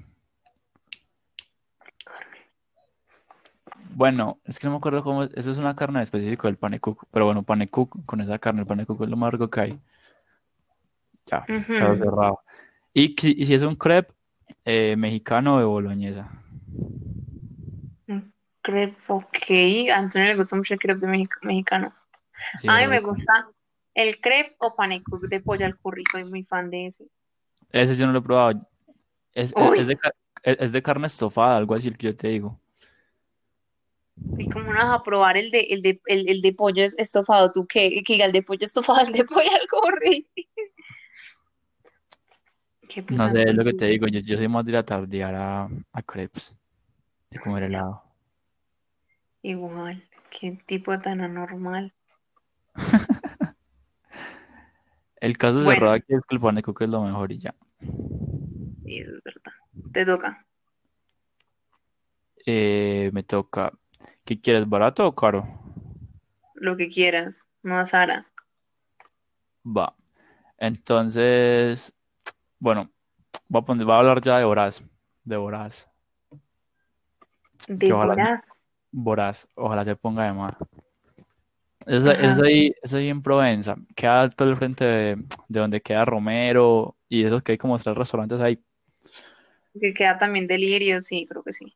Bueno, 3.93 4.39
es 4.43 4.59
que 4.59 4.67
no 4.67 4.71
me 4.71 4.77
acuerdo 4.77 5.03
cómo, 5.03 5.23
eso 5.23 5.51
es 5.51 5.57
una 5.57 5.75
carne 5.75 5.99
en 5.99 6.03
específico 6.03 6.47
del 6.47 6.57
panecook, 6.57 7.05
pero 7.11 7.25
bueno, 7.25 7.43
panecook 7.43 8.05
con 8.05 8.19
esa 8.19 8.37
carne, 8.37 8.61
el 8.61 8.67
panecook 8.67 9.01
es 9.03 9.09
lo 9.09 9.15
más 9.17 9.31
rico 9.31 9.49
que 9.49 9.61
hay. 9.61 9.79
Ya, 11.27 11.45
cerrado. 11.47 12.41
Y, 12.93 13.15
si- 13.17 13.35
y 13.37 13.45
si 13.45 13.53
es 13.53 13.63
un 13.63 13.75
crepe 13.75 14.13
eh, 14.65 14.95
mexicano 14.97 15.59
de 15.59 15.63
boloñesa. 15.65 16.29
Crepe, 18.61 18.97
ok. 19.07 19.89
A 19.93 19.97
Antonio 19.97 20.27
le 20.27 20.35
gusta 20.35 20.55
mucho 20.55 20.73
el 20.73 20.79
crepe 20.79 21.05
de 21.05 21.11
Mexic- 21.11 21.41
mexicano. 21.41 21.93
Sí, 22.59 22.67
A 22.69 22.77
mí 22.79 22.87
me 22.87 22.99
gusta 22.99 23.49
el 23.93 24.19
crepe 24.19 24.55
o 24.59 24.75
panecook 24.75 25.27
de 25.27 25.39
pollo 25.41 25.65
al 25.65 25.77
curry, 25.77 26.03
soy 26.11 26.23
muy 26.25 26.43
fan 26.43 26.69
de 26.69 26.87
ese. 26.87 27.07
Ese 27.71 27.95
yo 27.95 28.05
no 28.05 28.13
lo 28.13 28.19
he 28.19 28.23
probado. 28.23 28.67
Es, 29.33 29.51
es- 29.51 29.55
Uy, 29.57 29.79
es 29.79 29.87
de, 29.87 29.97
es 30.43 30.81
carne 30.83 31.07
estofada, 31.07 31.57
algo 31.57 31.73
así 31.75 31.87
el 31.87 31.97
que 31.97 32.07
yo 32.07 32.15
te 32.15 32.27
digo. 32.29 32.59
y 34.37 34.49
como 34.49 34.71
no 34.71 34.73
vas 34.73 34.99
a 34.99 35.03
probar 35.03 35.37
el 35.37 35.51
de, 35.51 35.61
el 35.69 35.81
de, 35.81 36.01
el, 36.05 36.27
el 36.27 36.41
de 36.41 36.53
pollo 36.53 36.83
es- 36.83 36.97
estofado, 36.97 37.51
¿tú 37.51 37.65
qué? 37.67 38.01
Que 38.03 38.15
el 38.23 38.31
de 38.31 38.41
pollo 38.41 38.63
estofado, 38.65 38.99
el 39.07 39.13
de 39.13 39.23
pollo 39.25 39.49
al 39.51 39.67
curry. 39.67 40.27
¿Qué 42.89 43.05
No 43.09 43.29
sé, 43.29 43.43
es 43.49 43.55
lo 43.55 43.63
que 43.63 43.73
te 43.73 43.85
digo. 43.85 44.07
Yo, 44.07 44.19
yo 44.19 44.37
soy 44.37 44.47
más 44.47 44.65
de 44.65 44.71
ir 44.71 44.77
a 44.77 44.83
tardear 44.85 45.35
a, 45.35 45.69
a 45.93 46.01
crepes, 46.01 46.55
de 47.29 47.39
comer 47.39 47.63
helado. 47.63 48.03
Igual, 49.43 50.03
qué 50.29 50.57
tipo 50.65 50.99
tan 50.99 51.21
anormal. 51.21 51.93
El 55.21 55.37
caso 55.37 55.61
Bueno, 55.63 55.75
cerrado 55.75 55.93
aquí 55.93 56.13
es 56.13 56.21
que 56.27 56.35
el 56.35 56.41
panecook 56.41 56.81
es 56.81 56.89
lo 56.89 57.03
mejor 57.03 57.31
y 57.31 57.37
ya. 57.37 57.53
sí, 58.83 58.97
eso 58.97 59.15
es 59.15 59.23
verdad. 59.23 59.53
Te 59.93 60.05
toca. 60.05 60.45
Eh, 62.45 63.11
me 63.13 63.21
toca. 63.23 63.71
¿Qué 64.25 64.41
quieres, 64.41 64.67
barato 64.67 65.05
o 65.05 65.13
caro? 65.15 65.47
Lo 66.55 66.75
que 66.75 66.89
quieras, 66.89 67.45
no 67.61 67.77
a 67.77 67.85
Sara. 67.85 68.25
Va. 69.65 69.95
Entonces, 70.57 71.93
bueno, 72.59 72.89
voy 73.47 73.61
a 73.61 73.65
poner, 73.65 73.85
voy 73.85 73.93
a 73.93 73.99
hablar 73.99 74.21
ya 74.21 74.37
de 74.39 74.45
Voraz. 74.45 74.83
De 75.23 75.37
Voraz. 75.37 75.87
De 77.67 77.85
Que 77.87 77.93
ojalá, 77.93 78.41
Voraz. 78.91 79.47
Ojalá 79.55 79.85
se 79.85 79.95
ponga 79.95 80.25
de 80.25 80.33
más. 80.33 80.55
Es, 81.85 82.05
es 82.05 82.39
ahí, 82.39 82.73
es 82.81 82.93
ahí 82.93 83.09
en 83.09 83.21
Provenza. 83.21 83.75
Queda 83.95 84.29
todo 84.29 84.49
el 84.49 84.57
frente 84.57 84.85
de, 84.85 85.15
de 85.47 85.59
donde 85.59 85.81
queda 85.81 86.05
Romero 86.05 86.95
y 87.09 87.23
esos 87.23 87.41
que 87.41 87.53
hay 87.53 87.57
como 87.57 87.77
tres 87.79 87.95
restaurantes 87.95 88.39
ahí. 88.39 88.59
Que 89.79 89.93
queda 89.93 90.17
también 90.17 90.47
delirio, 90.47 91.01
sí, 91.01 91.25
creo 91.27 91.43
que 91.43 91.53
sí. 91.53 91.73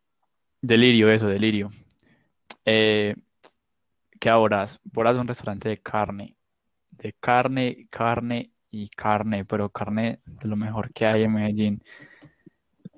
Delirio, 0.62 1.10
eso, 1.10 1.28
delirio. 1.28 1.72
Eh, 2.66 3.16
queda 4.20 4.36
Voraz. 4.36 4.80
Voraz 4.84 5.16
es 5.16 5.22
un 5.22 5.28
restaurante 5.28 5.70
de 5.70 5.78
carne. 5.80 6.36
De 6.92 7.14
carne, 7.20 7.88
carne 7.90 8.52
y 8.70 8.90
carne, 8.90 9.46
pero 9.46 9.70
carne 9.70 10.20
de 10.26 10.48
lo 10.48 10.56
mejor 10.56 10.92
que 10.94 11.06
hay 11.06 11.24
en 11.24 11.34
Medellín. 11.34 11.84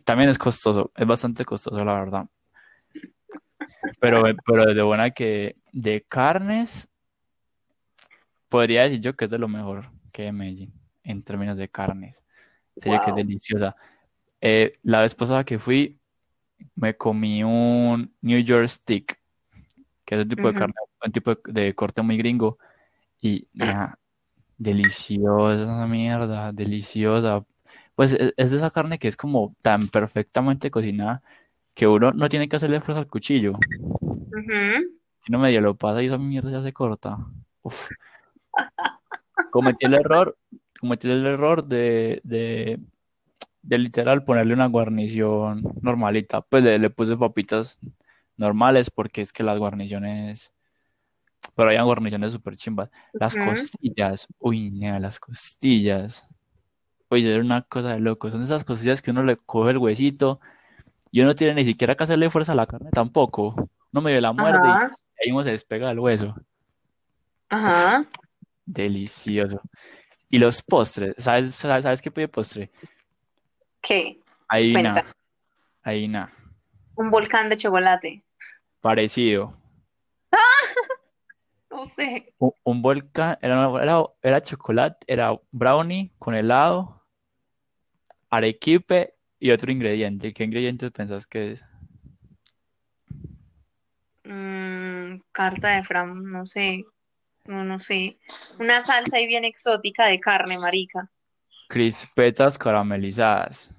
También 0.03 0.29
es 0.29 0.37
costoso, 0.37 0.91
es 0.95 1.05
bastante 1.05 1.45
costoso, 1.45 1.83
la 1.83 1.99
verdad. 1.99 2.27
Pero, 3.99 4.23
pero 4.45 4.65
desde 4.65 4.81
buena 4.81 5.11
que 5.11 5.55
de 5.71 6.05
carnes, 6.07 6.89
podría 8.49 8.83
decir 8.83 9.01
yo 9.01 9.15
que 9.15 9.25
es 9.25 9.31
de 9.31 9.39
lo 9.39 9.47
mejor 9.47 9.91
que 10.11 10.31
Medellín, 10.31 10.73
en 11.03 11.23
términos 11.23 11.57
de 11.57 11.69
carnes. 11.69 12.23
Sería 12.77 12.99
que 12.99 13.09
es 13.09 13.15
Wow. 13.15 13.25
deliciosa. 13.25 13.75
Eh, 14.41 14.77
la 14.83 15.01
vez 15.01 15.15
pasada 15.15 15.43
que 15.43 15.59
fui, 15.59 15.99
me 16.75 16.95
comí 16.95 17.43
un 17.43 18.13
New 18.21 18.39
York 18.39 18.67
Stick, 18.67 19.19
que 20.05 20.15
es 20.15 20.21
un 20.21 20.29
tipo 20.29 20.43
de 20.43 20.49
Ujú. 20.49 20.59
carne, 20.59 20.73
un 21.05 21.11
tipo 21.11 21.35
de, 21.35 21.39
de 21.65 21.75
corte 21.75 22.01
muy 22.01 22.17
gringo, 22.17 22.57
y 23.21 23.47
deliciosa 24.57 25.63
esa 25.63 25.87
mierda, 25.87 26.51
deliciosa. 26.51 27.45
Pues 27.95 28.13
es, 28.13 28.33
es 28.37 28.51
de 28.51 28.57
esa 28.57 28.71
carne 28.71 28.99
que 28.99 29.07
es 29.07 29.17
como 29.17 29.55
tan 29.61 29.87
perfectamente 29.87 30.71
cocinada 30.71 31.21
que 31.77 31.85
uno 31.85 32.11
no 32.11 32.27
tiene 32.27 32.49
que 32.49 32.55
hacerle 32.55 32.81
fuerza 32.81 33.01
al 33.01 33.07
cuchillo. 33.07 33.51
Ujú. 33.51 34.81
Si 35.23 35.29
uno 35.29 35.37
medio 35.37 35.61
lo 35.61 35.75
pasa 35.75 36.01
y 36.01 36.07
esa 36.07 36.17
mierda 36.17 36.49
ya 36.49 36.63
se 36.63 36.73
corta. 36.73 37.19
Uf. 37.61 37.91
Cometí 39.51 39.85
el 39.85 39.93
error, 39.93 40.35
cometí 40.79 41.07
el 41.07 41.23
error 41.23 41.63
de, 41.63 42.19
de, 42.23 42.79
de 43.61 43.77
literal 43.77 44.23
ponerle 44.23 44.55
una 44.55 44.65
guarnición 44.65 45.61
normalita. 45.83 46.41
Pues 46.41 46.63
le, 46.63 46.79
le 46.79 46.89
puse 46.89 47.15
papitas 47.15 47.79
normales 48.37 48.89
porque 48.89 49.21
es 49.21 49.31
que 49.31 49.43
las 49.43 49.59
guarniciones, 49.59 50.51
pero 51.55 51.69
hay 51.69 51.79
guarniciones 51.79 52.33
súper 52.33 52.55
chimbas. 52.55 52.89
Las 53.13 53.35
costillas, 53.35 54.27
uy, 54.39 54.71
nea, 54.71 54.99
las 54.99 55.19
costillas. 55.19 56.27
Oye, 57.09 57.31
era 57.31 57.43
una 57.43 57.61
cosa 57.61 57.89
de 57.89 57.99
loco. 57.99 58.31
Son 58.31 58.41
esas 58.41 58.63
costillas 58.63 59.03
que 59.03 59.11
uno 59.11 59.21
le 59.21 59.37
coge 59.37 59.69
el 59.69 59.77
huesito 59.77 60.39
y 61.11 61.21
uno 61.21 61.29
no 61.29 61.35
tiene 61.35 61.55
ni 61.55 61.65
siquiera 61.65 61.95
que 61.95 62.03
hacerle 62.03 62.29
fuerza 62.29 62.51
a 62.51 62.55
la 62.55 62.67
carne 62.67 62.89
tampoco. 62.91 63.55
Uno 63.91 64.01
medio 64.01 64.21
la 64.21 64.33
muerde 64.33 64.67
y 64.67 65.27
ahí 65.27 65.31
uno 65.31 65.43
se 65.43 65.51
despega 65.51 65.87
del 65.89 65.99
hueso. 65.99 66.35
ajá. 67.49 68.05
Delicioso. 68.65 69.61
Y 70.29 70.39
los 70.39 70.61
postres, 70.61 71.15
¿sabes, 71.17 71.55
sabes, 71.55 71.83
sabes 71.83 72.01
qué 72.01 72.11
pide 72.11 72.27
postre? 72.27 72.69
¿Qué? 73.81 74.19
Ahí 74.49 74.73
nada. 74.73 76.33
Un 76.95 77.09
volcán 77.09 77.49
de 77.49 77.55
chocolate. 77.55 78.23
Parecido. 78.81 79.53
No 81.69 81.85
sé. 81.85 82.33
Un, 82.39 82.51
un 82.63 82.81
volcán, 82.81 83.37
era, 83.39 83.69
era, 83.83 84.03
era 84.23 84.41
chocolate, 84.41 84.97
era 85.05 85.39
brownie 85.51 86.11
con 86.17 86.33
helado, 86.33 87.03
arequipe 88.31 89.16
y 89.39 89.51
otro 89.51 89.71
ingrediente. 89.71 90.33
¿Qué 90.33 90.43
ingredientes 90.43 90.91
pensás 90.91 91.27
que 91.27 91.51
es? 91.51 91.65
Mm, 94.23 95.21
carta 95.31 95.69
de 95.75 95.83
Fran, 95.83 96.23
no 96.23 96.45
sé. 96.47 96.85
No, 97.45 97.63
no 97.63 97.79
sé. 97.79 98.17
Una 98.59 98.81
salsa 98.81 99.17
ahí 99.17 99.27
bien 99.27 99.45
exótica 99.45 100.07
de 100.07 100.19
carne, 100.19 100.59
marica. 100.59 101.09
Crispetas 101.69 102.57
caramelizadas. 102.57 103.69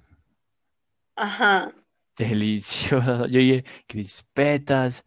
Ajá. 1.17 1.73
Deliciosas. 2.17 3.29
Yo 3.31 3.41
dije, 3.41 3.65
crispetas. 3.87 5.05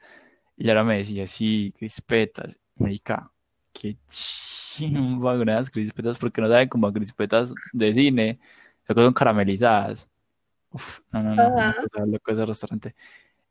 Y 0.57 0.69
ahora 0.69 0.83
me 0.83 0.97
decía, 0.97 1.25
sí, 1.25 1.73
crispetas. 1.77 2.59
Marica, 2.75 3.31
qué 3.73 3.97
chimba 4.07 5.37
con 5.37 5.49
esas 5.49 5.69
crispetas, 5.69 6.17
porque 6.17 6.41
no 6.41 6.47
saben 6.49 6.69
como 6.69 6.87
a 6.87 6.93
crispetas 6.93 7.53
de 7.73 7.93
cine. 7.93 8.39
Son 8.87 9.13
caramelizadas. 9.13 10.09
Uf, 10.71 10.99
no, 11.11 11.21
no, 11.21 11.35
no, 11.35 11.43
Ajá. 11.69 11.75
cosa 11.81 12.05
loca 12.05 12.31
ese 12.31 12.45
restaurante. 12.45 12.95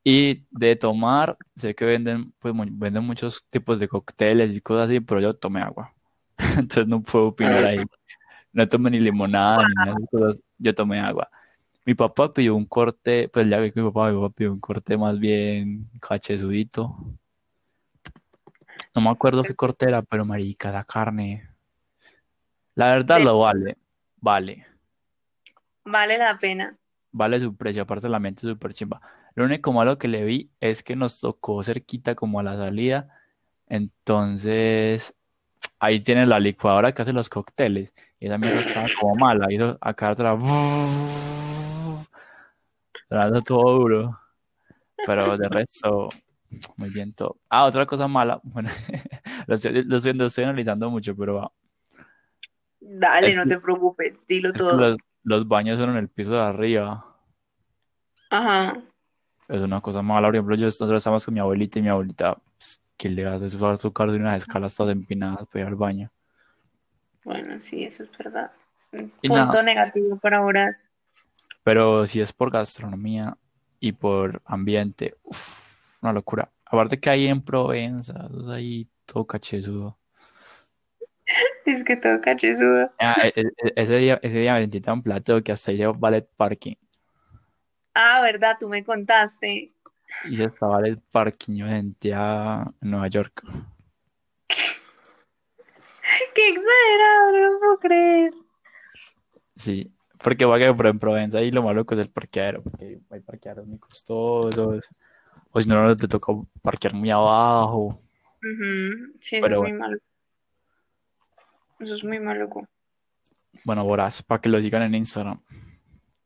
Y 0.02 0.44
de 0.50 0.76
tomar, 0.76 1.36
sé 1.56 1.74
que 1.74 1.84
venden, 1.84 2.32
pues, 2.38 2.54
venden 2.56 3.04
muchos 3.04 3.44
tipos 3.50 3.78
de 3.78 3.88
cócteles 3.88 4.56
y 4.56 4.60
cosas 4.60 4.88
así, 4.88 5.00
pero 5.00 5.20
yo 5.20 5.34
tomé 5.34 5.60
agua. 5.60 5.92
Entonces 6.58 6.88
no 6.88 7.02
puedo 7.02 7.26
opinar 7.28 7.64
ahí. 7.64 7.78
No 8.52 8.66
tomé 8.68 8.90
ni 8.90 9.00
limonada 9.00 9.68
ni 9.68 9.74
nada 9.74 9.94
de 10.00 10.06
cosas. 10.06 10.40
Yo 10.58 10.74
tomé 10.74 10.98
agua. 10.98 11.28
Mi 11.84 11.94
papá 11.94 12.32
pidió 12.32 12.54
un 12.56 12.64
corte, 12.66 13.28
pues 13.28 13.48
ya 13.48 13.58
vi 13.58 13.70
que 13.72 13.80
mi 13.80 13.88
papá, 13.90 14.10
mi 14.10 14.18
papá 14.20 14.34
pidió 14.34 14.52
un 14.52 14.60
corte 14.60 14.96
más 14.96 15.18
bien 15.18 15.88
cachezudito. 16.00 16.96
No 18.94 19.02
me 19.02 19.10
acuerdo 19.10 19.42
qué 19.42 19.54
corte 19.54 19.86
era, 19.86 20.02
pero 20.02 20.24
marica, 20.24 20.72
la 20.72 20.84
carne. 20.84 21.48
La 22.74 22.86
verdad 22.86 23.18
De- 23.18 23.24
lo 23.24 23.38
vale. 23.40 23.76
Vale. 24.20 24.66
Vale 25.84 26.18
la 26.18 26.38
pena. 26.38 26.76
Vale 27.12 27.40
su 27.40 27.56
precio, 27.56 27.82
aparte 27.82 28.08
la 28.08 28.18
mente 28.20 28.42
súper 28.42 28.72
chimba. 28.72 29.00
Lo 29.34 29.44
único 29.44 29.72
malo 29.72 29.98
que 29.98 30.08
le 30.08 30.24
vi 30.24 30.50
es 30.60 30.82
que 30.82 30.94
nos 30.96 31.20
tocó 31.20 31.62
cerquita 31.64 32.14
como 32.14 32.38
a 32.40 32.42
la 32.42 32.56
salida. 32.56 33.08
Entonces, 33.66 35.14
ahí 35.78 36.00
tiene 36.00 36.26
la 36.26 36.38
licuadora 36.38 36.92
que 36.92 37.02
hace 37.02 37.12
los 37.12 37.28
cócteles. 37.28 37.92
Y 38.20 38.26
esa 38.26 38.38
mierda 38.38 38.60
estaba 38.60 38.86
como 39.00 39.14
mala. 39.16 39.52
Hizo 39.52 39.76
acá 39.80 40.10
atrás. 40.10 40.38
Sonando 43.08 43.40
todo 43.42 43.78
duro. 43.78 44.20
Pero 45.06 45.36
de 45.36 45.48
resto, 45.48 46.10
muy 46.76 46.90
bien 46.92 47.12
todo. 47.14 47.38
Ah, 47.48 47.64
otra 47.64 47.86
cosa 47.86 48.06
mala. 48.08 48.40
Bueno, 48.44 48.70
lo 49.46 49.54
estoy, 49.54 49.82
lo 49.84 49.96
estoy- 49.96 50.12
lo 50.14 50.26
estoy 50.26 50.44
analizando 50.44 50.90
mucho, 50.90 51.16
pero 51.16 51.34
va. 51.36 51.52
Dale, 52.80 53.30
Es 53.30 53.36
no 53.36 53.44
que- 53.44 53.48
te 53.50 53.60
preocupes, 53.60 54.26
dilo 54.26 54.52
todo. 54.52 54.78
los, 54.78 54.96
los 55.22 55.46
baños 55.48 55.78
son 55.78 55.90
en 55.90 55.96
el 55.96 56.08
piso 56.08 56.32
de 56.32 56.40
arriba. 56.40 57.06
Ajá. 58.30 58.80
Es 59.48 59.60
una 59.60 59.80
cosa 59.80 60.02
mala. 60.02 60.28
Por 60.28 60.36
ejemplo, 60.36 60.56
yo 60.56 60.66
nosotros 60.66 60.96
estamos 60.98 61.24
con 61.24 61.34
mi 61.34 61.40
abuelita 61.40 61.78
y 61.78 61.82
mi 61.82 61.88
abuelita, 61.88 62.36
pues, 62.56 62.80
que 62.96 63.08
le 63.08 63.26
hace 63.26 63.50
su 63.50 63.76
su 63.76 63.92
carro 63.92 64.12
de 64.12 64.18
unas 64.18 64.38
escalas 64.42 64.74
todas 64.74 64.92
empinadas 64.92 65.46
para 65.46 65.60
ir 65.62 65.66
al 65.66 65.74
baño. 65.74 66.10
Bueno, 67.24 67.60
sí, 67.60 67.84
eso 67.84 68.04
es 68.04 68.10
verdad. 68.16 68.50
Un 68.92 69.12
Y 69.22 69.28
Punto 69.28 69.44
nada. 69.46 69.62
negativo 69.62 70.16
para 70.18 70.42
Horas. 70.42 70.90
Pero 71.62 72.06
si 72.06 72.20
es 72.20 72.32
por 72.32 72.50
gastronomía 72.50 73.36
y 73.78 73.92
por 73.92 74.42
ambiente, 74.44 75.16
uf, 75.22 76.02
una 76.02 76.12
locura. 76.12 76.50
Aparte 76.64 76.98
que 76.98 77.10
hay 77.10 77.26
en 77.26 77.42
Provenza, 77.42 78.26
eso 78.30 78.40
es 78.42 78.48
ahí 78.48 78.88
todo 79.06 79.26
cachezudo. 79.26 79.98
Es 81.66 81.84
que 81.84 81.96
todo 81.96 82.20
cachezudo. 82.20 82.90
Ah, 82.98 83.26
e- 83.26 83.32
e- 83.36 83.72
ese 83.76 83.96
día, 83.96 84.18
ese 84.22 84.38
día 84.40 84.54
me 84.54 84.60
sentí 84.62 84.80
tan 84.80 85.02
plato 85.02 85.42
que 85.42 85.52
hasta 85.52 85.72
hice 85.72 85.86
ballet 85.86 86.28
parking. 86.36 86.74
Ah, 87.94 88.20
verdad, 88.22 88.56
tú 88.58 88.68
me 88.68 88.84
contaste. 88.84 89.72
Hice 90.24 90.44
hasta 90.44 90.66
ballet 90.66 91.00
parking, 91.10 91.56
yo 91.56 91.66
me 91.66 91.72
sentía 91.80 92.64
en 92.80 92.90
Nueva 92.90 93.08
York. 93.08 93.42
Qué 96.34 96.48
exagerado, 96.48 97.32
no 97.32 97.38
lo 97.52 97.58
puedo 97.60 97.78
creer. 97.78 98.32
Sí, 99.54 99.92
porque 100.22 100.44
va 100.44 100.58
que 100.58 100.72
por 100.74 100.86
en 100.86 100.98
Provenza 100.98 101.42
y 101.42 101.50
lo 101.50 101.62
malo 101.62 101.84
que 101.84 101.94
es 101.94 102.00
el 102.00 102.10
parqueadero, 102.10 102.62
porque 102.62 103.00
hay 103.10 103.20
parqueaderos 103.20 103.66
muy 103.66 103.78
costosos, 103.78 104.84
o 105.52 105.62
si 105.62 105.68
no, 105.68 105.82
no 105.84 105.96
te 105.96 106.08
toca 106.08 106.32
parquear 106.62 106.94
muy 106.94 107.10
abajo. 107.10 108.00
Ujú, 108.42 109.16
Sí, 109.20 109.36
eso 109.36 109.46
Pero 109.46 109.56
es 109.56 109.72
muy 109.72 109.72
malo. 109.72 109.98
Eso 111.80 111.94
es 111.94 112.04
muy 112.04 112.20
maluco. 112.20 112.68
bueno, 113.64 113.84
Boras, 113.84 114.22
para 114.22 114.40
que 114.40 114.48
lo 114.48 114.60
sigan 114.60 114.82
en 114.82 114.94
Instagram. 114.94 115.42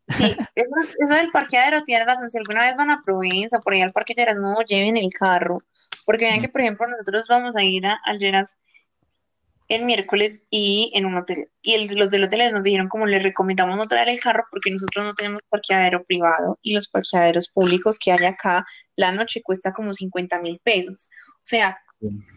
Sí, 0.09 0.25
eso, 0.55 0.71
eso 0.99 1.15
del 1.15 1.31
parqueadero 1.31 1.83
tiene 1.83 2.05
razón. 2.05 2.29
Si 2.29 2.39
alguna 2.39 2.63
vez 2.63 2.77
van 2.77 2.91
a 2.91 3.03
Provenza, 3.05 3.61
por 3.61 3.73
ahí 3.73 3.81
al 3.81 3.93
Parque 3.93 4.15
Lleras, 4.15 4.37
no 4.37 4.57
lleven 4.67 4.97
el 4.97 5.11
carro. 5.19 5.59
Porque 6.05 6.27
vean 6.27 6.43
que, 6.43 6.49
por 6.51 6.61
ejemplo, 6.61 6.87
nosotros 6.87 7.27
vamos 7.29 7.57
a 7.57 7.63
ir 7.63 7.87
a, 7.87 7.99
Lleras 8.19 8.59
el 9.69 9.87
miércoles 9.87 10.43
y 10.51 10.93
en 10.95 11.07
un 11.07 11.17
hotel. 11.17 11.49
Y 11.63 11.73
el- 11.75 11.97
los 11.97 12.11
del 12.11 12.25
hotel 12.25 12.53
nos 12.53 12.65
dijeron 12.65 12.89
como 12.89 13.07
les 13.07 13.23
recomendamos 13.23 13.79
no 13.79 13.89
traer 13.89 14.11
el 14.11 14.21
carro 14.21 14.45
porque 14.51 14.71
nosotros 14.71 15.07
no 15.07 15.15
tenemos 15.15 15.41
parqueadero 15.49 16.05
privado 16.05 16.59
y 16.61 16.75
los 16.75 16.89
parqueaderos 16.89 17.49
públicos 17.49 17.99
que 17.99 18.13
hay 18.13 18.27
acá, 18.27 18.67
la 18.97 19.11
noche 19.13 19.41
cuesta 19.43 19.73
como 19.73 19.95
50 19.95 20.41
mil 20.41 20.61
pesos. 20.63 21.09
O 21.37 21.41
sea. 21.45 21.79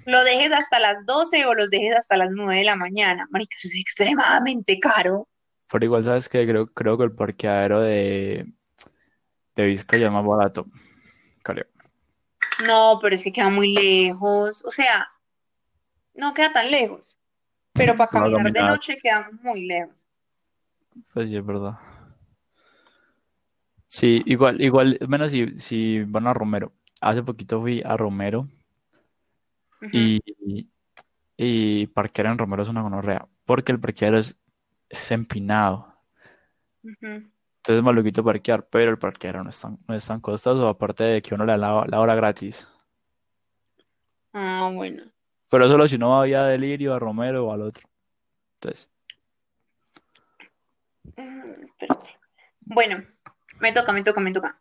Lo 0.06 0.24
dejes 0.24 0.52
hasta 0.52 0.80
las 0.80 1.06
12 1.06 1.46
o 1.46 1.54
los 1.54 1.70
dejes 1.70 1.96
hasta 1.96 2.18
las 2.18 2.32
9 2.32 2.60
de 2.60 2.66
la 2.66 2.76
mañana. 2.76 3.28
Marica, 3.30 3.56
eso 3.58 3.68
es 3.68 3.76
extremadamente 3.76 4.80
caro. 4.80 5.28
Pero 5.72 5.86
igual, 5.86 6.06
¿sabes 6.06 6.30
que 6.30 6.46
Creo, 6.48 6.68
creo 6.68 6.98
que 6.98 7.04
el 7.04 7.12
parqueadero 7.12 7.82
de, 7.82 8.46
de 9.56 9.66
Vizcaya 9.66 10.08
es 10.08 10.12
más 10.12 10.26
barato, 10.26 10.66
creo. 11.44 11.66
No, 12.66 13.00
pero 13.02 13.16
es 13.16 13.24
que 13.24 13.34
queda 13.34 13.50
muy 13.50 13.74
lejos. 13.74 14.64
O 14.66 14.72
sea, 14.72 15.08
no 16.14 16.34
queda 16.34 16.54
tan 16.54 16.72
lejos. 16.72 17.18
Pero 17.74 17.96
para 17.96 18.10
caminar 18.10 18.52
de 18.52 18.64
noche 18.64 18.98
queda 18.98 19.30
muy 19.44 19.68
lejos. 19.68 20.08
pues 21.14 21.30
sí, 21.30 21.36
es 21.36 21.46
verdad. 21.46 21.78
Sí, 23.88 24.24
igual, 24.26 24.62
igual, 24.62 24.98
menos 25.08 25.32
si, 25.32 25.60
si 25.60 26.04
van 26.04 26.28
a 26.28 26.34
Romero. 26.34 26.74
Hace 27.02 27.24
poquito 27.24 27.62
fui 27.62 27.82
a 27.86 27.96
Romero 27.96 28.50
Y, 29.92 30.68
y 31.38 31.88
parquear 31.88 32.28
en 32.28 32.38
Romero 32.38 32.64
es 32.64 32.70
una 32.70 32.82
gonorrea, 32.82 33.28
porque 33.46 33.72
el 33.72 33.80
parqueadero 33.80 34.18
es, 34.18 34.38
es 34.90 35.12
empinado. 35.12 35.94
Entonces 36.84 37.78
es 37.78 37.84
maluquito 37.84 38.24
parquear, 38.24 38.66
pero 38.68 38.92
el 38.92 38.98
parqueadero 38.98 39.44
no 39.44 39.50
es 39.50 39.60
tan, 39.60 39.78
no 39.88 39.96
es 39.96 40.06
tan 40.06 40.20
costoso, 40.20 40.68
aparte 40.68 41.04
de 41.04 41.22
que 41.22 41.36
uno 41.36 41.46
le 41.46 41.52
da 41.54 41.58
la, 41.58 41.86
la 41.88 42.00
hora 42.00 42.16
gratis. 42.16 42.68
Ah, 44.34 44.72
bueno. 44.74 45.04
Pero 45.50 45.68
solo 45.68 45.88
si 45.88 45.96
uno 45.96 46.10
va 46.10 46.24
vía 46.24 46.44
Delirio, 46.44 46.94
a 46.94 47.00
Romero 47.00 47.46
o 47.46 47.54
al 47.54 47.62
otro. 47.62 47.88
Entonces, 48.56 48.92
Mm. 51.18 51.52
Bueno, 52.62 53.04
me 53.60 53.74
toca, 53.74 53.92
me 53.92 54.04
toca, 54.04 54.22
me 54.22 54.32
toca. 54.32 54.60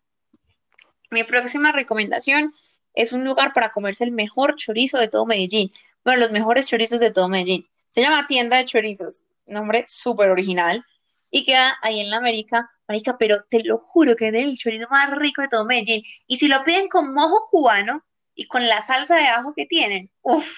Mi 1.11 1.23
próxima 1.23 1.71
recomendación 1.71 2.53
es 2.97 3.13
un 3.13 3.23
lugar 3.23 3.53
para 3.53 3.69
comerse 3.69 4.03
el 4.03 4.11
mejor 4.11 4.55
chorizo 4.55 4.97
de 4.97 5.07
todo 5.07 5.27
Medellín. 5.27 5.71
Bueno, 6.03 6.21
los 6.21 6.31
mejores 6.31 6.67
chorizos 6.67 6.99
de 6.99 7.11
todo 7.11 7.29
Medellín. 7.29 7.67
Se 7.91 8.01
llama 8.01 8.25
Tienda 8.25 8.57
de 8.57 8.65
Chorizos. 8.65 9.21
Nombre 9.45 9.85
súper 9.87 10.31
original. 10.31 10.83
Y 11.29 11.45
queda 11.45 11.77
ahí 11.83 11.99
en 11.99 12.09
la 12.09 12.17
América, 12.17 12.71
Marica, 12.87 13.15
pero 13.19 13.43
te 13.43 13.63
lo 13.63 13.77
juro 13.77 14.15
que 14.15 14.29
es 14.29 14.33
el 14.33 14.57
chorizo 14.57 14.87
más 14.89 15.15
rico 15.15 15.43
de 15.43 15.47
todo 15.47 15.63
Medellín. 15.63 16.03
Y 16.25 16.37
si 16.37 16.47
lo 16.47 16.63
piden 16.63 16.89
con 16.89 17.13
mojo 17.13 17.45
cubano 17.51 18.03
y 18.33 18.47
con 18.47 18.67
la 18.67 18.81
salsa 18.81 19.15
de 19.15 19.27
ajo 19.27 19.53
que 19.53 19.67
tienen, 19.67 20.09
uff. 20.23 20.51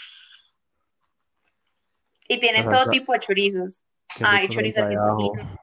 Y 2.29 2.39
tienen 2.39 2.69
todo 2.69 2.87
tipo 2.89 3.11
de 3.11 3.19
chorizos. 3.19 3.83
qué 4.15 4.23
Hay 4.25 4.41
rico 4.43 4.53
chorizo 4.53 4.83
argentino. 4.83 5.59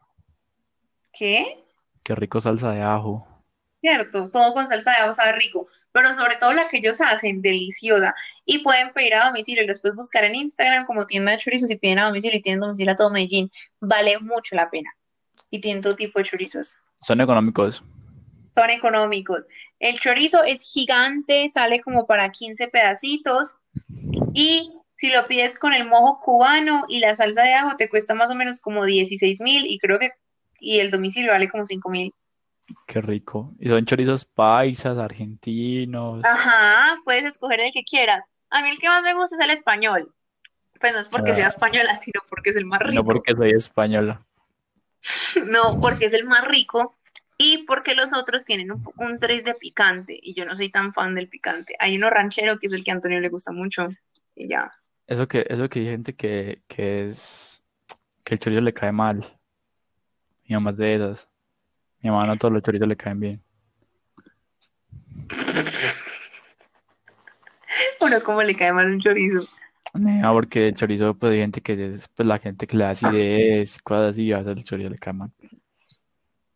¿Qué? 1.11 1.65
qué 2.03 2.15
rico 2.15 2.39
salsa 2.39 2.73
de 2.73 2.83
ajo. 2.83 3.27
Cierto, 3.81 4.31
todo 4.31 4.53
con 4.53 4.69
salsa 4.69 4.91
de 4.91 4.97
ajo 4.99 5.15
sabe 5.15 5.33
rico, 5.33 5.69
pero 5.97 6.13
sobre 6.13 6.37
todo 6.37 6.53
la 6.53 6.69
que 6.69 6.77
ellos 6.77 7.01
hacen, 7.01 7.41
deliciosa. 7.41 8.15
Y 8.45 8.59
pueden 8.59 8.93
pedir 8.93 9.15
a 9.15 9.29
domicilio 9.29 9.63
y 9.63 9.67
después 9.67 9.95
buscar 9.95 10.25
en 10.25 10.35
Instagram 10.35 10.85
como 10.85 11.07
tienda 11.07 11.33
de 11.33 11.39
chorizos 11.39 11.71
y 11.71 11.79
piden 11.79 12.01
a 12.01 12.05
domicilio 12.05 12.37
y 12.37 12.43
tienen 12.43 12.61
domicilio 12.61 12.93
a 12.93 12.97
todo 12.97 13.09
Medellín. 13.09 13.51
Vale 13.81 14.19
mucho 14.19 14.55
la 14.57 14.69
pena. 14.69 14.91
Y 15.49 15.59
tienen 15.59 15.83
todo 15.83 15.97
tipo 15.97 16.19
de 16.19 16.27
chorizos. 16.27 16.83
Son 17.01 17.19
económicos. 17.23 17.83
Son 18.55 18.69
económicos. 18.69 19.47
El 19.79 19.99
chorizo 19.99 20.45
es 20.45 20.71
gigante, 20.71 21.49
sale 21.49 21.81
como 21.81 22.07
para 22.07 22.31
15 22.31 22.69
pedacitos. 22.69 23.55
Y 24.35 24.75
si 24.97 25.09
lo 25.09 25.27
pides 25.27 25.59
con 25.59 25.73
el 25.73 25.89
mojo 25.89 26.21
cubano 26.21 26.85
y 26.91 26.99
la 26.99 27.15
salsa 27.15 27.43
de 27.43 27.55
ajo, 27.55 27.79
te 27.79 27.89
cuesta 27.89 28.13
más 28.13 28.31
o 28.31 28.35
menos 28.35 28.61
como 28.61 28.85
16 28.85 29.41
mil 29.41 29.65
y 29.65 29.79
creo 29.79 29.99
que 29.99 30.11
y 30.61 30.79
el 30.81 30.91
domicilio 30.91 31.33
vale 31.33 31.49
como 31.49 31.65
5 31.65 31.89
mil. 31.89 32.13
Qué 32.87 33.01
rico. 33.01 33.53
Y 33.59 33.69
son 33.69 33.85
chorizos 33.85 34.25
paisas, 34.25 34.99
argentinos. 34.99 36.25
Ajá, 36.25 36.97
puedes 37.05 37.25
escoger 37.25 37.61
el 37.61 37.73
que 37.73 37.85
quieras. 37.85 38.25
A 38.51 38.63
mí 38.63 38.69
el 38.71 38.79
que 38.79 38.89
más 38.89 39.03
me 39.03 39.15
gusta 39.15 39.37
es 39.37 39.41
el 39.43 39.51
español. 39.51 40.13
Pues 40.81 40.93
no 40.93 40.99
es 41.01 41.09
porque 41.09 41.31
Ah. 41.31 41.35
sea 41.35 41.47
española, 41.49 41.97
sino 41.99 42.21
porque 42.29 42.51
es 42.51 42.57
el 42.57 42.65
más 42.67 42.81
rico. 42.81 42.95
No 42.95 43.05
porque 43.05 43.35
soy 43.35 43.51
española. 43.51 44.23
No, 45.47 45.81
porque 45.81 46.07
es 46.07 46.13
el 46.13 46.25
más 46.25 46.45
rico 46.45 46.97
y 47.39 47.65
porque 47.67 47.95
los 47.95 48.13
otros 48.13 48.45
tienen 48.45 48.73
un, 48.73 48.83
un 48.97 49.19
tris 49.21 49.45
de 49.45 49.55
picante 49.55 50.19
y 50.21 50.35
yo 50.35 50.45
no 50.47 50.57
soy 50.57 50.71
tan 50.71 50.93
fan 50.93 51.15
del 51.15 51.29
picante. 51.29 51.77
Hay 51.79 51.97
uno 51.97 52.11
ranchero 52.11 52.59
que 52.59 52.67
es 52.67 52.73
el 52.73 52.83
que 52.83 52.91
a 52.91 52.95
Antonio 52.95 53.21
le 53.21 53.29
gusta 53.29 53.53
mucho 53.53 53.89
y 54.35 54.49
ya. 54.49 54.73
Eso 55.07 55.29
que, 55.29 55.47
eso 55.49 55.69
que 55.69 55.81
hay 55.81 55.87
gente 55.87 56.15
que, 56.17 56.63
que 56.67 57.07
es 57.07 57.63
que 58.25 58.35
el 58.35 58.41
chorizo 58.41 58.61
le 58.63 58.75
cae 58.75 58.91
mal. 58.91 59.39
Mamá 60.49 60.71
es 60.71 60.77
de 60.79 60.95
esas. 60.97 61.31
Mi 62.07 62.13
mamá 62.13 62.25
no 62.25 62.35
a 62.35 62.37
todos 62.37 62.55
los 62.55 62.63
chorizos 62.63 62.87
le 62.87 62.97
caen 62.97 63.19
bien. 63.19 63.43
Uno 68.01 68.23
como 68.23 68.45
le 68.45 68.55
cae 68.55 68.73
mal 68.73 68.87
un 68.87 69.01
chorizo. 69.01 69.45
No, 69.93 70.33
porque 70.33 70.69
el 70.69 70.75
chorizo, 70.77 71.15
pues 71.15 71.33
hay 71.33 71.41
gente 71.41 71.61
que 71.61 71.73
es 71.73 72.07
pues 72.07 72.29
la 72.29 72.39
gente 72.39 72.69
que 72.69 72.77
le 72.77 72.85
da 72.85 72.91
acidez 72.91 73.83
cosas 73.83 74.11
así, 74.11 74.27
y 74.27 74.33
a 74.33 74.39
veces 74.39 74.57
el 74.57 74.63
chorizo 74.63 74.89
le 74.89 74.99
cae 74.99 75.15
mal. 75.15 75.33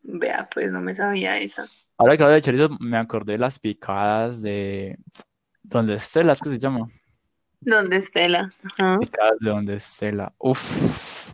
Vea, 0.03 0.49
pues 0.55 0.71
no 0.71 0.81
me 0.81 0.95
sabía 0.95 1.37
eso. 1.39 1.65
Ahora 1.99 2.17
que 2.17 2.23
hablo 2.23 2.37
de 2.37 2.43
chorizo, 2.43 2.69
me 2.79 2.97
acordé 2.97 3.33
de 3.33 3.39
las 3.39 3.59
picadas 3.59 4.41
de 4.41 5.01
donde 5.65 5.95
Estela, 5.95 6.35
es 6.35 6.41
que 6.41 6.51
se 6.51 6.61
llama. 6.61 6.89
¿Dónde 7.59 7.97
Estela? 7.97 8.53
Ajá. 8.63 9.01
Picadas 9.01 9.41
de 9.41 9.51
donde 9.51 9.75
Estela. 9.75 10.33
Uf, 10.39 11.33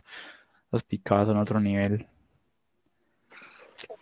las 0.71 0.81
picadas 0.81 1.27
son 1.27 1.37
otro 1.37 1.59
nivel. 1.59 2.07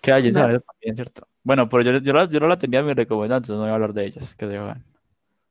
Que 0.01 0.11
hay 0.11 0.31
No. 0.31 0.41
También, 0.41 0.95
¿cierto? 0.95 1.27
Bueno, 1.43 1.69
pero 1.69 1.83
yo, 1.83 1.97
yo, 1.99 2.13
la- 2.13 2.29
yo 2.29 2.39
no 2.39 2.47
la 2.47 2.57
tenía 2.57 2.79
en 2.79 2.87
mi 2.87 2.93
recomendado, 2.93 3.37
entonces 3.37 3.55
no 3.57 3.61
voy 3.63 3.71
a 3.71 3.73
hablar 3.75 3.93
de 3.93 4.05
ellas, 4.05 4.35
que 4.35 4.47
se 4.47 4.57
jodan. 4.57 4.83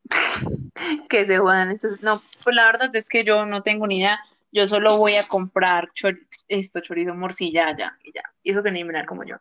Que 1.08 1.24
se 1.26 1.38
juegan 1.38 1.70
esos. 1.70 2.02
No, 2.02 2.20
pues 2.42 2.56
la 2.56 2.66
verdad 2.66 2.94
es 2.94 3.08
que 3.08 3.24
yo 3.24 3.46
no 3.46 3.62
tengo 3.62 3.86
ni 3.86 3.98
idea. 3.98 4.18
Yo 4.52 4.66
solo 4.66 4.98
voy 4.98 5.14
a 5.14 5.22
comprar 5.26 5.90
chor- 5.94 6.26
esto, 6.48 6.80
chorizo 6.80 7.14
morcilla 7.14 7.76
ya 7.76 7.96
y 8.04 8.12
ya. 8.12 8.22
Y 8.42 8.50
eso 8.50 8.62
que 8.62 8.70
ni 8.70 8.84
mirar 8.84 9.06
como 9.06 9.24
yo. 9.24 9.36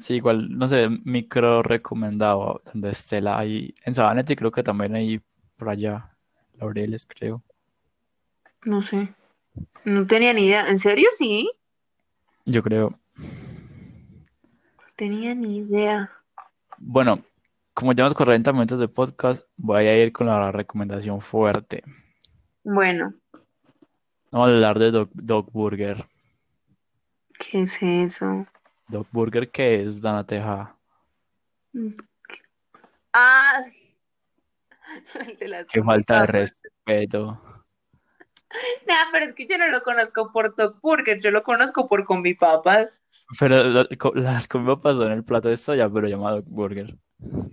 Sí, 0.00 0.14
igual, 0.14 0.56
no 0.58 0.68
sé, 0.68 0.88
micro 1.04 1.62
recomendado 1.62 2.62
donde 2.72 2.90
Estela 2.90 3.38
hay 3.38 3.74
en 3.84 3.94
Sabaneta 3.94 4.32
y 4.32 4.36
creo 4.36 4.50
que 4.50 4.62
también 4.62 4.94
hay 4.94 5.20
por 5.56 5.68
allá, 5.68 6.14
Laureles, 6.58 7.06
creo. 7.06 7.42
No 8.64 8.82
sé. 8.82 9.14
No 9.84 10.06
tenía 10.06 10.32
ni 10.32 10.46
idea. 10.46 10.68
¿En 10.68 10.78
serio? 10.78 11.08
Sí. 11.16 11.50
Yo 12.44 12.62
creo. 12.62 12.98
Tenía 14.96 15.34
ni 15.34 15.58
idea. 15.58 16.10
Bueno, 16.78 17.24
como 17.74 17.92
llevamos 17.92 18.14
40 18.14 18.52
minutos 18.52 18.78
de 18.78 18.88
podcast, 18.88 19.46
voy 19.56 19.86
a 19.86 20.02
ir 20.02 20.12
con 20.12 20.26
la 20.26 20.52
recomendación 20.52 21.20
fuerte. 21.20 21.82
Bueno, 22.64 23.14
Vamos 24.32 24.48
a 24.48 24.52
hablar 24.52 24.78
de 24.78 24.90
Dog, 24.90 25.10
Dog 25.12 25.52
Burger. 25.52 26.06
¿qué 27.38 27.62
es 27.62 27.82
eso? 27.82 28.46
Dog 28.88 29.06
Burger, 29.12 29.50
¿qué 29.50 29.82
es, 29.82 30.00
Dana 30.00 30.24
Teja? 30.24 30.74
Ah, 33.12 33.62
de 35.38 35.48
las 35.48 35.66
Qué 35.66 35.82
falta 35.82 36.22
de 36.22 36.26
respeto. 36.26 37.42
Nah, 38.86 39.10
pero 39.10 39.24
es 39.24 39.34
que 39.34 39.46
yo 39.46 39.56
no 39.56 39.66
lo 39.68 39.82
conozco 39.82 40.30
por 40.30 40.54
Dog 40.54 40.78
Burger, 40.82 41.18
yo 41.22 41.30
lo 41.30 41.42
conozco 41.42 41.88
por 41.88 42.04
combipapas. 42.04 42.90
Pero 43.38 43.64
la- 43.64 43.88
las 44.14 44.48
comidas 44.48 44.96
son 44.96 45.12
el 45.12 45.24
plato 45.24 45.48
de 45.48 45.54
esto 45.54 45.74
ya, 45.74 45.88
pero 45.88 46.08
llamado 46.08 46.42
Burger. 46.46 46.96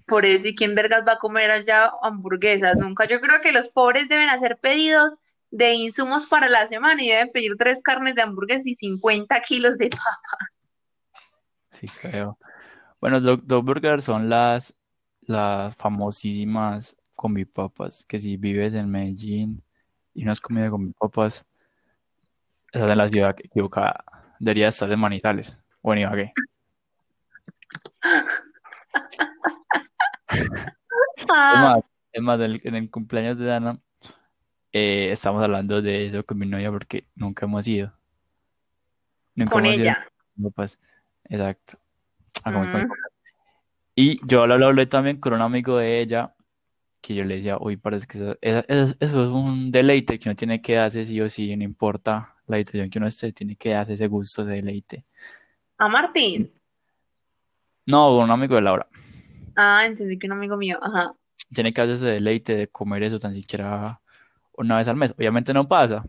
Por 0.07 0.25
eso, 0.25 0.47
¿y 0.47 0.55
quién 0.55 0.75
vergas 0.75 1.05
va 1.07 1.13
a 1.13 1.19
comer 1.19 1.51
allá 1.51 1.91
hamburguesas? 2.01 2.77
Nunca. 2.77 3.05
Yo 3.07 3.21
creo 3.21 3.41
que 3.41 3.51
los 3.51 3.69
pobres 3.69 4.09
deben 4.09 4.29
hacer 4.29 4.57
pedidos 4.57 5.13
de 5.51 5.73
insumos 5.73 6.25
para 6.25 6.49
la 6.49 6.67
semana 6.67 7.01
y 7.03 7.09
deben 7.09 7.31
pedir 7.31 7.55
tres 7.57 7.81
carnes 7.83 8.15
de 8.15 8.21
hamburguesas 8.23 8.67
y 8.67 8.75
50 8.75 9.41
kilos 9.41 9.77
de 9.77 9.89
papa. 9.89 10.19
Sí, 11.71 11.87
creo. 12.01 12.37
Bueno, 13.01 13.21
Dog, 13.21 13.43
Dog 13.45 13.65
Burger 13.65 14.01
son 14.01 14.29
las, 14.29 14.75
las 15.21 15.75
famosísimas 15.75 16.97
combipapas, 17.15 18.05
que 18.05 18.19
si 18.19 18.37
vives 18.37 18.73
en 18.75 18.89
Medellín 18.89 19.63
y 20.13 20.23
no 20.25 20.31
has 20.31 20.41
comido 20.41 20.71
combipapas, 20.71 21.45
estás 22.71 22.91
en 22.91 22.97
la 22.97 23.07
ciudad 23.07 23.35
equivocada. 23.43 24.03
Deberías 24.39 24.75
estar 24.75 24.91
en 24.91 24.99
Manizales 24.99 25.57
o 25.81 25.93
en 25.93 25.99
Ibagué. 25.99 26.33
Es 30.31 30.47
Ah, 31.29 31.59
más, 31.59 31.79
es 32.13 32.21
más, 32.21 32.39
en 32.39 32.45
el, 32.51 32.61
en 32.63 32.75
el 32.75 32.89
cumpleaños 32.89 33.37
de 33.37 33.45
Dana, 33.45 33.79
eh, 34.71 35.09
estamos 35.11 35.43
hablando 35.43 35.81
de 35.81 36.07
eso 36.07 36.25
con 36.25 36.37
mi 36.37 36.45
novia 36.45 36.71
porque 36.71 37.05
nunca 37.15 37.45
hemos 37.45 37.67
ido. 37.67 37.91
Nunca 39.35 39.51
con 39.51 39.65
hemos 39.65 39.75
ido 39.75 39.83
ella. 39.85 40.07
a 40.39 40.43
papas. 40.43 40.79
Exacto. 41.25 41.77
A 42.43 42.53
comer 42.53 42.87
Mm. 42.87 42.91
Y 43.95 44.19
yo 44.25 44.47
lo 44.47 44.65
hablé 44.65 44.85
también 44.85 45.19
con 45.19 45.33
un 45.33 45.41
amigo 45.41 45.77
de 45.77 45.99
ella, 45.99 46.33
que 47.01 47.15
yo 47.15 47.23
le 47.25 47.37
decía, 47.37 47.57
uy, 47.59 47.75
parece 47.75 48.07
que 48.07 48.17
eso, 48.17 48.37
eso- 48.41 48.65
eso- 48.67 48.95
eso 48.99 49.23
es 49.23 49.29
un 49.29 49.71
deleite 49.71 50.17
que 50.19 50.29
uno 50.29 50.35
tiene 50.35 50.61
que 50.61 50.75
darse 50.75 51.03
sí 51.03 51.19
o 51.19 51.27
sí, 51.29 51.55
no 51.57 51.63
importa 51.63 52.35
la 52.47 52.57
situación 52.57 52.89
que 52.89 52.97
uno 52.97 53.07
esté, 53.07 53.33
tiene 53.33 53.55
que 53.57 53.71
darse 53.71 53.93
ese 53.93 54.07
gusto, 54.07 54.43
ese 54.43 54.51
deleite. 54.53 55.05
A 55.79 55.87
Martín. 55.87 56.51
No, 57.85 58.17
un 58.17 58.29
amigo 58.29 58.55
de 58.55 58.61
Laura. 58.61 58.87
Ah, 59.55 59.85
entendí 59.85 60.19
que 60.19 60.27
un 60.27 60.33
amigo 60.33 60.57
mío. 60.57 60.77
Ajá. 60.81 61.13
Tiene 61.53 61.73
que 61.73 61.81
hacer 61.81 61.95
ese 61.95 62.07
deleite 62.07 62.55
de 62.55 62.67
comer 62.67 63.03
eso 63.03 63.17
tan 63.17 63.33
siquiera 63.33 63.99
una 64.53 64.77
vez 64.77 64.87
al 64.87 64.97
mes. 64.97 65.13
Obviamente 65.17 65.53
no 65.53 65.67
pasa, 65.67 66.05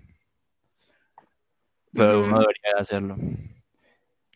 pero 1.92 2.24
uno 2.24 2.40
debería 2.40 2.74
de 2.74 2.80
hacerlo. 2.80 3.16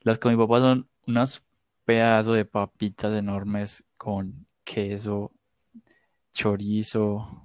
Las 0.03 0.19
con 0.19 0.33
mi 0.33 0.39
papá 0.39 0.61
son 0.61 0.89
unos 1.07 1.43
pedazos 1.85 2.37
de 2.37 2.45
papitas 2.45 3.13
enormes 3.13 3.85
con 3.97 4.47
queso, 4.65 5.33
chorizo, 6.33 7.43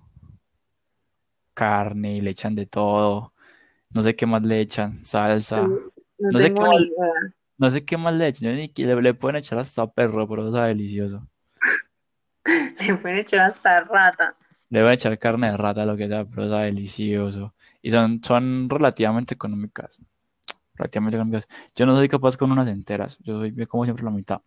carne 1.54 2.18
y 2.18 2.22
le 2.22 2.30
echan 2.30 2.56
de 2.56 2.66
todo. 2.66 3.34
No 3.90 4.04
sé 4.04 4.16
qué 4.16 4.26
más 4.26 4.44
le 4.44 4.62
echan, 4.62 5.04
salsa. 5.04 5.68
No 5.68 5.80
No 6.20 6.40
sé 6.40 6.48
tengo 6.50 6.62
qué 6.62 6.68
más, 6.68 6.80
idea. 6.82 7.34
No 7.60 7.70
sé 7.70 7.86
qué 7.86 7.98
más 7.98 8.16
le 8.16 8.28
echan. 8.28 8.56
Ni 8.56 8.70
que 8.70 8.86
le, 8.86 9.00
le 9.02 9.14
pueden 9.14 9.36
echar 9.36 9.60
hasta 9.60 9.86
perro, 9.86 10.28
pero 10.28 10.52
sabe 10.52 10.70
delicioso. 10.70 11.28
Le 12.80 12.96
pueden 12.96 13.18
echar 13.20 13.42
hasta 13.42 13.82
rata. 13.82 14.36
Le 14.70 14.82
voy 14.82 14.92
a 14.92 14.94
echar 14.96 15.20
carne 15.20 15.52
de 15.52 15.58
rata, 15.58 15.86
lo 15.86 15.98
que 15.98 16.08
sea, 16.08 16.26
pero 16.26 16.46
está 16.46 16.62
delicioso. 16.62 17.54
Y 17.82 17.92
son, 17.92 18.24
son 18.24 18.70
relativamente 18.70 19.34
económicas. 19.34 20.00
Relativamente 20.74 21.18
económicas. 21.18 21.48
Yo 21.76 21.86
no 21.86 21.96
soy 21.96 22.08
capaz 22.08 22.38
con 22.38 22.52
unas 22.52 22.68
enteras. 22.70 23.18
Yo 23.20 23.40
soy 23.40 23.54
como 23.68 23.84
siempre 23.84 24.06
la 24.06 24.12
mitad. 24.12 24.42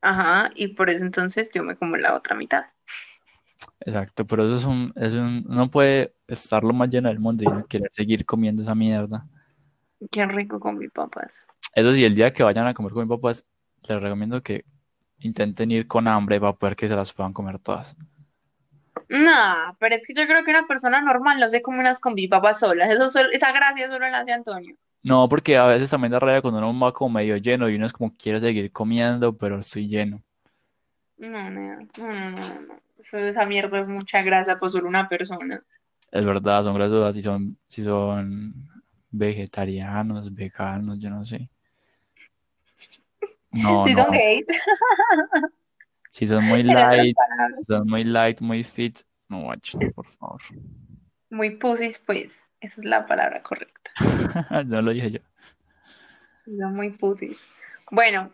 Ajá, 0.00 0.50
y 0.56 0.68
por 0.68 0.90
eso 0.90 1.04
entonces 1.04 1.50
yo 1.54 1.62
me 1.62 1.76
como 1.76 1.96
la 1.96 2.16
otra 2.16 2.34
mitad. 2.34 2.64
Exacto, 3.80 4.26
pero 4.26 4.44
eso 4.46 4.56
es 4.56 4.64
un, 4.64 4.92
es 4.96 5.14
un, 5.14 5.44
no 5.44 5.70
puede 5.70 6.14
estar 6.26 6.64
lo 6.64 6.72
más 6.72 6.90
lleno 6.90 7.08
del 7.08 7.20
mundo 7.20 7.44
y 7.44 7.46
no 7.46 7.64
querer 7.66 7.88
seguir 7.92 8.26
comiendo 8.26 8.62
esa 8.62 8.74
mierda. 8.74 9.24
Qué 10.10 10.26
rico 10.26 10.58
con 10.58 10.78
mis 10.78 10.90
papas. 10.90 11.46
Eso 11.74 11.92
sí, 11.92 12.04
el 12.04 12.14
día 12.14 12.32
que 12.32 12.42
vayan 12.42 12.66
a 12.66 12.74
comer 12.74 12.92
con 12.92 13.06
mis 13.08 13.16
papás, 13.16 13.44
les 13.82 14.00
recomiendo 14.00 14.42
que 14.42 14.64
intenten 15.20 15.70
ir 15.70 15.86
con 15.86 16.08
hambre 16.08 16.40
para 16.40 16.52
poder 16.52 16.76
que 16.76 16.88
se 16.88 16.96
las 16.96 17.12
puedan 17.12 17.32
comer 17.32 17.58
todas. 17.58 17.96
No, 19.08 19.76
pero 19.78 19.94
es 19.94 20.06
que 20.06 20.14
yo 20.14 20.26
creo 20.26 20.44
que 20.44 20.50
una 20.50 20.66
persona 20.66 21.00
normal 21.00 21.38
no 21.38 21.48
se 21.48 21.60
come 21.62 21.80
unas 21.80 21.98
con 22.00 22.14
papas 22.30 22.60
solas. 22.60 22.90
Eso 22.90 23.08
solo- 23.08 23.30
esa 23.32 23.52
gracia 23.52 23.88
solo 23.88 24.08
la 24.08 24.18
hace 24.20 24.32
Antonio. 24.32 24.74
No, 25.02 25.28
porque 25.28 25.56
a 25.56 25.66
veces 25.66 25.90
también 25.90 26.12
da 26.12 26.20
rabia 26.20 26.42
cuando 26.42 26.60
uno 26.60 26.78
va 26.78 26.92
como 26.92 27.10
medio 27.14 27.36
lleno 27.36 27.68
y 27.68 27.74
uno 27.74 27.86
es 27.86 27.92
como 27.92 28.14
quiere 28.16 28.40
seguir 28.40 28.70
comiendo, 28.70 29.36
pero 29.36 29.58
estoy 29.58 29.88
lleno. 29.88 30.22
No, 31.18 31.50
no, 31.50 31.76
no, 31.76 31.86
no, 31.96 32.30
no. 32.30 32.74
Eso- 32.98 33.18
esa 33.18 33.44
mierda 33.44 33.80
es 33.80 33.88
mucha 33.88 34.22
grasa 34.22 34.58
por 34.58 34.70
solo 34.70 34.88
una 34.88 35.08
persona. 35.08 35.60
Es 36.10 36.24
verdad, 36.24 36.62
son 36.62 36.74
grasudas 36.74 37.14
si 37.16 37.22
son, 37.22 37.58
si 37.66 37.82
son 37.82 38.54
vegetarianos, 39.10 40.32
veganos, 40.32 40.98
yo 41.00 41.10
no 41.10 41.24
sé. 41.26 41.48
No, 43.52 43.86
Si 43.86 43.94
son 43.94 44.06
no. 44.06 44.12
gays, 44.12 44.46
Si 46.10 46.26
son 46.26 46.44
muy 46.44 46.62
light, 46.62 47.16
si 47.56 47.64
son 47.64 47.86
muy 47.86 48.04
light, 48.04 48.40
muy 48.40 48.64
fit, 48.64 48.98
no, 49.28 49.42
guacho, 49.44 49.78
por 49.94 50.06
favor. 50.06 50.40
Muy 51.30 51.56
pusis, 51.56 51.98
pues. 52.00 52.50
Esa 52.60 52.80
es 52.80 52.84
la 52.84 53.06
palabra 53.06 53.42
correcta. 53.42 53.90
No 54.66 54.82
lo 54.82 54.92
dije 54.92 55.10
yo. 55.12 55.20
Son 56.44 56.74
muy 56.76 56.90
pusis. 56.90 57.50
Bueno, 57.90 58.30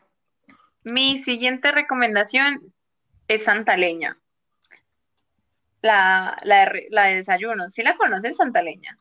mi 0.83 1.19
siguiente 1.19 1.71
recomendación 1.71 2.73
es 3.29 3.45
Santaleña. 3.45 4.19
La, 5.83 6.39
la, 6.43 6.64
de, 6.64 6.89
la 6.91 7.05
de 7.05 7.16
desayuno. 7.16 7.71
¿Sí 7.71 7.83
la 7.85 7.97
conoces, 7.97 8.37
Santaleña? 8.37 8.99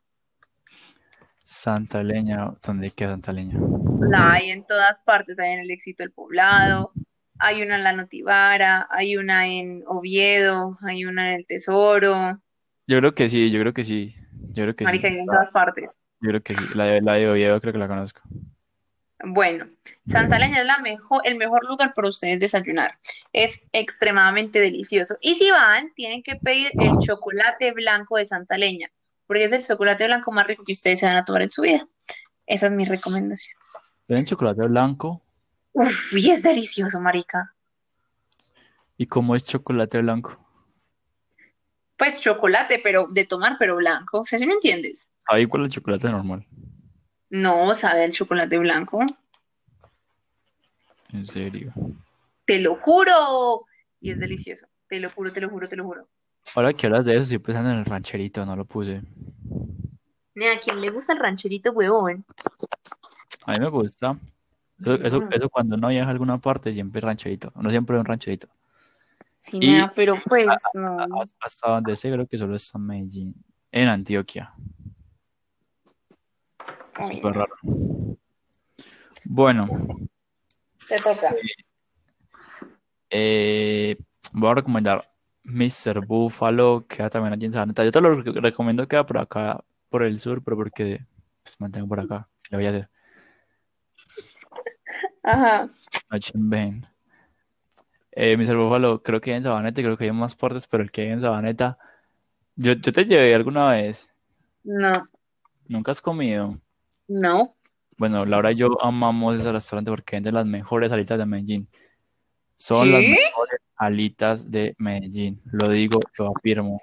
Santa 1.43 2.03
Leña, 2.03 2.53
¿dónde 2.61 2.91
queda 2.91 3.11
Santa 3.11 3.31
Leña? 3.33 3.57
La 3.99 4.33
hay 4.33 4.51
en 4.51 4.65
todas 4.65 4.99
partes. 5.01 5.39
Hay 5.39 5.53
en 5.53 5.59
el 5.59 5.71
Éxito 5.71 6.03
del 6.03 6.11
Poblado, 6.11 6.91
hay 7.39 7.61
una 7.61 7.75
en 7.75 7.83
La 7.83 7.93
Notivara, 7.93 8.87
hay 8.89 9.17
una 9.17 9.47
en 9.47 9.83
Oviedo, 9.87 10.77
hay 10.81 11.05
una 11.05 11.29
en 11.29 11.39
El 11.39 11.45
Tesoro, 11.45 12.41
Yo 12.87 12.99
creo 12.99 13.15
que 13.15 13.29
sí, 13.29 13.51
yo 13.51 13.59
creo 13.59 13.73
que 13.73 13.83
sí. 13.83 14.15
Yo 14.53 14.63
creo 14.63 14.75
que 14.75 14.83
sí. 14.83 14.85
marica, 14.85 15.07
hay 15.07 15.19
en 15.19 15.25
todas 15.25 15.51
partes. 15.51 15.95
Yo 16.21 16.29
creo 16.29 16.41
que 16.41 16.55
sí. 16.55 16.63
La 16.75 16.85
de, 16.85 17.01
la 17.01 17.13
de 17.13 17.29
Oviedo 17.29 17.59
creo 17.61 17.73
que 17.73 17.79
la 17.79 17.87
conozco. 17.87 18.21
Bueno, 19.23 19.67
Santa 20.07 20.37
Leña 20.37 20.59
es 20.59 20.65
la 20.67 20.77
mejor, 20.77 21.21
el 21.25 21.37
mejor 21.37 21.65
lugar 21.65 21.93
para 21.95 22.07
ustedes 22.07 22.39
desayunar. 22.39 22.99
Es 23.33 23.59
extremadamente 23.71 24.59
delicioso. 24.59 25.17
Y 25.21 25.35
si 25.35 25.49
van, 25.49 25.91
tienen 25.95 26.21
que 26.21 26.35
pedir 26.35 26.71
el 26.79 26.91
chocolate 26.99 27.71
blanco 27.71 28.17
de 28.17 28.25
Santa 28.25 28.57
Leña, 28.57 28.91
porque 29.25 29.45
es 29.45 29.51
el 29.51 29.65
chocolate 29.65 30.05
blanco 30.05 30.31
más 30.31 30.45
rico 30.45 30.63
que 30.63 30.73
ustedes 30.73 30.99
se 30.99 31.07
van 31.07 31.17
a 31.17 31.25
tomar 31.25 31.41
en 31.41 31.51
su 31.51 31.63
vida. 31.63 31.87
Esa 32.45 32.67
es 32.67 32.71
mi 32.73 32.85
recomendación. 32.85 33.56
¿Tienen 34.07 34.25
chocolate 34.25 34.65
blanco? 34.65 35.21
Uf, 35.73 36.13
y 36.13 36.31
es 36.31 36.41
delicioso, 36.41 36.99
marica. 36.99 37.53
¿Y 38.95 39.05
cómo 39.05 39.35
es 39.35 39.45
chocolate 39.45 40.01
blanco? 40.01 40.39
Pues 41.97 42.19
chocolate, 42.21 42.79
pero 42.81 43.07
de 43.07 43.25
tomar, 43.25 43.57
pero 43.59 43.75
blanco. 43.75 44.21
O 44.21 44.25
sea, 44.25 44.39
¿sí 44.39 44.47
me 44.47 44.53
entiendes? 44.53 45.09
¿Sabe 45.27 45.41
igual 45.41 45.65
el 45.65 45.69
chocolate 45.69 46.07
normal? 46.07 46.47
No, 47.29 47.73
sabe 47.73 48.05
el 48.05 48.13
chocolate 48.13 48.57
blanco. 48.57 49.05
En 51.11 51.27
serio. 51.27 51.73
Te 52.45 52.59
lo 52.59 52.75
juro. 52.75 53.65
Y 53.99 54.11
es 54.11 54.19
delicioso. 54.19 54.67
Te 54.87 55.01
lo 55.01 55.09
juro, 55.09 55.33
te 55.33 55.41
lo 55.41 55.49
juro, 55.49 55.67
te 55.67 55.75
lo 55.75 55.83
juro. 55.83 56.07
Ahora 56.55 56.71
que 56.71 56.87
hablas 56.87 57.05
de 57.05 57.13
eso, 57.13 57.23
estoy 57.23 57.39
pensando 57.39 57.71
en 57.71 57.79
el 57.79 57.85
rancherito, 57.85 58.45
no 58.45 58.55
lo 58.55 58.63
puse. 58.63 59.01
¿a 60.45 60.59
quién 60.63 60.79
le 60.79 60.91
gusta 60.91 61.11
el 61.11 61.19
rancherito, 61.19 61.71
huevón? 61.71 62.23
A 63.45 63.51
mí 63.53 63.59
me 63.59 63.69
gusta. 63.69 64.17
Eso, 64.79 64.93
eso, 64.95 65.23
eso 65.31 65.49
cuando 65.49 65.75
uno 65.75 65.87
viaja 65.87 66.07
a 66.07 66.11
alguna 66.11 66.37
parte, 66.37 66.73
siempre 66.73 67.01
rancherito. 67.01 67.51
Uno 67.55 67.69
siempre 67.69 67.95
ve 67.95 67.99
un 68.01 68.05
rancherito. 68.05 68.47
Sí, 69.39 69.59
Y- 69.61 69.67
nada, 69.77 69.91
pero 69.95 70.15
pues 70.27 70.47
A- 70.47 70.57
no. 71.07 71.23
Hasta 71.39 71.69
donde 71.71 71.95
sé, 71.95 72.11
creo 72.11 72.27
que 72.27 72.37
solo 72.37 72.55
está 72.55 72.77
en 72.77 72.85
Medellín. 72.85 73.33
En 73.71 73.87
Antioquia. 73.87 74.53
Súper 77.09 77.33
raro. 77.33 77.55
Bueno, 79.25 79.67
Te 80.87 80.95
toca. 80.97 81.33
eh, 83.09 83.97
voy 84.33 84.49
a 84.49 84.53
recomendar 84.55 85.09
Mr. 85.43 86.05
Buffalo, 86.05 86.85
queda 86.87 87.09
también 87.09 87.33
allí 87.33 87.45
en 87.45 87.53
Sabana. 87.53 87.73
Yo 87.83 87.91
te 87.91 88.01
lo 88.01 88.23
rec- 88.23 88.41
recomiendo, 88.41 88.87
queda 88.87 89.05
por 89.05 89.17
acá, 89.19 89.63
por 89.89 90.03
el 90.03 90.19
sur, 90.19 90.43
pero 90.43 90.57
porque 90.57 91.05
pues 91.43 91.59
mantengo 91.61 91.87
por 91.87 91.99
acá. 91.99 92.27
¿Qué 92.43 92.49
le 92.51 92.57
voy 92.57 92.65
a 92.65 92.69
hacer? 92.69 92.89
Ajá. 95.23 95.69
Noche 96.09 96.31
en 96.35 96.49
Ben. 96.49 96.87
Eh, 98.11 98.35
Mr. 98.35 98.55
Buffalo, 98.55 99.03
creo 99.03 99.21
que 99.21 99.31
hay 99.31 99.37
en 99.37 99.43
Sabaneta, 99.43 99.81
creo 99.81 99.97
que 99.97 100.05
hay 100.05 100.09
en 100.09 100.15
más 100.15 100.35
partes, 100.35 100.67
pero 100.67 100.81
el 100.81 100.91
que 100.91 101.01
hay 101.01 101.09
en 101.09 101.21
Sabaneta. 101.21 101.77
Yo, 102.55 102.73
yo 102.73 102.91
te 102.91 103.05
llevé 103.05 103.35
alguna 103.35 103.71
vez. 103.71 104.09
No, 104.63 105.07
¿Nunca 105.67 105.91
has 105.91 106.01
comido? 106.01 106.59
no. 107.07 107.53
Bueno, 107.99 108.25
Laura 108.25 108.51
y 108.51 108.57
yo 108.57 108.79
amamos 108.83 109.39
ese 109.39 109.51
restaurante 109.51 109.89
porque 109.89 110.17
venden 110.17 110.35
las 110.35 110.45
mejores 110.45 110.91
alitas 110.91 111.17
de 111.17 111.25
Medellín. 111.25 111.67
Son 112.55 112.91
las 112.91 113.01
mejores 113.01 113.59
alitas 113.75 114.51
de 114.51 114.75
Medellín. 114.77 115.41
Lo 115.45 115.67
digo, 115.69 115.99
lo 116.19 116.31
afirmo. 116.35 116.79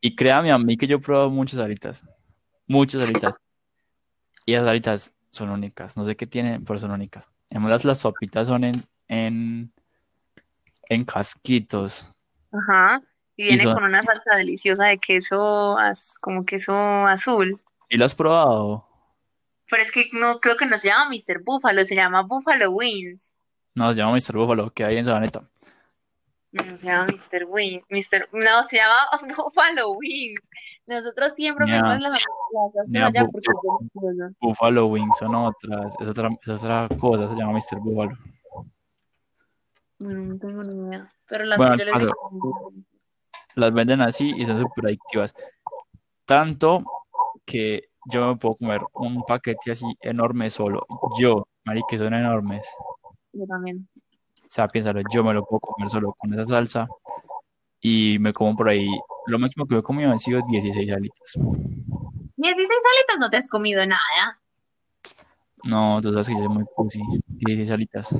Y 0.00 0.16
créame 0.16 0.50
a 0.50 0.56
mí 0.56 0.78
que 0.78 0.86
yo 0.86 0.96
he 0.96 1.00
probado 1.00 1.28
muchas 1.28 1.60
alitas. 1.60 2.06
Muchas 2.66 3.02
alitas. 3.02 3.34
Y 4.46 4.54
esas 4.54 4.66
alitas 4.66 5.14
son 5.30 5.50
únicas. 5.50 5.96
No 5.96 6.04
sé 6.04 6.16
qué 6.16 6.26
tienen, 6.26 6.64
pero 6.64 6.78
son 6.78 6.90
únicas. 6.90 7.28
Además, 7.50 7.84
las, 7.84 7.98
sopitas 7.98 8.48
son 8.48 8.64
en, 8.64 8.84
en, 9.08 9.72
en 10.88 11.04
casquitos. 11.04 12.08
Ajá. 12.52 13.02
Y 13.36 13.44
viene 13.44 13.62
son- 13.62 13.74
con 13.74 13.84
una 13.84 14.02
salsa 14.02 14.36
deliciosa 14.36 14.86
de 14.86 14.98
queso, 14.98 15.76
como 16.20 16.44
queso 16.44 16.74
azul. 17.06 17.60
¿Y 17.88 17.96
lo 17.96 18.04
has 18.04 18.14
probado? 18.14 18.86
Pero 19.70 19.82
es 19.82 19.92
que 19.92 20.08
no, 20.12 20.40
creo 20.40 20.56
que 20.56 20.66
no 20.66 20.76
se 20.78 20.88
llama 20.88 21.10
Mr. 21.10 21.42
Buffalo, 21.44 21.84
se 21.84 21.94
llama 21.94 22.22
Buffalo 22.22 22.70
Wings. 22.70 23.34
No, 23.74 23.90
se 23.92 23.98
llama 23.98 24.12
Mr. 24.16 24.36
Buffalo, 24.36 24.70
que 24.72 24.84
hay 24.84 24.96
en 24.96 25.04
Sabaneta. 25.04 25.48
No 26.52 26.76
se 26.76 26.86
llama 26.86 27.06
Mr. 27.06 27.44
Wings. 27.46 27.84
Mr. 27.90 28.28
No, 28.32 28.62
se 28.64 28.76
llama 28.76 28.96
Buffalo 29.36 29.92
Wings. 29.92 30.48
Nosotros 30.86 31.34
siempre 31.34 31.66
pedimos 31.66 32.00
las, 32.00 32.18
Ña, 32.88 33.06
allá 33.06 33.26
porque. 33.30 33.48
Buffalo 34.40 34.86
Wings 34.86 35.18
son 35.18 35.34
otras. 35.34 35.94
Es 36.00 36.08
otra, 36.08 36.30
es 36.42 36.48
otra 36.48 36.88
cosa, 36.98 37.28
se 37.28 37.36
llama 37.36 37.52
Mr. 37.52 37.78
Buffalo. 37.80 38.16
Bueno, 40.00 40.20
no 40.22 40.38
tengo 40.38 40.62
ni 40.62 40.88
idea. 40.88 41.12
Pero 41.26 41.44
las 41.44 41.58
Bueno, 41.58 41.76
que 41.76 41.78
yo 41.80 41.84
les 41.84 41.98
digo. 42.00 42.72
las 43.56 43.74
venden 43.74 44.00
así 44.00 44.32
y 44.36 44.46
son 44.46 44.60
súper 44.60 44.86
adictivas. 44.86 45.34
Tanto 46.24 46.82
que 47.44 47.90
yo 48.10 48.26
me 48.28 48.36
puedo 48.36 48.56
comer 48.56 48.80
un 48.94 49.22
paquete 49.24 49.72
así 49.72 49.84
enorme 50.00 50.48
solo. 50.48 50.86
Yo, 51.20 51.46
marica, 51.64 51.86
que 51.90 51.98
son 51.98 52.14
enormes. 52.14 52.66
Yo 53.32 53.44
también. 53.46 53.88
O 54.48 54.50
sea, 54.50 54.66
piénsalo, 54.66 55.00
yo 55.12 55.22
me 55.22 55.34
lo 55.34 55.44
puedo 55.44 55.60
comer 55.60 55.90
solo 55.90 56.14
con 56.18 56.32
esa 56.32 56.46
salsa 56.46 56.88
y 57.80 58.18
me 58.18 58.32
como 58.32 58.56
por 58.56 58.70
ahí. 58.70 58.88
Lo 59.26 59.38
máximo 59.38 59.66
que 59.66 59.76
he 59.76 59.82
comido 59.82 60.10
han 60.10 60.18
sido 60.18 60.40
16 60.50 60.90
alitas. 60.90 61.34
16 61.34 62.68
alitas 62.96 63.18
no 63.20 63.28
te 63.28 63.36
has 63.36 63.48
comido 63.48 63.84
nada. 63.84 64.40
No, 65.64 66.00
tú 66.00 66.10
sabes 66.12 66.28
que 66.28 66.32
yo 66.34 66.38
soy 66.40 66.48
muy 66.48 66.64
pussy. 66.74 67.02
16 67.26 67.70
alitas. 67.70 68.16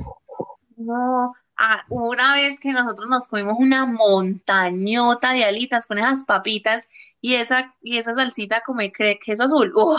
No, 0.77 1.33
ah, 1.57 1.83
una 1.89 2.35
vez 2.35 2.59
que 2.59 2.71
nosotros 2.73 3.09
nos 3.09 3.27
comimos 3.27 3.55
una 3.57 3.87
montañota 3.87 5.33
de 5.33 5.45
alitas 5.45 5.87
con 5.87 5.97
esas 5.97 6.23
papitas 6.25 6.87
y 7.21 7.33
esa, 7.35 7.73
y 7.81 7.97
esa 7.97 8.13
salsita 8.13 8.61
como 8.63 8.81
cre- 8.81 9.17
queso 9.23 9.43
azul. 9.43 9.71
¡Oh! 9.75 9.97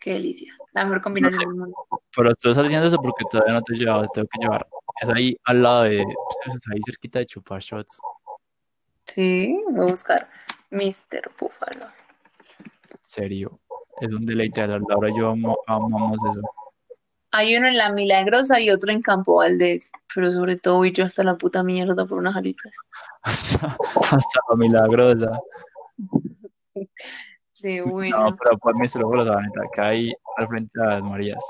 ¡Qué 0.00 0.14
delicia! 0.14 0.52
La 0.72 0.84
mejor 0.84 1.00
combinación 1.00 1.38
del 1.40 1.48
mundo. 1.48 1.76
Pero 2.14 2.34
tú 2.34 2.50
estás 2.50 2.64
diciendo 2.64 2.88
eso 2.88 2.98
porque 2.98 3.24
todavía 3.30 3.54
no 3.54 3.62
te 3.62 3.74
he 3.74 3.78
llevado, 3.78 4.02
te 4.02 4.08
tengo 4.14 4.28
que 4.32 4.38
llevar. 4.40 4.66
Es 5.00 5.08
ahí 5.10 5.36
al 5.44 5.62
lado 5.62 5.82
de, 5.84 6.02
pues, 6.04 6.56
es 6.56 6.62
ahí 6.72 6.80
cerquita 6.84 7.18
de 7.20 7.26
Chupar 7.26 7.60
Shots. 7.60 7.98
Sí, 9.06 9.58
voy 9.70 9.88
a 9.88 9.90
buscar 9.92 10.28
Mr. 10.70 11.30
Búfalo. 11.38 11.86
Serio. 13.02 13.58
Es 14.00 14.10
un 14.12 14.26
deleite. 14.26 14.66
La 14.66 14.78
Laura 14.88 15.08
yo 15.16 15.30
amo- 15.30 15.58
amamos 15.66 16.18
eso. 16.30 16.40
Hay 17.30 17.56
uno 17.56 17.68
en 17.68 17.76
La 17.76 17.92
Milagrosa 17.92 18.58
y 18.60 18.70
otro 18.70 18.90
en 18.90 19.02
Campo 19.02 19.36
Valdés, 19.36 19.90
pero 20.14 20.32
sobre 20.32 20.56
todo 20.56 20.76
voy 20.76 20.92
yo 20.92 21.04
hasta 21.04 21.22
la 21.24 21.36
puta 21.36 21.62
mierda 21.62 22.06
por 22.06 22.18
unas 22.18 22.36
alitas. 22.36 22.72
Hasta, 23.22 23.76
hasta 23.96 24.40
la 24.48 24.56
milagrosa. 24.56 25.40
De 27.60 27.80
No, 27.80 27.86
bueno. 27.90 28.36
pero 28.42 28.56
por 28.58 28.76
mí 28.78 28.88
se 28.88 28.98
lo 29.00 29.12
la 29.12 29.42
neta, 29.42 29.60
que 29.74 29.80
hay 29.80 30.12
al 30.36 30.48
frente 30.48 30.80
de 30.80 30.86
las 30.86 31.02
Marías. 31.02 31.44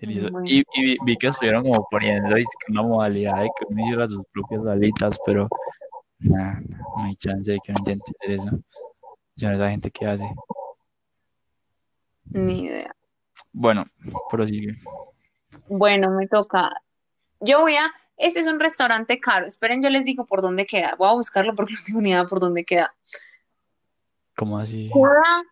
Y, 0.00 0.62
y 0.74 0.96
vi, 1.04 1.16
que 1.16 1.28
estuvieron 1.28 1.62
como 1.62 1.86
poniendo 1.90 2.34
una 2.68 2.82
modalidad 2.82 3.40
de 3.40 3.48
que 3.58 3.64
uno 3.68 3.82
hiciera 3.84 4.06
sus 4.06 4.24
propias 4.32 4.66
alitas, 4.66 5.18
pero 5.24 5.48
nah, 6.18 6.60
no 6.60 7.04
hay 7.04 7.16
chance 7.16 7.52
de 7.52 7.58
que 7.64 7.72
uno 7.72 7.78
intente 7.80 8.12
hacer 8.20 8.30
eso. 8.32 8.50
Yo 9.36 9.50
no 9.50 9.56
sé 9.56 9.62
esa 9.62 9.70
gente 9.70 9.90
que 9.90 10.06
hace. 10.06 10.28
Ni 12.26 12.64
idea. 12.64 12.94
Bueno, 13.52 13.84
prosigue. 14.30 14.76
Bueno, 15.68 16.10
me 16.10 16.26
toca. 16.26 16.70
Yo 17.40 17.60
voy 17.60 17.74
a. 17.74 17.92
Este 18.16 18.40
es 18.40 18.46
un 18.46 18.60
restaurante 18.60 19.18
caro. 19.18 19.46
Esperen, 19.46 19.82
yo 19.82 19.90
les 19.90 20.04
digo 20.04 20.24
por 20.26 20.40
dónde 20.40 20.66
queda. 20.66 20.94
Voy 20.98 21.08
a 21.08 21.14
buscarlo 21.14 21.54
porque 21.54 21.74
no 21.74 21.80
tengo 21.84 22.00
ni 22.00 22.10
idea 22.10 22.26
por 22.26 22.40
dónde 22.40 22.64
queda. 22.64 22.94
¿Cómo 24.36 24.58
así? 24.58 24.90
Queda 24.92 25.44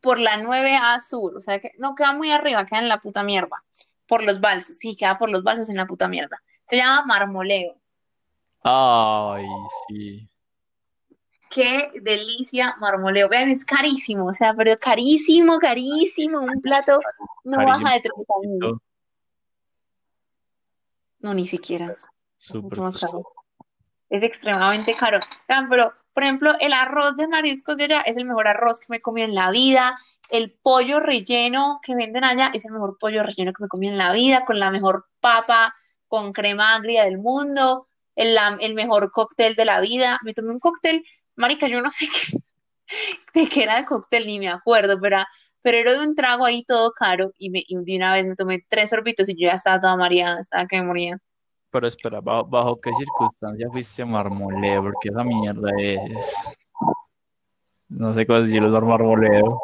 por 0.00 0.18
la 0.18 0.36
9A 0.38 1.00
Sur. 1.00 1.36
O 1.36 1.40
sea 1.40 1.58
que 1.60 1.72
no 1.78 1.94
queda 1.94 2.12
muy 2.14 2.30
arriba, 2.30 2.64
queda 2.66 2.80
en 2.80 2.88
la 2.88 3.00
puta 3.00 3.22
mierda. 3.22 3.62
Por 4.06 4.22
los 4.22 4.40
balsos. 4.40 4.78
Sí, 4.78 4.96
queda 4.96 5.18
por 5.18 5.30
los 5.30 5.42
balsos 5.42 5.68
en 5.68 5.76
la 5.76 5.86
puta 5.86 6.08
mierda. 6.08 6.40
Se 6.64 6.76
llama 6.76 7.04
Marmoleo. 7.06 7.74
Ay, 8.62 9.46
sí. 9.88 10.28
Qué 11.50 11.90
delicia 12.02 12.76
Marmoleo. 12.80 13.28
Vean, 13.28 13.48
es 13.48 13.64
carísimo. 13.64 14.26
O 14.26 14.32
sea, 14.34 14.54
pero 14.54 14.76
carísimo, 14.78 15.58
carísimo. 15.58 16.40
Un 16.40 16.60
plato 16.60 16.98
no 17.44 17.56
Carísimo. 17.56 17.84
baja 17.84 17.94
de 17.94 18.00
30 18.00 18.32
mil. 18.42 18.78
No, 21.20 21.34
ni 21.34 21.46
siquiera. 21.46 21.96
Caro. 22.48 23.32
Es 24.08 24.22
extremadamente 24.22 24.94
caro. 24.94 25.18
Vean, 25.48 25.68
pero, 25.68 25.92
por 26.16 26.22
ejemplo, 26.22 26.54
el 26.60 26.72
arroz 26.72 27.18
de 27.18 27.28
mariscos 27.28 27.76
de 27.76 27.84
allá 27.84 28.00
es 28.00 28.16
el 28.16 28.24
mejor 28.24 28.48
arroz 28.48 28.80
que 28.80 28.86
me 28.88 29.02
comido 29.02 29.28
en 29.28 29.34
la 29.34 29.50
vida. 29.50 29.98
El 30.30 30.50
pollo 30.62 30.98
relleno 30.98 31.78
que 31.82 31.94
venden 31.94 32.24
allá 32.24 32.50
es 32.54 32.64
el 32.64 32.72
mejor 32.72 32.96
pollo 32.98 33.22
relleno 33.22 33.52
que 33.52 33.62
me 33.62 33.68
comido 33.68 33.92
en 33.92 33.98
la 33.98 34.12
vida, 34.12 34.46
con 34.46 34.58
la 34.58 34.70
mejor 34.70 35.08
papa, 35.20 35.74
con 36.08 36.32
crema 36.32 36.74
agria 36.74 37.04
del 37.04 37.18
mundo, 37.18 37.88
el, 38.14 38.34
mejor 38.72 39.10
cóctel 39.10 39.56
de 39.56 39.66
la 39.66 39.82
vida. 39.82 40.18
Me 40.22 40.32
tomé 40.32 40.52
un 40.52 40.58
cóctel, 40.58 41.04
marica, 41.34 41.68
yo 41.68 41.82
no 41.82 41.90
sé 41.90 42.08
qué, 43.34 43.42
de 43.42 43.48
qué 43.50 43.64
era 43.64 43.76
el 43.76 43.84
cóctel, 43.84 44.26
ni 44.26 44.38
me 44.38 44.48
acuerdo, 44.48 44.98
pero 44.98 45.18
pero 45.60 45.76
era 45.76 45.92
de 45.92 46.06
un 46.06 46.14
trago 46.14 46.46
ahí 46.46 46.64
todo 46.64 46.92
caro 46.92 47.34
y, 47.36 47.50
me, 47.50 47.62
y 47.66 47.76
de 47.76 47.96
una 47.96 48.14
vez 48.14 48.24
me 48.24 48.36
tomé 48.36 48.64
tres 48.70 48.88
sorbitos 48.88 49.28
y 49.28 49.34
yo 49.34 49.48
ya 49.48 49.56
estaba 49.56 49.80
toda 49.80 49.98
mareada, 49.98 50.40
estaba 50.40 50.66
que 50.66 50.80
moría. 50.80 51.18
Pero 51.76 51.88
espera, 51.88 52.20
¿bajo, 52.22 52.46
bajo 52.46 52.80
qué 52.80 52.90
circunstancia 52.94 53.68
fuiste 53.70 54.02
Marmoleo? 54.02 54.84
Porque 54.84 55.10
esa 55.10 55.22
mierda 55.22 55.68
es... 55.78 56.00
No 57.90 58.14
sé 58.14 58.26
cómo 58.26 58.40
decirlo, 58.40 58.74
es 58.74 58.82
Marmoleo. 58.82 59.60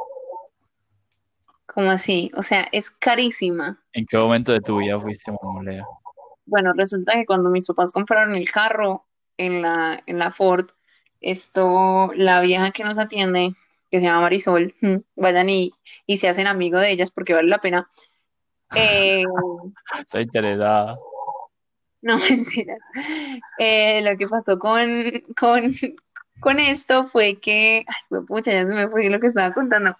¿Cómo 1.64 1.90
así? 1.90 2.30
O 2.36 2.42
sea, 2.42 2.68
es 2.70 2.90
carísima. 2.90 3.82
¿En 3.94 4.04
qué 4.04 4.18
momento 4.18 4.52
de 4.52 4.60
tu 4.60 4.76
vida 4.76 5.00
fuiste 5.00 5.32
Marmoleo? 5.32 5.86
Bueno, 6.44 6.74
resulta 6.76 7.14
que 7.14 7.24
cuando 7.24 7.48
mis 7.48 7.66
papás 7.66 7.92
compraron 7.94 8.34
el 8.34 8.50
carro 8.50 9.06
en 9.38 9.62
la, 9.62 10.02
en 10.04 10.18
la 10.18 10.30
Ford, 10.30 10.66
esto, 11.22 12.10
la 12.14 12.42
vieja 12.42 12.72
que 12.72 12.84
nos 12.84 12.98
atiende, 12.98 13.54
que 13.90 14.00
se 14.00 14.04
llama 14.04 14.20
Marisol, 14.20 14.74
mm, 14.82 14.96
vayan 15.16 15.48
y, 15.48 15.72
y 16.06 16.18
se 16.18 16.28
hacen 16.28 16.46
amigos 16.46 16.82
de 16.82 16.90
ellas 16.90 17.10
porque 17.10 17.32
vale 17.32 17.48
la 17.48 17.62
pena. 17.62 17.88
Eh, 18.74 19.22
Estoy 19.98 20.22
interesada. 20.22 20.96
no 22.16 22.18
mentiras. 22.18 22.80
Eh, 23.58 24.02
lo 24.02 24.16
que 24.16 24.26
pasó 24.26 24.58
con, 24.58 24.88
con, 25.38 25.72
con 26.40 26.58
esto 26.58 27.06
fue 27.06 27.38
que, 27.40 27.84
ay, 27.86 28.18
pucha, 28.26 28.52
ya 28.52 28.66
se 28.66 28.74
me 28.74 28.88
fue 28.88 29.08
lo 29.08 29.18
que 29.18 29.28
estaba 29.28 29.52
contando. 29.54 29.96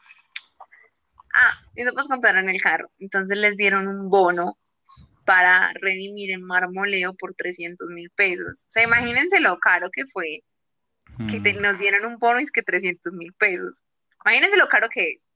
Ah, 1.35 1.55
mis 1.75 1.87
papás 1.87 2.09
compraron 2.09 2.49
el 2.49 2.61
carro, 2.61 2.91
entonces 2.99 3.39
les 3.39 3.57
dieron 3.57 3.89
un 3.89 4.11
bono 4.11 4.59
para 5.25 5.73
redimir 5.81 6.33
en 6.33 6.43
marmoleo 6.43 7.15
por 7.15 7.35
300 7.35 7.89
mil 7.89 8.11
pesos. 8.11 8.65
O 8.67 8.71
sea, 8.71 8.83
imagínense 8.83 9.41
lo 9.41 9.59
caro 9.59 9.89
que 9.93 10.05
fue 10.07 10.41
que 11.31 11.41
te- 11.41 11.55
Mm. 11.55 11.63
nos 11.63 11.79
dieron 11.79 12.05
un 12.07 12.19
bono 12.19 12.41
y 12.41 12.43
es 12.45 12.51
que 12.51 12.63
300 12.63 13.13
mil 13.13 13.33
pesos. 13.35 13.81
Imagínense 14.25 14.57
lo 14.57 14.69
caro 14.69 14.89
que 14.89 15.11
es. 15.11 15.29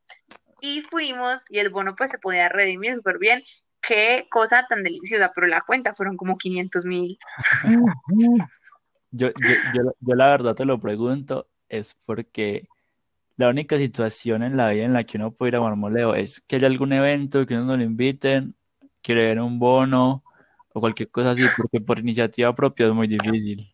Y 0.61 0.83
fuimos 0.83 1.43
y 1.49 1.59
el 1.61 1.71
bono 1.71 1.95
pues 1.95 2.11
se 2.11 2.19
podía 2.19 2.49
redimir 2.49 2.95
súper 2.97 3.19
bien. 3.19 3.43
Qué 3.87 4.27
cosa 4.31 4.67
tan 4.69 4.83
deliciosa, 4.83 5.33
pero 5.35 5.47
la 5.47 5.61
cuenta 5.61 5.95
fueron 5.95 6.17
como 6.17 6.37
500 6.37 6.85
mil. 6.85 7.19
Yo, 9.13 9.29
yo, 9.29 9.55
yo, 9.75 9.93
yo 10.01 10.15
la 10.15 10.27
verdad 10.29 10.55
te 10.55 10.65
lo 10.65 10.81
pregunto, 10.81 11.49
es 11.69 11.97
porque 12.05 12.67
la 13.37 13.49
única 13.49 13.77
situación 13.77 14.43
en 14.43 14.57
la 14.57 14.71
vida 14.71 14.85
en 14.85 14.93
la 14.93 15.05
que 15.05 15.19
uno 15.19 15.31
puede 15.31 15.51
ir 15.51 15.57
a 15.57 15.61
Marmoleo 15.61 16.15
es 16.15 16.43
que 16.47 16.57
haya 16.57 16.67
algún 16.67 16.93
evento, 16.93 17.47
que 17.47 17.55
uno 17.55 17.65
no 17.65 17.77
lo 17.77 17.83
inviten, 17.83 18.55
quiere 19.03 19.27
ver 19.27 19.41
un 19.41 19.59
bono 19.59 20.25
o 20.73 20.81
cualquier 20.81 21.11
cosa 21.11 21.31
así, 21.31 21.45
porque 21.57 21.81
por 21.81 21.99
iniciativa 21.99 22.55
propia 22.55 22.87
es 22.87 22.93
muy 22.93 23.07
difícil. 23.07 23.73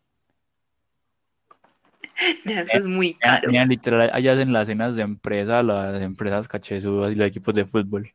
Eso 2.45 2.77
es 2.77 2.85
muy 2.85 3.15
caro. 3.15 3.49
mira, 3.49 3.65
literal, 3.65 4.09
allá 4.13 4.33
hacen 4.33 4.53
las 4.53 4.67
cenas 4.67 4.95
de 4.95 5.01
empresa, 5.01 5.63
las 5.63 6.01
empresas 6.01 6.47
cachezudas 6.47 7.11
y 7.11 7.15
los 7.15 7.27
equipos 7.27 7.55
de 7.55 7.65
fútbol. 7.65 8.13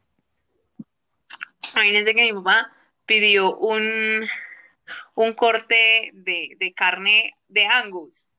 Imagínense 1.75 2.15
que 2.15 2.23
mi 2.23 2.33
papá 2.33 2.73
pidió 3.07 3.57
un, 3.57 4.27
un 5.15 5.33
corte 5.35 6.11
de, 6.13 6.57
de 6.59 6.73
carne 6.75 7.35
de 7.49 7.67
Angus 7.67 8.31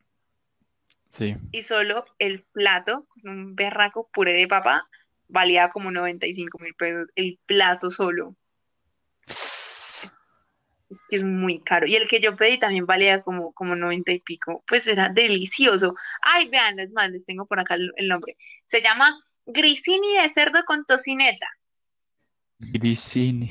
Sí. 1.09 1.35
y 1.51 1.63
solo 1.63 2.05
el 2.19 2.43
plato, 2.51 3.07
un 3.23 3.55
berraco 3.55 4.09
puré 4.13 4.33
de 4.33 4.47
papa, 4.47 4.87
valía 5.27 5.69
como 5.69 5.89
95 5.89 6.59
mil 6.59 6.75
pesos. 6.75 7.07
El 7.15 7.39
plato 7.47 7.89
solo. 7.89 8.35
Es 11.09 11.23
muy 11.23 11.61
caro. 11.61 11.85
Y 11.87 11.95
el 11.95 12.07
que 12.07 12.19
yo 12.19 12.35
pedí 12.35 12.57
también 12.57 12.85
valía 12.85 13.21
como, 13.21 13.53
como 13.53 13.75
90 13.75 14.11
y 14.11 14.19
pico. 14.19 14.63
Pues 14.67 14.87
era 14.87 15.09
delicioso. 15.09 15.95
Ay, 16.21 16.49
vean, 16.49 16.79
es 16.79 16.91
más, 16.91 17.09
les 17.11 17.25
tengo 17.25 17.45
por 17.45 17.59
acá 17.59 17.75
el, 17.75 17.91
el 17.97 18.07
nombre. 18.07 18.37
Se 18.65 18.81
llama 18.81 19.19
Grisini 19.45 20.17
de 20.17 20.29
cerdo 20.29 20.63
con 20.65 20.85
tocineta. 20.85 21.47
Grisini. 22.59 23.49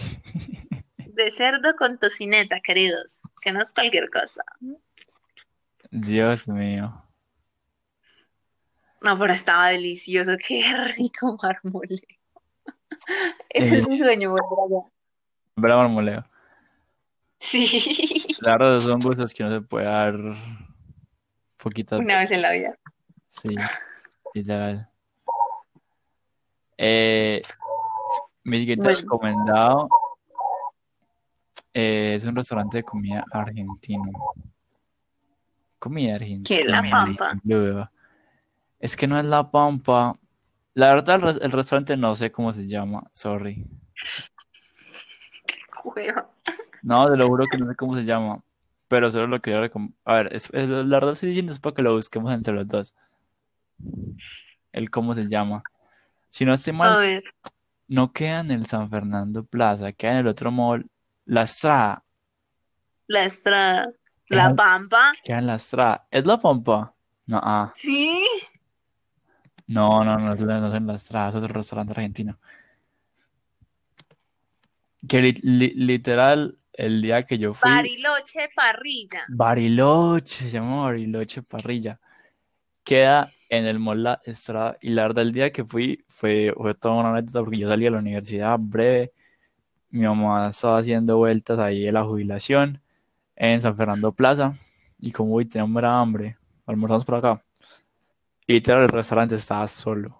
De 0.98 1.30
cerdo 1.30 1.74
con 1.76 1.98
tocineta, 1.98 2.60
queridos. 2.60 3.20
Que 3.40 3.52
no 3.52 3.60
es 3.62 3.72
cualquier 3.72 4.08
cosa. 4.10 4.42
Dios 5.90 6.46
mío. 6.48 7.02
No, 9.00 9.18
pero 9.18 9.32
estaba 9.32 9.68
delicioso. 9.68 10.32
Qué 10.46 10.62
rico 10.96 11.36
marmoleo. 11.42 11.98
Ese 13.50 13.74
Eh. 13.74 13.78
es 13.78 13.88
mi 13.88 13.98
sueño. 13.98 14.34
Ver 15.56 15.72
a 15.72 15.76
Marmoleo. 15.76 16.24
Sí. 17.40 17.66
La 18.42 18.52
verdad 18.52 18.80
son 18.80 19.00
gustos 19.00 19.32
que 19.32 19.44
no 19.44 19.50
se 19.50 19.60
puede 19.60 19.86
dar 19.86 20.14
poquitas 21.56 22.00
Una 22.00 22.18
vez 22.18 22.30
en 22.32 22.42
la 22.42 22.50
vida. 22.52 22.78
Sí, 23.28 23.54
literal. 24.34 24.88
Eh, 26.76 27.40
mi 28.48 28.64
Bueno. 28.76 28.90
recomendado 28.90 29.88
eh, 31.74 32.14
es 32.16 32.24
un 32.24 32.34
restaurante 32.34 32.78
de 32.78 32.82
comida 32.82 33.24
argentino. 33.30 34.10
Comida 35.78 36.14
argentina. 36.16 36.44
¿Qué, 36.46 36.64
La 36.68 36.82
Pampa? 36.90 37.34
Es 38.80 38.96
que 38.96 39.06
no 39.06 39.18
es 39.18 39.24
La 39.24 39.50
Pampa. 39.50 40.16
La 40.74 40.94
verdad, 40.94 41.16
el, 41.16 41.22
res- 41.22 41.40
el 41.42 41.52
restaurante 41.52 41.96
no 41.96 42.14
sé 42.16 42.32
cómo 42.32 42.52
se 42.52 42.66
llama. 42.66 43.04
Sorry. 43.12 43.64
No, 46.82 47.10
te 47.10 47.16
lo 47.16 47.28
juro 47.28 47.44
que 47.50 47.58
no 47.58 47.68
sé 47.68 47.76
cómo 47.76 47.94
se 47.94 48.04
llama. 48.04 48.40
Pero 48.88 49.10
solo 49.10 49.26
lo 49.26 49.40
quería 49.40 49.60
recomendar. 49.60 49.96
A 50.04 50.14
ver, 50.14 50.34
es- 50.34 50.48
es- 50.52 50.68
la 50.68 50.84
verdad 50.84 51.12
estoy 51.12 51.28
diciendo 51.30 51.52
es 51.52 51.58
para 51.60 51.74
que 51.74 51.82
lo 51.82 51.94
busquemos 51.94 52.32
entre 52.32 52.54
los 52.54 52.66
dos. 52.66 52.94
El 54.72 54.90
cómo 54.90 55.14
se 55.14 55.26
llama. 55.28 55.62
Si 56.30 56.44
no 56.44 56.54
estoy 56.54 56.72
mal. 56.72 57.22
No 57.88 58.12
queda 58.12 58.40
en 58.40 58.50
el 58.50 58.66
San 58.66 58.88
Fernando 58.90 59.44
Plaza, 59.44 59.92
queda 59.92 60.12
en 60.12 60.18
el 60.18 60.26
otro 60.28 60.50
mall. 60.52 60.86
La 61.24 61.42
Estrada. 61.42 62.04
La 63.06 63.24
Estrada. 63.24 63.90
La. 64.28 64.54
Pampa. 64.54 65.12
Queda 65.24 65.38
en 65.38 65.46
la 65.46 65.54
Estrada. 65.56 66.06
¿Es 66.10 66.24
la 66.26 66.38
Pampa? 66.38 66.94
No, 67.26 67.40
ah. 67.42 67.72
Sí. 67.74 68.26
No, 69.66 70.02
no, 70.04 70.18
no, 70.18 70.34
no 70.34 70.68
es 70.68 70.74
en 70.74 70.86
la 70.86 70.94
Estrada, 70.94 71.28
es 71.30 71.34
otro 71.34 71.52
restaurante 71.52 71.92
argentino. 71.92 72.38
Que 75.06 75.20
li- 75.20 75.40
li- 75.42 75.74
literal, 75.74 76.58
el 76.72 77.02
día 77.02 77.24
que 77.24 77.38
yo 77.38 77.54
fui. 77.54 77.70
Bariloche 77.70 78.48
Parrilla. 78.54 79.24
Bariloche, 79.28 80.44
se 80.44 80.50
llama 80.50 80.82
Bariloche 80.84 81.42
Parrilla. 81.42 82.00
Queda 82.82 83.30
en 83.48 83.66
el 83.66 83.78
Mall 83.78 84.02
La 84.02 84.20
Estrada. 84.24 84.78
Y 84.80 84.90
la 84.90 85.02
verdad, 85.02 85.22
el 85.24 85.32
día 85.32 85.52
que 85.52 85.64
fui 85.64 86.04
fue, 86.08 86.52
fue 86.56 86.74
toda 86.74 86.96
una 86.96 87.10
anécdota 87.10 87.40
porque 87.40 87.58
yo 87.58 87.68
salí 87.68 87.86
a 87.86 87.90
la 87.90 87.98
universidad 87.98 88.58
breve. 88.58 89.12
Mi 89.90 90.02
mamá 90.06 90.48
estaba 90.48 90.78
haciendo 90.78 91.16
vueltas 91.18 91.58
ahí 91.58 91.86
en 91.86 91.94
la 91.94 92.04
jubilación 92.04 92.80
en 93.36 93.60
San 93.60 93.76
Fernando 93.76 94.12
Plaza. 94.12 94.58
Y 94.98 95.12
como 95.12 95.38
tenía 95.46 95.64
un 95.64 95.84
hambre, 95.84 96.36
almorzamos 96.66 97.04
por 97.04 97.16
acá. 97.16 97.42
Y 98.46 98.54
literal, 98.54 98.82
el 98.84 98.88
restaurante 98.88 99.36
estaba 99.36 99.66
solo. 99.68 100.16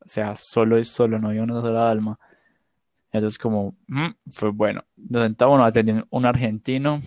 O 0.00 0.08
sea, 0.08 0.34
solo 0.36 0.76
es 0.78 0.88
solo, 0.88 1.18
no 1.18 1.28
había 1.28 1.42
una 1.42 1.60
sola 1.60 1.90
alma. 1.90 2.18
Entonces, 3.12 3.38
como, 3.38 3.76
mm, 3.88 4.10
fue 4.30 4.50
bueno. 4.50 4.84
Nos 4.96 5.22
sentamos, 5.22 5.58
nos 5.58 5.68
atendió 5.68 6.06
un 6.10 6.26
argentino. 6.26 7.02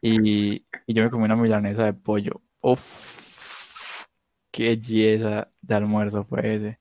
Y, 0.00 0.64
y 0.86 0.94
yo 0.94 1.02
me 1.04 1.10
comí 1.10 1.24
una 1.24 1.36
milanesa 1.36 1.84
de 1.84 1.92
pollo. 1.92 2.40
Uf, 2.60 4.06
qué 4.50 4.70
belleza 4.70 5.48
de 5.62 5.74
almuerzo 5.74 6.24
fue 6.24 6.54
ese. 6.54 6.78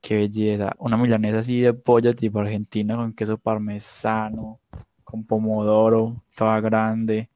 Qué 0.00 0.16
belleza. 0.16 0.74
Una 0.78 0.96
milanesa 0.96 1.38
así 1.40 1.60
de 1.60 1.74
pollo 1.74 2.14
tipo 2.14 2.40
argentina 2.40 2.96
con 2.96 3.12
queso 3.14 3.38
parmesano, 3.38 4.60
con 5.04 5.24
pomodoro, 5.24 6.22
toda 6.36 6.60
grande, 6.60 7.30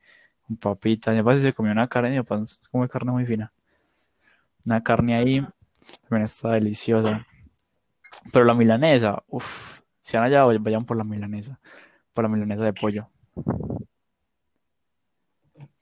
con 0.47 0.57
papitas. 0.57 1.15
Mi 1.15 1.23
papá 1.23 1.37
sí 1.37 1.43
se 1.45 1.53
comió 1.55 1.73
una 1.73 1.89
carne, 1.89 2.11
mi 2.11 2.23
papá 2.23 2.45
come 2.71 2.89
carne 2.89 3.13
muy 3.13 3.27
fina. 3.27 3.53
Una 4.65 4.83
carne 4.83 5.15
ahí, 5.17 5.41
también 6.03 6.25
está 6.25 6.53
deliciosa. 6.53 7.27
Pero 8.33 8.45
la 8.45 8.55
milanesa, 8.55 9.23
uff, 9.29 9.81
si 10.01 10.17
van 10.17 10.27
allá, 10.27 10.45
vayan 10.45 10.85
por 10.85 10.97
la 10.97 11.05
milanesa, 11.05 11.59
por 12.13 12.25
la 12.25 12.29
milanesa 12.29 12.65
de 12.65 12.73
pollo. 12.73 13.09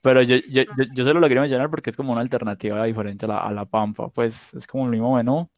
Pero 0.01 0.23
yo, 0.23 0.37
yo, 0.49 0.63
yo, 0.63 0.85
yo 0.95 1.05
solo 1.05 1.21
lo 1.21 1.29
quería 1.29 1.43
mencionar 1.43 1.71
porque 1.71 1.91
es 1.91 1.97
como 1.97 2.13
una 2.13 2.21
alternativa 2.21 2.85
diferente 2.85 3.27
a 3.27 3.29
la, 3.29 3.39
a 3.39 3.53
la 3.53 3.65
Pampa. 3.65 4.09
Pues 4.09 4.55
es 4.55 4.67
como 4.67 4.85
el 4.85 4.91
mismo 4.91 5.17
menú, 5.17 5.49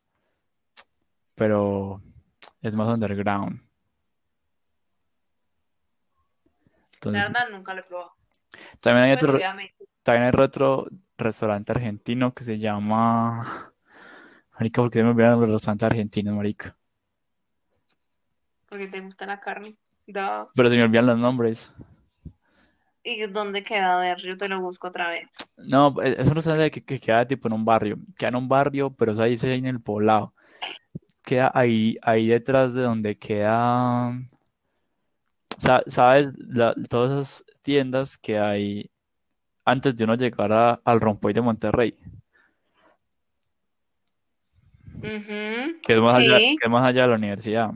pero 1.34 2.02
es 2.62 2.74
más 2.74 2.88
underground. 2.88 3.60
La 7.02 7.04
Entonces, 7.08 7.22
verdad, 7.22 7.48
nunca 7.50 7.74
lo 7.74 7.80
he 7.80 7.84
probado. 7.84 8.12
también 8.80 9.04
hay 9.04 9.12
otro, 9.12 9.34
obviamente. 9.34 9.74
también 10.02 10.24
hay 10.24 10.44
otro 10.44 10.86
restaurante 11.16 11.72
argentino 11.72 12.34
que 12.34 12.44
se 12.44 12.58
llama... 12.58 13.72
Marica, 14.52 14.82
¿por 14.82 14.90
qué 14.90 15.02
me 15.02 15.10
olvidaron 15.10 15.40
los 15.40 15.50
restaurantes 15.50 15.86
argentinos, 15.86 16.34
marica? 16.34 16.76
Porque 18.68 18.88
te 18.88 19.00
gusta 19.00 19.24
la 19.24 19.40
carne. 19.40 19.78
Da. 20.06 20.48
Pero 20.54 20.68
se 20.68 20.76
me 20.76 20.82
olvidan 20.82 21.06
los 21.06 21.18
nombres. 21.18 21.74
¿Y 23.02 23.26
dónde 23.26 23.64
queda? 23.64 23.96
A 23.98 24.00
ver, 24.00 24.18
yo 24.18 24.36
te 24.36 24.48
lo 24.48 24.60
busco 24.60 24.88
otra 24.88 25.08
vez. 25.08 25.28
No, 25.56 25.94
es 26.02 26.18
es 26.18 26.28
un 26.28 26.34
restaurante 26.34 26.70
que, 26.70 26.84
que 26.84 27.00
queda 27.00 27.26
tipo 27.26 27.48
en 27.48 27.54
un 27.54 27.64
barrio. 27.64 27.98
Queda 28.18 28.28
en 28.28 28.36
un 28.36 28.48
barrio, 28.48 28.90
pero 28.90 29.12
eso 29.12 29.22
ahí 29.22 29.36
se 29.36 29.54
en 29.54 29.66
el 29.66 29.80
poblado. 29.80 30.34
Queda 31.24 31.50
ahí, 31.54 31.96
ahí 32.02 32.28
detrás 32.28 32.74
de 32.74 32.82
donde 32.82 33.16
queda. 33.18 34.12
sa- 35.58 35.82
¿Sabes? 35.86 36.28
La- 36.38 36.74
todas 36.88 37.10
esas 37.12 37.44
tiendas 37.62 38.16
que 38.18 38.38
hay 38.38 38.90
antes 39.64 39.96
de 39.96 40.04
uno 40.04 40.14
llegar 40.14 40.52
a- 40.52 40.80
al 40.84 41.00
Rompoy 41.00 41.32
de 41.32 41.40
Monterrey, 41.42 41.94
que 45.82 45.92
es 45.94 46.00
más 46.00 46.14
allá, 46.16 46.38
que 46.38 46.56
es 46.62 46.70
más 46.70 46.84
allá 46.84 47.02
de 47.02 47.08
la 47.08 47.14
universidad. 47.16 47.70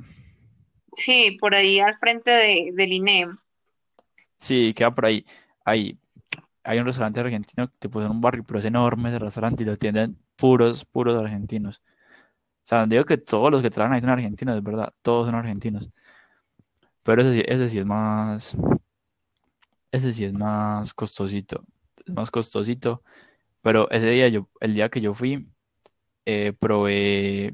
sí, 0.97 1.37
por 1.41 1.55
ahí 1.55 1.81
al 1.81 1.95
frente 1.95 2.31
de, 2.31 2.70
del 2.75 2.93
INEM. 2.93 3.39
Sí, 4.41 4.74
queda 4.74 4.95
por 4.95 5.07
ahí. 5.07 5.24
Ahí 5.64 5.99
hay 6.64 6.78
un 6.80 6.87
restaurante 6.87 7.20
argentino, 7.20 7.68
tipo 7.80 8.03
en 8.03 8.11
un 8.11 8.20
barrio, 8.22 8.45
pero 8.45 8.59
es 8.61 8.66
enorme 8.66 9.11
ese 9.11 9.18
restaurante 9.20 9.64
y 9.64 9.66
lo 9.66 9.72
atienden 9.74 10.18
puros, 10.37 10.85
puros 10.87 11.20
argentinos. 11.22 11.78
O 12.64 12.68
sea, 12.68 12.87
digo 12.87 13.05
que 13.07 13.18
todos 13.18 13.51
los 13.53 13.62
que 13.62 13.70
trabajan 13.70 13.95
ahí 13.97 14.03
son 14.03 14.11
argentinos, 14.11 14.57
es 14.59 14.64
verdad, 14.64 14.95
todos 15.03 15.26
son 15.26 15.37
argentinos. 15.37 15.91
Pero 17.03 17.22
ese, 17.22 17.32
sí- 17.35 17.45
ese 17.47 17.68
sí 17.68 17.78
es 17.78 17.87
más, 17.87 18.57
ese 19.93 20.12
sí 20.12 20.24
es 20.24 20.32
más 20.32 20.95
costosito, 20.95 21.64
es 22.07 22.12
más 22.14 22.30
costosito. 22.30 23.03
Pero 23.62 23.91
ese 23.91 24.11
día 24.11 24.28
yo, 24.28 24.49
el 24.61 24.74
día 24.74 24.89
que 24.91 25.01
yo 25.01 25.14
fui, 25.14 25.49
eh, 26.26 26.55
probé 26.59 27.53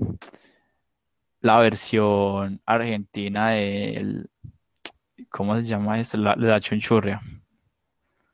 la 1.41 1.59
versión 1.61 2.61
argentina 2.67 3.51
del, 3.51 4.31
¿cómo 5.31 5.57
se 5.57 5.63
llama 5.67 5.99
esto? 6.01 6.19
La, 6.19 6.37
la 6.37 6.61
chunchurria. 6.61 7.21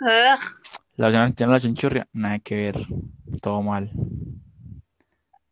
Ugh, 0.00 0.40
La 0.96 1.06
versión 1.06 1.22
argentina 1.22 1.46
de 1.48 1.52
la 1.54 1.60
chunchurria, 1.60 2.08
nada 2.12 2.38
que 2.40 2.54
ver, 2.56 2.76
todo 3.40 3.62
mal, 3.62 3.90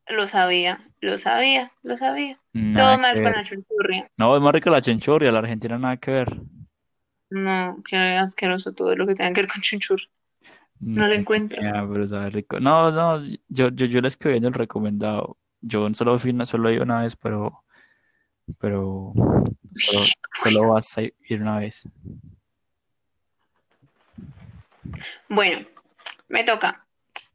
lo 0.09 0.27
sabía, 0.27 0.91
lo 1.01 1.19
sabía, 1.19 1.73
lo 1.83 1.97
sabía. 1.97 2.41
nada 2.53 2.97
Todo 2.97 2.99
mal 2.99 3.21
que 3.21 3.21
con 3.21 3.33
la 3.33 3.45
chunchurria. 3.45 4.11
No, 4.19 4.37
es 4.37 4.43
más 4.43 4.53
rica 4.55 4.71
la 4.71 4.83
chunchurria, 4.83 5.33
la 5.33 5.41
argentina 5.41 5.79
nada 5.79 5.97
que 5.99 6.11
ver. 6.13 6.29
No, 7.31 7.83
qué 7.87 7.97
asqueroso 8.17 8.73
todo 8.73 8.95
lo 8.97 9.07
que 9.07 9.15
tenga 9.15 9.33
que 9.35 9.43
ver 9.43 9.51
con 9.53 9.61
chunchurria. 9.63 10.09
No 10.95 11.07
No, 11.07 11.09
lo 11.09 11.15
encuentro. 11.15 11.63
ya, 11.63 11.87
pero 11.91 12.07
sabe 12.07 12.31
rico. 12.31 12.61
No, 12.61 12.91
no, 12.91 13.25
yo, 13.49 13.69
yo, 13.71 13.87
yo 13.87 14.01
les 14.01 14.17
quedé 14.17 14.33
viendo 14.33 14.49
el 14.49 14.55
recomendado. 14.55 15.39
Yo 15.61 15.93
solo 15.95 16.19
fui 16.19 16.35
solo 16.47 16.69
he 16.69 16.75
ido 16.75 16.83
una 16.85 17.03
vez, 17.03 17.17
pero, 17.17 17.64
pero 18.59 19.13
solo, 20.43 20.69
vas 20.69 20.99
a 20.99 21.03
ir 21.03 21.15
una 21.41 21.59
vez. 21.59 21.89
Bueno, 25.29 25.67
me 26.29 26.45
toca. 26.45 26.87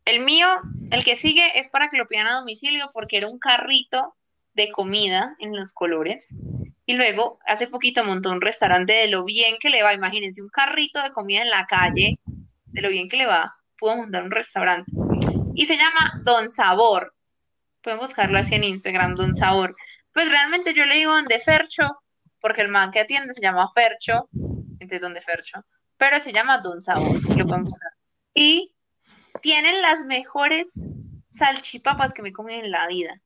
El 0.05 0.22
mío, 0.22 0.47
el 0.91 1.03
que 1.03 1.16
sigue 1.16 1.60
es 1.60 1.68
para 1.68 1.89
que 1.89 1.97
lo 1.97 2.07
pidan 2.07 2.28
a 2.28 2.39
domicilio 2.39 2.89
porque 2.93 3.18
era 3.18 3.28
un 3.28 3.39
carrito 3.39 4.16
de 4.53 4.72
comida 4.72 5.36
en 5.39 5.55
los 5.55 5.74
colores. 5.74 6.34
Y 6.86 6.93
luego, 6.93 7.39
hace 7.45 7.68
poquito 7.68 8.03
montó 8.03 8.32
un 8.32 8.41
restaurante 8.41 8.93
de 8.93 9.07
lo 9.10 9.24
bien 9.24 9.57
que 9.60 9.70
le 9.70 9.84
va. 9.84 9.93
Imagínense, 9.93 10.41
un 10.41 10.49
carrito 10.49 11.01
de 11.03 11.12
comida 11.12 11.41
en 11.41 11.49
la 11.49 11.68
calle, 11.68 12.20
de 12.26 12.82
lo 12.82 12.89
bien 12.89 13.10
que 13.10 13.18
le 13.18 13.28
va. 13.28 13.55
Pudo 13.78 13.97
montar 13.97 14.24
un 14.24 14.32
restaurante. 14.32 14.91
Y 15.53 15.66
se 15.66 15.78
llama 15.78 16.22
Don 16.24 16.49
Sabor. 16.49 17.14
Pueden 17.84 17.99
buscarlo 17.99 18.39
así 18.39 18.55
en 18.55 18.64
Instagram, 18.64 19.16
Don 19.16 19.36
Sabor. 19.36 19.76
Pues 20.20 20.32
realmente 20.32 20.74
yo 20.74 20.86
le 20.86 20.95
digo 20.95 21.13
donde 21.13 21.39
Fercho, 21.39 22.01
porque 22.41 22.59
el 22.59 22.67
man 22.67 22.91
que 22.91 22.99
atiende 22.99 23.34
se 23.34 23.39
llama 23.39 23.72
Fercho, 23.74 24.28
entonces 24.34 24.99
donde 24.99 25.22
Fercho, 25.22 25.63
pero 25.95 26.20
se 26.20 26.34
llama 26.34 26.57
Don 26.57 26.82
Sabor, 26.82 27.15
lo 27.38 27.47
pueden 27.47 27.63
buscar. 27.63 27.93
Y 28.34 28.76
tienen 29.41 29.82
las 29.82 30.03
mejores 30.03 30.74
salchipapas 31.30 32.13
que 32.13 32.22
me 32.22 32.34
comido 32.34 32.59
en 32.59 32.70
la 32.70 32.86
vida. 32.88 33.22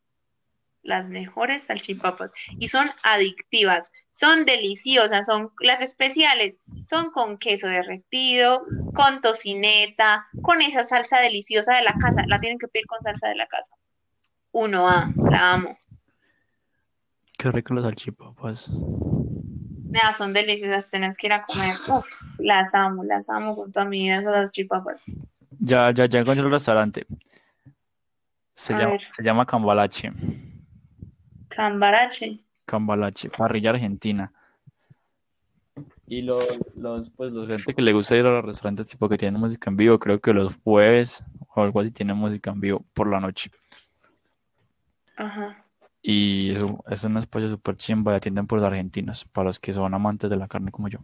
Las 0.84 1.08
mejores 1.08 1.64
salchipapas. 1.64 2.32
Y 2.60 2.68
son 2.68 2.88
adictivas, 3.02 3.92
son 4.12 4.46
deliciosas, 4.46 5.26
son 5.26 5.52
las 5.62 5.82
especiales, 5.82 6.60
son 6.88 7.10
con 7.10 7.40
queso 7.40 7.70
derretido, 7.70 8.68
con 8.94 9.20
tocineta, 9.22 10.28
con 10.44 10.62
esa 10.62 10.84
salsa 10.84 11.22
deliciosa 11.22 11.74
de 11.74 11.82
la 11.82 11.96
casa. 11.96 12.24
La 12.28 12.40
tienen 12.40 12.60
que 12.60 12.68
pedir 12.68 12.86
con 12.86 13.02
salsa 13.02 13.30
de 13.30 13.36
la 13.36 13.48
casa. 13.48 13.74
1A, 14.52 15.32
la 15.32 15.54
amo. 15.54 15.76
Qué 17.44 17.52
rico 17.52 17.74
las 17.74 17.84
salchipapas. 17.84 18.70
Nada, 19.90 20.14
son 20.14 20.32
deliciosas, 20.32 20.90
tenés 20.90 21.18
que 21.18 21.28
ir 21.28 21.34
a 21.34 21.44
comer. 21.44 21.76
Uf, 21.90 22.06
las 22.40 22.74
amo, 22.74 23.04
las 23.04 23.30
amo 23.30 23.54
con 23.54 23.70
toda 23.70 23.86
mi 23.86 24.04
vida 24.04 24.20
esas 24.20 24.34
salchipapas. 24.34 25.04
Ya, 25.60 25.92
ya, 25.92 26.06
ya 26.06 26.22
encontré 26.22 26.42
el 26.42 26.50
restaurante. 26.50 27.06
Se 28.56 28.74
A 28.74 28.78
llama, 28.78 28.92
ver. 28.92 29.02
se 29.14 29.24
llama 29.24 29.46
Cambalache. 29.46 30.14
Cambarache. 31.50 32.40
Cambalache, 32.64 33.30
parrilla 33.30 33.72
argentina. 33.72 34.32
Y 36.08 36.22
los, 36.22 36.48
los, 36.78 37.10
pues, 37.10 37.34
los 37.34 37.50
gente 37.50 37.74
que 37.74 37.82
le 37.82 37.92
gusta 37.92 38.16
ir 38.16 38.26
a 38.26 38.32
los 38.36 38.46
restaurantes 38.46 38.88
tipo 38.88 39.10
que 39.10 39.18
tienen 39.18 39.42
música 39.42 39.70
en 39.70 39.76
vivo, 39.76 40.00
creo 40.00 40.22
que 40.22 40.32
los 40.32 40.56
jueves 40.64 41.26
o 41.54 41.62
algo 41.62 41.82
así 41.82 41.92
tienen 41.92 42.16
música 42.16 42.52
en 42.52 42.62
vivo 42.62 42.86
por 42.94 43.10
la 43.10 43.20
noche. 43.20 43.52
Ajá. 45.18 45.63
Y 46.06 46.54
eso 46.54 46.84
es 46.90 47.04
un 47.06 47.16
espacio 47.16 47.50
súper 47.50 47.78
chimba, 47.78 48.12
y 48.12 48.18
atienden 48.18 48.46
por 48.46 48.60
los 48.60 48.68
argentinos, 48.68 49.24
para 49.24 49.46
los 49.46 49.58
que 49.58 49.72
son 49.72 49.94
amantes 49.94 50.30
de 50.30 50.36
la 50.36 50.50
carne 50.50 50.70
como 50.70 50.90
yo. 50.90 51.00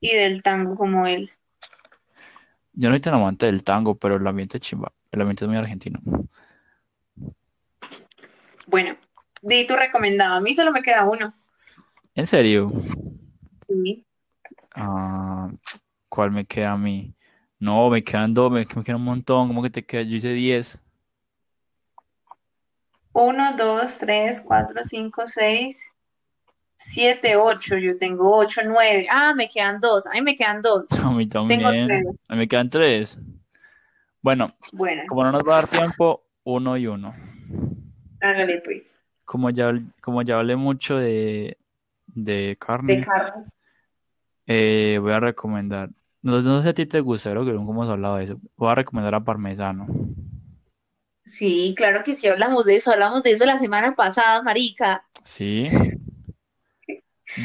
Y 0.00 0.14
del 0.14 0.44
tango 0.44 0.76
como 0.76 1.08
él. 1.08 1.30
Yo 2.72 2.88
no 2.88 2.94
soy 2.94 3.00
tan 3.00 3.14
amante 3.14 3.46
del 3.46 3.64
tango, 3.64 3.96
pero 3.96 4.14
el 4.14 4.26
ambiente 4.26 4.58
es 4.58 4.60
chimba, 4.60 4.92
el 5.10 5.20
ambiente 5.20 5.44
es 5.44 5.48
muy 5.48 5.58
argentino. 5.58 6.00
Bueno, 8.68 8.96
di 9.42 9.66
tu 9.66 9.74
recomendado, 9.74 10.34
a 10.34 10.40
mí 10.40 10.54
solo 10.54 10.70
me 10.70 10.82
queda 10.82 11.10
uno. 11.10 11.34
¿En 12.14 12.26
serio? 12.26 12.70
Sí. 13.68 14.06
Ah, 14.76 15.50
¿Cuál 16.08 16.30
me 16.30 16.44
queda 16.44 16.72
a 16.72 16.78
mí? 16.78 17.12
No, 17.58 17.90
me 17.90 18.04
quedan 18.04 18.34
dos, 18.34 18.52
me, 18.52 18.64
me 18.64 18.94
un 18.94 19.02
montón, 19.02 19.48
¿cómo 19.48 19.62
que 19.64 19.70
te 19.70 19.84
queda? 19.84 20.02
Yo 20.02 20.14
hice 20.14 20.30
diez. 20.30 20.80
1, 23.12 23.56
2, 23.56 23.98
3, 23.98 24.40
4, 24.46 24.84
5, 24.84 25.22
6, 25.26 25.92
7, 26.76 27.36
8. 27.36 27.78
Yo 27.78 27.98
tengo 27.98 28.36
8, 28.36 28.62
9. 28.64 29.06
Ah, 29.10 29.34
me 29.34 29.48
quedan 29.48 29.80
2. 29.80 30.06
Ahí 30.08 30.22
me 30.22 30.36
quedan 30.36 30.62
2. 30.62 30.92
A 31.04 31.10
mí 31.10 31.26
también. 31.26 31.60
Tengo 31.60 31.70
3. 31.70 32.06
A 32.28 32.34
mí 32.34 32.38
me 32.38 32.48
quedan 32.48 32.70
3. 32.70 33.18
Bueno, 34.22 34.54
bueno, 34.72 35.02
como 35.08 35.24
no 35.24 35.32
nos 35.32 35.42
va 35.42 35.58
a 35.58 35.62
dar 35.62 35.68
tiempo, 35.68 36.22
1 36.44 36.76
y 36.76 36.86
1. 36.86 37.14
Hágale 38.20 38.60
pues. 38.62 39.02
Como 39.24 39.48
ya, 39.48 39.72
como 40.02 40.20
ya 40.22 40.38
hablé 40.38 40.56
mucho 40.56 40.96
de, 40.98 41.56
de 42.06 42.56
carne. 42.60 42.96
De 42.96 43.04
carne. 43.04 43.44
Eh, 44.46 44.98
voy 45.00 45.12
a 45.12 45.20
recomendar. 45.20 45.90
No, 46.22 46.42
no, 46.42 46.58
sé 46.58 46.64
si 46.64 46.68
a 46.68 46.74
ti 46.74 46.86
te 46.86 47.00
gusta, 47.00 47.30
creo 47.30 47.46
que 47.46 47.52
nunca 47.52 47.72
hemos 47.72 47.88
hablado 47.88 48.16
de 48.16 48.24
eso. 48.24 48.36
Voy 48.56 48.70
a 48.70 48.74
recomendar 48.74 49.14
a 49.14 49.20
Parmesano. 49.20 49.86
Sí, 51.30 51.74
claro 51.76 52.02
que 52.02 52.14
sí, 52.16 52.26
hablamos 52.26 52.64
de 52.64 52.76
eso. 52.76 52.90
Hablamos 52.92 53.22
de 53.22 53.30
eso 53.32 53.44
la 53.46 53.56
semana 53.56 53.94
pasada, 53.94 54.42
marica. 54.42 55.04
¿Sí? 55.24 55.66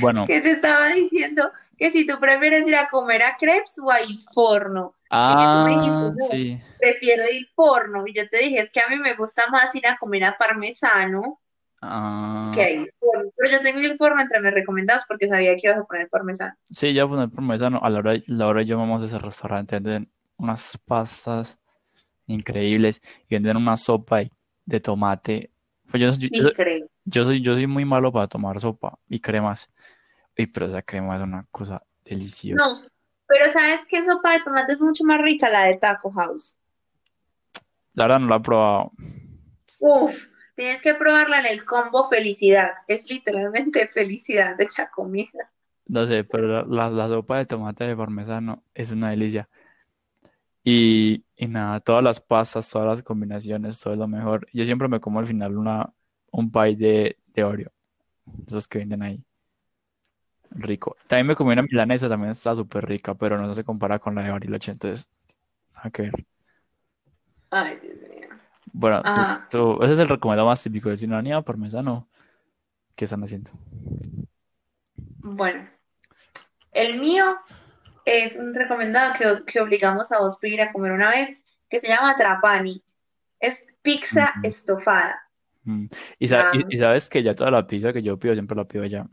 Bueno, 0.01 0.25
Que 0.25 0.41
te 0.41 0.49
estaba 0.49 0.87
diciendo 0.87 1.51
que 1.77 1.91
si 1.91 2.07
tú 2.07 2.19
prefieres 2.19 2.67
ir 2.67 2.75
a 2.75 2.89
comer 2.89 3.21
a 3.21 3.37
crepes 3.37 3.77
o 3.77 3.91
a 3.91 4.01
ir 4.01 4.17
forno. 4.33 4.95
Y 5.11 5.37
que 5.37 5.51
tú 5.51 5.57
me 5.59 5.69
dijiste, 5.69 6.05
ah, 6.07 6.13
sí. 6.31 6.59
prefiero 6.79 7.23
ir 7.31 7.45
forno. 7.53 8.07
Y 8.07 8.13
yo 8.15 8.27
te 8.27 8.37
dije, 8.39 8.57
es 8.61 8.71
que 8.71 8.79
a 8.79 8.89
mí 8.89 8.97
me 8.97 9.13
gusta 9.15 9.43
más 9.51 9.75
ir 9.75 9.85
a 9.85 9.95
comer 9.97 10.23
a 10.23 10.37
parmesano 10.39 11.39
Ah, 11.81 12.51
que 12.55 12.61
a 12.63 12.71
ir 12.71 12.93
forno. 12.99 13.29
Pero 13.37 13.51
yo 13.51 13.61
tengo 13.61 13.79
el 13.79 13.95
forno 13.95 14.19
entre 14.21 14.39
mis 14.39 14.53
recomendados 14.55 15.03
porque 15.07 15.27
sabía 15.27 15.55
que 15.55 15.67
ibas 15.67 15.77
a 15.77 15.83
poner 15.83 16.09
parmesano. 16.09 16.55
sí, 16.71 16.91
ya 16.91 17.03
voy 17.05 17.13
a 17.13 17.27
poner 17.27 17.35
parmesano. 17.35 17.79
A 17.83 17.89
la 17.91 17.99
hora, 17.99 18.15
la 18.25 18.47
hora 18.47 18.63
yo 18.63 18.79
vamos 18.79 19.03
a 19.03 19.05
ese 19.05 19.19
restaurante, 19.19 19.75
venden 19.75 20.11
unas 20.37 20.79
pastas 20.83 21.59
increíbles 22.27 23.01
y 23.29 23.35
venden 23.35 23.57
una 23.57 23.77
sopa 23.77 24.21
de, 24.65 24.79
tomate. 24.79 25.51
Pues 25.89 26.01
yo, 26.01 26.09
yo, 26.11 26.27
yo- 26.31 26.49
Increíble. 26.49 26.89
yo 27.05 27.23
soy, 27.23 27.41
yo 27.41 27.53
soy 27.53 27.67
muy 27.67 27.85
malo 27.85 28.11
para 28.11 28.27
tomar 28.27 28.59
sopa 28.59 28.97
y 29.07 29.19
cremas. 29.19 29.69
Uy, 30.37 30.47
pero 30.47 30.65
esa 30.67 30.81
crema 30.81 31.15
es 31.15 31.21
una 31.21 31.45
cosa 31.51 31.81
deliciosa. 32.03 32.67
No, 32.67 32.81
pero 33.27 33.49
¿sabes 33.51 33.85
qué 33.87 34.03
sopa 34.03 34.33
de 34.33 34.41
tomate 34.43 34.73
es 34.73 34.81
mucho 34.81 35.03
más 35.03 35.21
rica? 35.21 35.49
La 35.49 35.65
de 35.65 35.77
Taco 35.77 36.11
House. 36.11 36.57
La 37.93 38.05
verdad 38.05 38.19
no 38.19 38.27
la 38.27 38.35
he 38.37 38.39
probado. 38.41 38.91
Uf, 39.79 40.27
tienes 40.55 40.81
que 40.81 40.93
probarla 40.93 41.39
en 41.39 41.45
el 41.45 41.63
combo 41.65 42.03
felicidad. 42.09 42.71
Es 42.87 43.09
literalmente 43.09 43.87
felicidad 43.93 44.55
de 44.57 44.65
hecha 44.65 44.89
comida. 44.89 45.51
No 45.87 46.05
sé, 46.05 46.23
pero 46.23 46.47
la, 46.47 46.63
la, 46.63 46.89
la 46.89 47.07
sopa 47.07 47.37
de 47.37 47.45
tomate 47.45 47.83
de 47.85 47.95
parmesano 47.95 48.63
es 48.73 48.91
una 48.91 49.11
delicia. 49.11 49.47
Y, 50.65 51.25
y 51.37 51.47
nada, 51.47 51.79
todas 51.79 52.03
las 52.03 52.19
pastas, 52.21 52.69
todas 52.69 52.87
las 52.89 53.03
combinaciones, 53.03 53.79
todo 53.81 53.93
es 53.93 53.99
lo 53.99 54.07
mejor. 54.09 54.47
Yo 54.53 54.65
siempre 54.65 54.89
me 54.89 54.99
como 54.99 55.19
al 55.19 55.27
final 55.27 55.57
una, 55.57 55.93
un 56.31 56.51
pie 56.51 56.75
de, 56.75 57.19
de 57.27 57.43
Oreo, 57.45 57.71
esos 58.47 58.67
que 58.67 58.79
venden 58.79 59.03
ahí. 59.03 59.23
rico. 60.51 60.95
También 61.07 61.27
me 61.27 61.35
comí 61.35 61.53
una 61.53 61.63
milanesa, 61.63 62.09
también 62.09 62.31
está 62.31 62.55
súper 62.55 62.85
rica, 62.85 63.13
pero 63.15 63.37
no 63.39 63.53
se 63.53 63.63
compara 63.63 63.99
con 63.99 64.15
la 64.15 64.23
de 64.23 64.31
Bariloche, 64.31 64.71
entonces, 64.71 65.07
nada 65.75 65.89
que 65.91 66.03
ver. 66.03 66.25
Ay, 67.51 67.77
Dios 67.81 67.95
mío. 68.09 68.29
Bueno, 68.73 69.01
tú- 69.01 69.09
Ajá. 69.09 69.47
tú- 69.49 69.83
ese 69.83 69.93
es 69.93 69.99
el 69.99 70.07
recomendado 70.09 70.47
más 70.47 70.61
típico 70.63 70.89
del 70.89 70.97
sinonía 70.99 71.41
parmesano. 71.41 72.07
¿Qué 72.95 73.05
están 73.05 73.23
haciendo? 73.23 73.51
Bueno, 75.21 75.67
el 76.71 76.99
mío 76.99 77.25
es 78.05 78.35
un 78.37 78.53
recomendado 78.53 79.13
que, 79.17 79.43
que 79.51 79.59
obligamos 79.59 80.11
a 80.11 80.19
vos 80.19 80.37
pedir 80.39 80.61
a 80.61 80.71
comer 80.71 80.91
una 80.91 81.09
vez, 81.09 81.37
que 81.69 81.79
se 81.79 81.87
llama 81.87 82.15
trapani. 82.15 82.83
Es 83.39 83.77
pizza 83.81 84.33
estofada. 84.43 85.21
Mm. 85.63 85.87
Y, 86.19 86.27
sa- 86.27 86.51
y- 86.53 86.59
Ah. 86.63 86.67
y 86.69 86.77
sabes 86.77 87.09
que 87.09 87.23
ya 87.23 87.33
toda 87.35 87.51
la 87.51 87.65
pizza 87.67 87.91
que 87.91 88.01
yo 88.03 88.17
pido 88.17 88.33
siempre 88.33 88.55
la 88.55 88.65
pido 88.65 88.83
allá. 88.83 89.05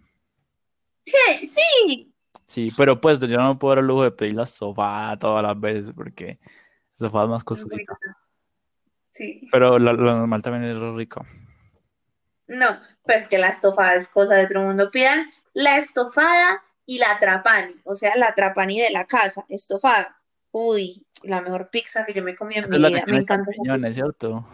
Sí, 1.04 1.46
sí. 1.46 2.14
Sí, 2.46 2.70
pero 2.76 3.00
pues 3.00 3.18
yo 3.18 3.38
no 3.38 3.58
puedo 3.58 3.74
dar 3.74 3.78
el 3.82 3.86
lujo 3.88 4.04
de 4.04 4.10
pedir 4.12 4.34
la 4.34 4.46
sofá 4.46 5.16
todas 5.18 5.42
las 5.42 5.58
veces 5.58 5.92
porque 5.94 6.38
la 6.42 7.08
sofá 7.08 7.22
es 7.24 7.28
más 7.30 7.44
costosita. 7.44 7.96
Sí. 9.10 9.48
Pero 9.50 9.78
la 9.78 9.92
normal 9.94 10.42
también 10.42 10.64
es 10.64 10.94
rica. 10.96 11.22
No, 12.46 12.78
pues 13.04 13.28
que 13.28 13.38
la 13.38 13.48
estofada 13.48 13.94
es 13.94 14.08
cosa 14.08 14.34
de 14.34 14.44
otro 14.44 14.62
mundo. 14.62 14.90
Pidan 14.90 15.30
la 15.54 15.78
estofada 15.78 16.62
y 16.86 16.98
la 16.98 17.18
trapani, 17.18 17.74
o 17.84 17.94
sea, 17.94 18.16
la 18.16 18.34
trapani 18.34 18.80
de 18.80 18.90
la 18.90 19.06
casa, 19.06 19.44
estofada. 19.48 20.20
Uy, 20.50 21.06
la 21.22 21.40
mejor 21.40 21.70
pizza 21.70 22.04
que 22.04 22.12
yo 22.12 22.22
me 22.22 22.36
comí 22.36 22.56
en 22.56 22.64
Esa 22.64 22.70
mi 22.72 22.78
vida. 22.86 23.04
Me 23.06 23.18
encanta. 23.18 23.44
champiñones, 23.44 23.94
¿cierto? 23.94 24.44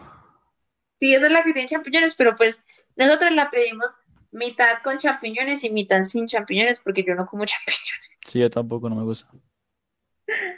Sí, 0.99 1.13
esa 1.15 1.27
es 1.27 1.31
la 1.31 1.43
que 1.43 1.53
tiene 1.53 1.67
champiñones, 1.67 2.15
pero 2.15 2.35
pues 2.35 2.63
nosotros 2.95 3.31
la 3.31 3.49
pedimos 3.49 3.87
mitad 4.31 4.79
con 4.83 4.97
champiñones 4.97 5.63
y 5.63 5.69
mitad 5.71 6.03
sin 6.03 6.27
champiñones 6.27 6.79
porque 6.79 7.03
yo 7.03 7.15
no 7.15 7.25
como 7.25 7.45
champiñones. 7.45 8.09
Sí, 8.27 8.39
yo 8.39 8.49
tampoco 8.49 8.89
no 8.89 8.95
me 8.95 9.03
gusta. 9.03 9.27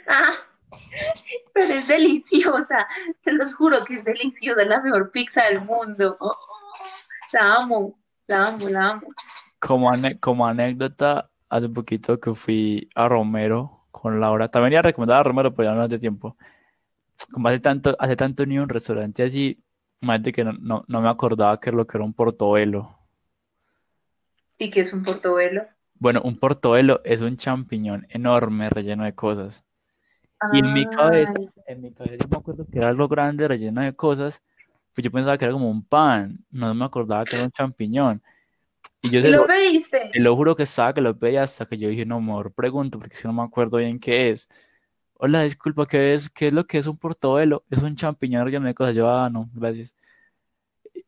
Ah, 0.06 0.34
pero 1.52 1.74
es 1.74 1.86
deliciosa, 1.88 2.86
te 3.22 3.32
los 3.32 3.54
juro 3.54 3.84
que 3.84 3.96
es 3.96 4.04
deliciosa, 4.04 4.62
es 4.62 4.68
la 4.68 4.80
mejor 4.80 5.10
pizza 5.10 5.44
del 5.44 5.60
mundo. 5.62 6.16
Oh, 6.20 6.36
la 7.32 7.54
amo, 7.56 7.98
la 8.26 8.46
amo, 8.46 8.68
la 8.68 8.88
amo. 8.90 9.08
Como, 9.58 9.90
ane- 9.90 10.18
como 10.20 10.46
anécdota, 10.46 11.30
hace 11.52 11.68
poquito 11.68 12.18
que 12.18 12.34
fui 12.34 12.88
a 12.94 13.08
Romero 13.08 13.84
con 13.90 14.20
Laura. 14.20 14.48
También 14.48 14.72
iba 14.72 14.80
a 14.80 14.82
recomendar 14.82 15.18
a 15.18 15.22
Romero, 15.22 15.54
pero 15.54 15.68
ya 15.68 15.76
no 15.76 15.82
hace 15.82 15.98
tiempo. 15.98 16.34
Como 17.30 17.48
hace 17.48 17.60
tanto, 17.60 17.94
hace 17.98 18.16
tanto 18.16 18.46
ni 18.46 18.58
un 18.58 18.70
restaurante 18.70 19.22
así, 19.22 19.62
imagínate 20.00 20.32
que 20.32 20.44
no, 20.44 20.52
no, 20.54 20.84
no 20.88 21.02
me 21.02 21.10
acordaba 21.10 21.60
que 21.60 21.70
lo 21.70 21.86
que 21.86 21.98
era 21.98 22.04
un 22.04 22.14
portobelo. 22.14 22.96
¿Y 24.58 24.70
que 24.70 24.80
es 24.80 24.94
un 24.94 25.02
portobelo? 25.02 25.64
Bueno, 25.98 26.22
un 26.24 26.38
portobelo 26.38 27.02
es 27.04 27.20
un 27.20 27.36
champiñón 27.36 28.06
enorme 28.08 28.70
relleno 28.70 29.04
de 29.04 29.14
cosas. 29.14 29.62
Y 30.52 30.58
en 30.58 30.72
mi 30.72 30.86
cabeza, 30.86 31.34
en 31.66 31.82
mi 31.82 31.92
cabeza 31.92 32.16
yo 32.16 32.28
me 32.28 32.38
acuerdo 32.38 32.66
que 32.66 32.78
era 32.78 32.88
algo 32.88 33.06
grande 33.08 33.46
relleno 33.46 33.82
de 33.82 33.92
cosas, 33.92 34.42
pues 34.94 35.04
yo 35.04 35.10
pensaba 35.10 35.36
que 35.36 35.44
era 35.44 35.52
como 35.52 35.70
un 35.70 35.84
pan, 35.84 36.38
no 36.50 36.74
me 36.74 36.84
acordaba 36.84 37.24
que 37.24 37.36
era 37.36 37.44
un 37.44 37.52
champiñón. 37.52 38.22
Y 39.02 39.10
yo 39.10 39.20
¿y 39.20 39.22
se 39.24 39.30
lo 39.30 39.38
lo, 39.38 39.46
pediste? 39.46 40.10
te 40.12 40.20
lo 40.20 40.36
juro 40.36 40.54
que 40.56 40.62
estaba 40.62 40.94
que 40.94 41.00
lo 41.00 41.18
pedía 41.18 41.42
hasta 41.42 41.66
que 41.66 41.76
yo 41.76 41.88
dije, 41.88 42.06
no, 42.06 42.20
mejor 42.20 42.52
pregunto, 42.52 42.98
porque 42.98 43.16
si 43.16 43.26
no 43.26 43.32
me 43.32 43.42
acuerdo 43.42 43.78
bien 43.78 43.98
qué 43.98 44.30
es. 44.30 44.48
Hola, 45.14 45.42
disculpa, 45.42 45.86
¿qué 45.86 46.14
es? 46.14 46.30
¿Qué 46.30 46.48
es 46.48 46.52
lo 46.52 46.66
que 46.66 46.78
es 46.78 46.86
un 46.86 46.96
portobelo? 46.98 47.64
Es 47.70 47.80
un 47.82 47.96
champiñón 47.96 48.44
relleno 48.44 48.66
de 48.66 48.74
cosas. 48.74 48.94
Yo, 48.94 49.08
ah, 49.08 49.28
no, 49.30 49.50
gracias. 49.54 49.94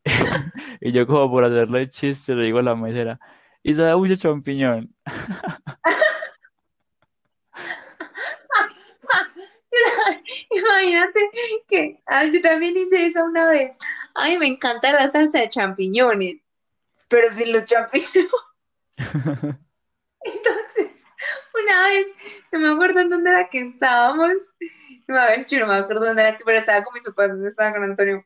Y 0.81 0.91
yo 0.91 1.07
como 1.07 1.29
por 1.31 1.45
hacerle 1.45 1.81
el 1.81 1.89
chiste 1.89 2.35
le 2.35 2.45
digo 2.45 2.59
a 2.59 2.63
la 2.63 2.75
mesera, 2.75 3.19
y 3.63 3.73
sabe 3.73 3.95
mucho 3.95 4.15
champiñón. 4.15 4.93
Imagínate 10.51 11.19
que 11.67 11.99
ah, 12.05 12.25
yo 12.25 12.41
también 12.41 12.77
hice 12.77 13.07
eso 13.07 13.23
una 13.25 13.49
vez. 13.49 13.75
Ay, 14.13 14.37
me 14.37 14.47
encanta 14.47 14.93
la 14.93 15.07
salsa 15.07 15.39
de 15.39 15.49
champiñones, 15.49 16.37
pero 17.07 17.31
sin 17.31 17.51
los 17.51 17.65
champiñones. 17.65 18.29
Entonces, 20.25 21.03
una 21.53 21.83
vez, 21.87 22.07
no 22.51 22.59
me 22.59 22.69
acuerdo 22.69 23.01
en 23.01 23.09
dónde 23.09 23.29
era 23.29 23.49
que 23.49 23.59
estábamos, 23.59 24.31
no, 25.07 25.15
me 25.15 25.75
acuerdo 25.75 26.05
dónde 26.05 26.21
era 26.21 26.37
que, 26.37 26.43
pero 26.43 26.57
estaba 26.57 26.83
con 26.83 26.93
mis 26.93 27.03
papás, 27.03 27.31
estaba 27.45 27.73
con 27.73 27.83
Antonio. 27.83 28.25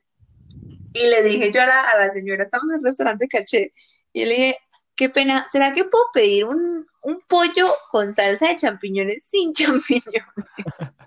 Y 0.92 1.06
le 1.08 1.22
dije 1.22 1.52
yo 1.52 1.62
a 1.62 1.66
la, 1.66 1.80
a 1.80 2.06
la 2.06 2.12
señora, 2.12 2.42
estamos 2.42 2.70
en 2.70 2.78
el 2.78 2.84
restaurante 2.84 3.28
caché, 3.28 3.72
y 4.12 4.24
le 4.24 4.34
dije, 4.34 4.58
qué 4.96 5.08
pena, 5.08 5.46
¿será 5.50 5.72
que 5.72 5.84
puedo 5.84 6.04
pedir 6.12 6.44
un, 6.46 6.86
un 7.02 7.20
pollo 7.28 7.66
con 7.90 8.14
salsa 8.14 8.48
de 8.48 8.56
champiñones 8.56 9.24
sin 9.24 9.52
champiñones? 9.54 10.02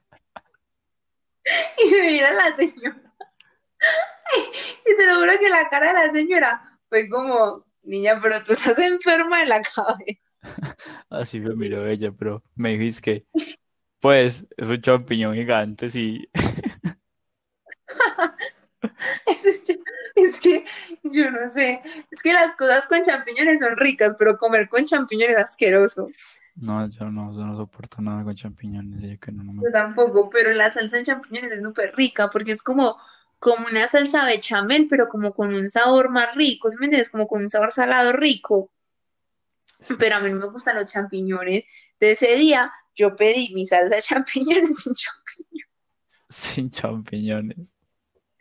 Y 1.78 1.91
me 1.91 2.07
mira 2.07 2.32
la 2.32 2.55
señora. 2.55 3.13
Y 4.86 4.95
te 4.95 5.05
lo 5.05 5.15
juro 5.19 5.38
que 5.38 5.49
la 5.49 5.67
cara 5.67 5.88
de 5.88 6.07
la 6.07 6.13
señora 6.13 6.72
fue 6.94 7.10
como, 7.10 7.66
niña, 7.82 8.20
pero 8.22 8.44
tú 8.44 8.54
estás 8.54 8.78
enferma 8.78 9.39
de 9.39 9.48
la 9.48 9.64
cabeza. 9.64 10.39
Así 11.10 11.39
me 11.39 11.56
miró 11.56 11.88
ella, 11.88 12.12
pero 12.12 12.44
me 12.54 12.78
dijiste 12.78 13.02
que, 13.02 13.26
pues, 14.00 14.46
es 14.56 14.70
un 14.70 14.80
champiñón 14.80 15.34
gigante, 15.34 15.89
sí. 15.89 16.30
Es, 19.26 19.64
es 20.16 20.39
que 20.39 20.66
yo 21.04 21.32
no 21.32 21.52
sé, 21.52 21.82
es 22.12 22.22
que 22.22 22.34
las 22.34 22.56
cosas 22.56 22.88
con 22.88 23.04
champiñones 23.04 23.60
son 23.60 23.78
ricas, 23.78 24.16
pero 24.18 24.38
comer 24.38 24.70
con 24.70 24.86
champiñones 24.86 25.38
es 25.38 25.44
asqueroso. 25.44 26.08
No, 26.56 26.88
yo 26.89 27.10
no, 27.10 27.34
yo 27.34 27.46
no 27.46 27.58
soporto 27.58 28.02
nada 28.02 28.24
con 28.24 28.36
champiñones, 28.36 29.02
yo 29.02 29.20
que 29.20 29.32
no, 29.32 29.44
no 29.44 29.54
me 29.54 29.64
Yo 29.64 29.72
tampoco, 29.72 30.30
pero 30.30 30.54
la 30.54 30.72
salsa 30.72 30.98
de 30.98 31.06
champiñones 31.06 31.52
es 31.52 31.64
súper 31.64 31.96
rica 31.96 32.30
porque 32.30 32.52
es 32.52 32.62
como, 32.62 32.98
como 33.44 33.66
una 33.70 33.89
salsa 33.89 34.24
bechamel, 34.24 34.88
pero 34.89 35.10
como 35.10 35.34
con 35.34 35.54
un 35.54 35.70
sabor 35.70 36.10
más 36.10 36.34
rico, 36.34 36.70
¿sí 36.70 36.78
me 36.80 36.86
entiendes? 36.86 37.10
Como 37.10 37.28
con 37.28 37.41
un 37.41 37.50
sabor 37.50 37.74
salado 37.74 38.14
rico. 38.14 38.72
Pero 40.00 40.16
a 40.16 40.20
mí 40.22 40.30
no 40.32 40.39
me 40.39 40.46
gustan 40.48 40.78
los 40.78 40.88
champiñones. 40.89 41.66
De 42.00 42.12
ese 42.14 42.38
día 42.38 42.72
yo 42.96 43.18
pedí 43.18 43.54
mi 43.54 43.66
salsa 43.66 43.98
de 43.98 44.02
champiñones 44.02 44.78
sin 44.84 44.94
champiñones. 44.96 46.26
sin 46.30 46.70
champiñones. 46.70 47.74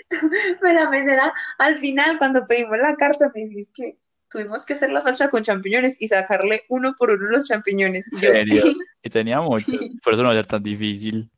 Pero 0.60 0.72
la 0.72 0.88
mesera, 0.88 1.34
al 1.58 1.78
final, 1.78 2.18
cuando 2.18 2.46
pedimos 2.46 2.78
la 2.78 2.94
carta, 2.94 3.28
me 3.34 3.46
dijo 3.48 3.72
que 3.74 3.98
tuvimos 4.30 4.64
que 4.64 4.74
hacer 4.74 4.92
la 4.92 5.00
salsa 5.00 5.30
con 5.30 5.42
champiñones 5.42 6.00
y 6.00 6.06
sacarle 6.06 6.62
uno 6.68 6.94
por 6.96 7.10
uno 7.10 7.28
los 7.28 7.48
champiñones. 7.48 8.06
¿En 8.12 8.20
yo, 8.20 8.30
serio? 8.30 8.62
Y 9.02 9.10
tenía 9.10 9.40
mucho, 9.40 9.64
Sí. 9.64 9.98
por 10.04 10.12
eso 10.12 10.22
no 10.22 10.28
va 10.28 10.34
a 10.34 10.36
ser 10.36 10.46
tan 10.46 10.62
difícil. 10.62 11.28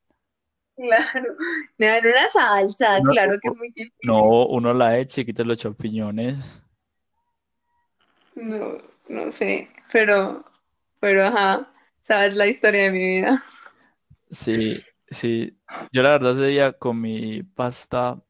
Claro, 0.77 1.37
me 1.79 1.87
dan 1.87 2.07
una 2.07 2.29
salsa, 2.31 3.01
claro 3.11 3.39
que 3.41 3.49
es 3.49 3.57
muy 3.57 3.68
difícil. 3.68 3.93
No, 4.03 4.47
uno 4.47 4.75
la 4.75 4.99
echa 4.99 5.20
y 5.20 5.27
quita 5.27 5.45
los 5.45 5.59
champiñones. 5.59 6.37
No, 8.35 8.79
no 9.09 9.31
sé, 9.31 9.68
pero, 9.93 10.45
pero 11.01 11.27
ajá, 11.27 11.72
sabes 12.01 12.35
la 12.35 12.47
historia 12.47 12.85
de 12.85 12.91
mi 12.91 12.99
vida. 12.99 13.41
Sí, 14.31 14.83
sí. 15.09 15.57
Yo 15.93 16.03
la 16.03 16.11
verdad 16.11 16.33
ese 16.33 16.47
día 16.47 16.72
comí 16.72 17.43
pasta 17.43 18.20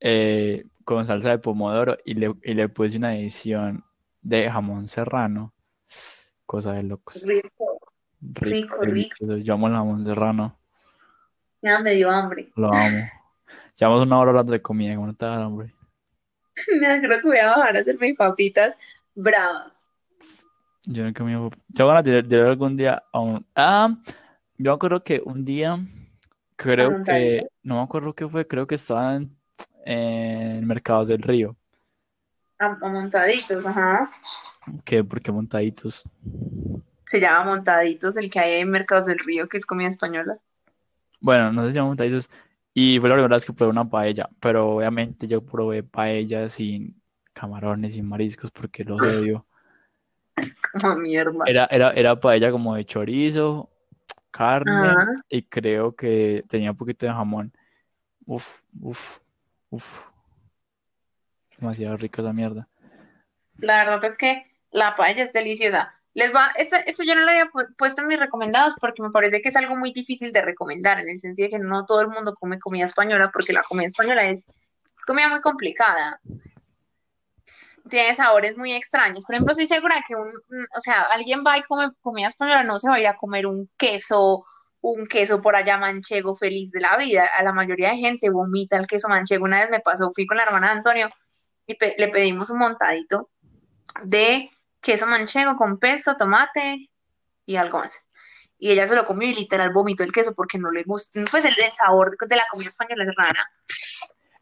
eh, 0.00 0.64
con 0.84 1.06
salsa 1.06 1.30
de 1.30 1.38
pomodoro 1.38 1.96
y 2.04 2.14
le, 2.14 2.34
y 2.42 2.54
le 2.54 2.68
puse 2.68 2.96
una 2.96 3.16
edición 3.16 3.84
de 4.20 4.50
jamón 4.50 4.88
serrano. 4.88 5.54
Cosa 6.46 6.72
de 6.72 6.82
locos. 6.82 7.22
Rico, 7.22 7.78
Rico, 8.20 8.80
rico. 8.82 9.36
Yo 9.36 9.54
amo 9.54 9.68
el 9.68 9.74
jamón 9.74 10.04
serrano. 10.04 10.58
Ya 11.64 11.78
me 11.78 11.94
dio 11.94 12.10
hambre. 12.10 12.52
Lo 12.56 12.66
amo. 12.66 12.98
Llevamos 13.74 14.02
una 14.02 14.18
hora 14.18 14.30
hablando 14.32 14.52
de 14.52 14.60
comida, 14.60 14.94
¿cómo 14.96 15.06
no 15.06 15.14
te 15.14 15.24
da 15.24 15.42
hambre? 15.42 15.74
Mira, 16.70 17.00
creo 17.00 17.22
que 17.22 17.26
voy 17.26 17.38
a 17.38 17.46
bajar 17.46 17.76
a 17.76 17.80
hacerme 17.80 18.14
papitas 18.14 18.78
bravas. 19.14 19.88
Yo 20.84 21.04
no 21.04 21.08
he 21.08 21.14
comido. 21.14 21.50
Yo 21.68 21.86
van 21.86 21.96
a 21.96 22.02
tirar 22.02 22.46
algún 22.48 22.76
día 22.76 23.02
a 23.10 23.18
un. 23.18 23.46
Ah, 23.56 23.96
yo 24.58 24.72
me 24.72 24.74
acuerdo 24.74 25.02
que 25.02 25.22
un 25.24 25.42
día, 25.42 25.78
creo 26.56 27.02
que, 27.02 27.46
no 27.62 27.76
me 27.76 27.82
acuerdo 27.82 28.14
qué 28.14 28.28
fue, 28.28 28.46
creo 28.46 28.66
que 28.66 28.74
estaba 28.74 29.14
en, 29.16 29.34
en 29.86 30.66
Mercados 30.66 31.08
del 31.08 31.22
Río. 31.22 31.56
A, 32.58 32.76
a 32.78 32.88
montaditos, 32.90 33.66
ajá. 33.66 34.10
¿Qué? 34.84 35.02
¿Por 35.02 35.22
qué 35.22 35.32
montaditos? 35.32 36.04
Se 37.06 37.18
llama 37.18 37.44
montaditos 37.44 38.18
el 38.18 38.30
que 38.30 38.38
hay 38.38 38.60
en 38.60 38.70
Mercados 38.70 39.06
del 39.06 39.18
Río, 39.18 39.48
que 39.48 39.56
es 39.56 39.64
comida 39.64 39.88
española. 39.88 40.38
Bueno, 41.24 41.50
no 41.52 41.62
sé 41.62 41.68
si 41.68 41.72
se 41.72 41.76
llama 41.78 41.88
montaditos. 41.88 42.28
Y 42.74 43.00
fue 43.00 43.08
la 43.08 43.14
primera 43.14 43.36
vez 43.36 43.46
que 43.46 43.54
probé 43.54 43.70
una 43.70 43.88
paella, 43.88 44.28
pero 44.40 44.76
obviamente 44.76 45.26
yo 45.26 45.40
probé 45.42 45.82
paella 45.82 46.50
sin 46.50 47.00
camarones, 47.32 47.94
sin 47.94 48.06
mariscos, 48.06 48.50
porque 48.50 48.84
los 48.84 49.00
odio. 49.00 49.46
Como 50.82 50.96
mierda. 50.96 51.44
Era, 51.46 51.64
era, 51.70 51.92
era 51.92 52.20
paella 52.20 52.50
como 52.50 52.74
de 52.74 52.84
chorizo, 52.84 53.70
carne 54.30 54.72
Ajá. 54.72 55.14
y 55.30 55.44
creo 55.44 55.96
que 55.96 56.44
tenía 56.46 56.72
un 56.72 56.76
poquito 56.76 57.06
de 57.06 57.12
jamón. 57.12 57.50
Uf, 58.26 58.60
uf, 58.82 59.20
uf. 59.70 60.00
Demasiado 61.56 61.96
rico 61.96 62.20
esa 62.20 62.34
mierda. 62.34 62.68
La 63.56 63.78
verdad 63.82 64.04
es 64.04 64.18
que 64.18 64.44
la 64.72 64.94
paella 64.94 65.22
es 65.22 65.32
deliciosa, 65.32 65.94
Les 66.14 66.32
va, 66.32 66.52
eso, 66.56 66.76
eso 66.86 67.02
yo 67.02 67.14
no 67.16 67.22
lo 67.22 67.30
había 67.30 67.46
pu- 67.46 67.74
puesto 67.76 68.00
en 68.02 68.08
mis 68.08 68.20
recomendados 68.20 68.74
porque 68.80 69.02
me 69.02 69.10
parece 69.10 69.42
que 69.42 69.48
es 69.48 69.56
algo 69.56 69.74
muy 69.76 69.92
difícil 69.92 70.32
de 70.32 70.42
recomendar, 70.42 71.00
en 71.00 71.08
el 71.08 71.18
sentido 71.18 71.46
de 71.46 71.58
que 71.58 71.64
no 71.64 71.84
todo 71.86 72.00
el 72.02 72.08
mundo 72.08 72.34
come 72.38 72.58
comida 72.60 72.84
española, 72.84 73.30
porque 73.32 73.52
la 73.52 73.62
comida 73.64 73.86
española 73.86 74.24
es, 74.28 74.46
es 74.46 75.04
comida 75.06 75.28
muy 75.28 75.40
complicada. 75.40 76.20
Tiene 77.90 78.14
sabores 78.14 78.56
muy 78.56 78.72
extraños. 78.72 79.24
Por 79.24 79.34
ejemplo, 79.34 79.52
estoy 79.52 79.66
segura 79.66 80.02
que 80.06 80.14
un- 80.14 80.28
o 80.28 80.80
sea, 80.80 81.02
alguien 81.02 81.42
va 81.46 81.58
y 81.58 81.62
come 81.62 81.90
comida 82.00 82.28
española, 82.28 82.62
no 82.62 82.78
se 82.78 82.88
va 82.88 82.94
a 82.94 83.00
ir 83.00 83.06
a 83.08 83.16
comer 83.16 83.46
un 83.46 83.68
queso, 83.76 84.44
un 84.80 85.04
queso 85.06 85.42
por 85.42 85.56
allá 85.56 85.76
manchego 85.78 86.36
feliz 86.36 86.70
de 86.70 86.80
la 86.80 86.96
vida. 86.96 87.28
A 87.38 87.42
la 87.42 87.52
mayoría 87.52 87.90
de 87.90 87.96
gente 87.98 88.30
vomita 88.30 88.76
el 88.76 88.86
queso 88.86 89.08
manchego. 89.08 89.44
Una 89.44 89.60
vez 89.60 89.70
me 89.70 89.80
pasó, 89.80 90.10
fui 90.14 90.26
con 90.26 90.36
la 90.36 90.44
hermana 90.44 90.68
de 90.68 90.72
Antonio 90.74 91.08
y 91.66 91.74
pe- 91.74 91.94
le 91.98 92.08
pedimos 92.08 92.50
un 92.50 92.58
montadito 92.58 93.30
de 94.04 94.50
queso 94.84 95.06
manchego 95.06 95.56
con 95.56 95.78
pesto, 95.78 96.16
tomate 96.16 96.90
y 97.46 97.56
algo 97.56 97.78
más. 97.78 97.98
Y 98.58 98.70
ella 98.70 98.86
se 98.86 98.94
lo 98.94 99.04
comió 99.04 99.28
y 99.28 99.34
literal 99.34 99.72
vomitó 99.72 100.04
el 100.04 100.12
queso 100.12 100.32
porque 100.34 100.58
no 100.58 100.70
le 100.70 100.84
gusta. 100.84 101.20
Pues 101.30 101.44
el, 101.44 101.52
el 101.52 101.72
sabor 101.72 102.16
de 102.16 102.36
la 102.36 102.44
comida 102.50 102.68
española 102.68 103.04
es 103.04 103.14
rara. 103.16 103.48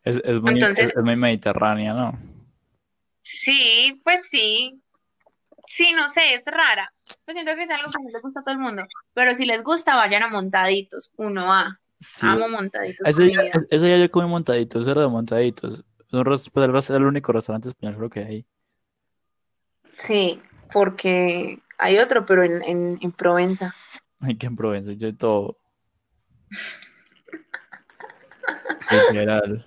Es, 0.05 0.21
es 0.25 0.41
muy, 0.41 0.55
Entonces- 0.55 0.91
es, 0.91 0.97
es 0.97 1.03
muy 1.03 1.17
mediterránea, 1.17 1.95
¿no? 1.95 2.19
Sí, 3.23 4.01
pues 4.05 4.29
sí. 4.29 4.83
Sí, 5.67 5.93
no 5.95 6.09
sé, 6.09 6.35
es 6.35 6.45
rara. 6.45 6.93
Pues 7.25 7.37
siento 7.37 7.55
que 7.55 7.63
es 7.63 7.71
algo 7.71 7.91
que 7.91 8.03
no 8.03 8.11
le 8.11 8.21
gusta 8.21 8.41
a 8.41 8.43
todo 8.43 8.55
el 8.55 8.61
mundo. 8.61 8.85
Pero 9.15 9.35
si 9.35 9.47
les 9.47 9.63
gusta, 9.63 9.97
vayan 9.97 10.23
a 10.23 10.29
Montaditos. 10.29 11.11
Uno 11.17 11.53
a. 11.53 11.81
Sí. 12.01 12.27
Amo 12.29 12.49
Montaditos. 12.49 13.07
Ese 13.07 13.23
día, 13.23 13.43
vida. 13.43 13.67
ese 13.71 13.85
día 13.87 13.97
yo 13.97 14.11
comí 14.11 14.29
montaditos, 14.29 14.87
era 14.89 15.03
de 15.03 15.09
montaditos. 15.09 15.85
Es 16.13 16.51
pues, 16.51 16.91
el 16.91 17.05
único 17.05 17.33
restaurante 17.33 17.69
español 17.69 17.97
creo 17.97 18.11
que 18.11 18.21
hay. 18.21 18.47
Sí, 20.03 20.43
porque 20.73 21.63
hay 21.79 21.99
otro, 21.99 22.27
pero 22.27 22.43
en, 22.43 22.61
en, 22.65 22.99
en 23.01 23.13
Provenza. 23.13 23.73
Hay 24.19 24.37
que 24.37 24.47
en 24.47 24.57
Provenza, 24.57 24.91
yo 24.95 25.17
todo. 25.17 25.57
Literal. 28.91 29.65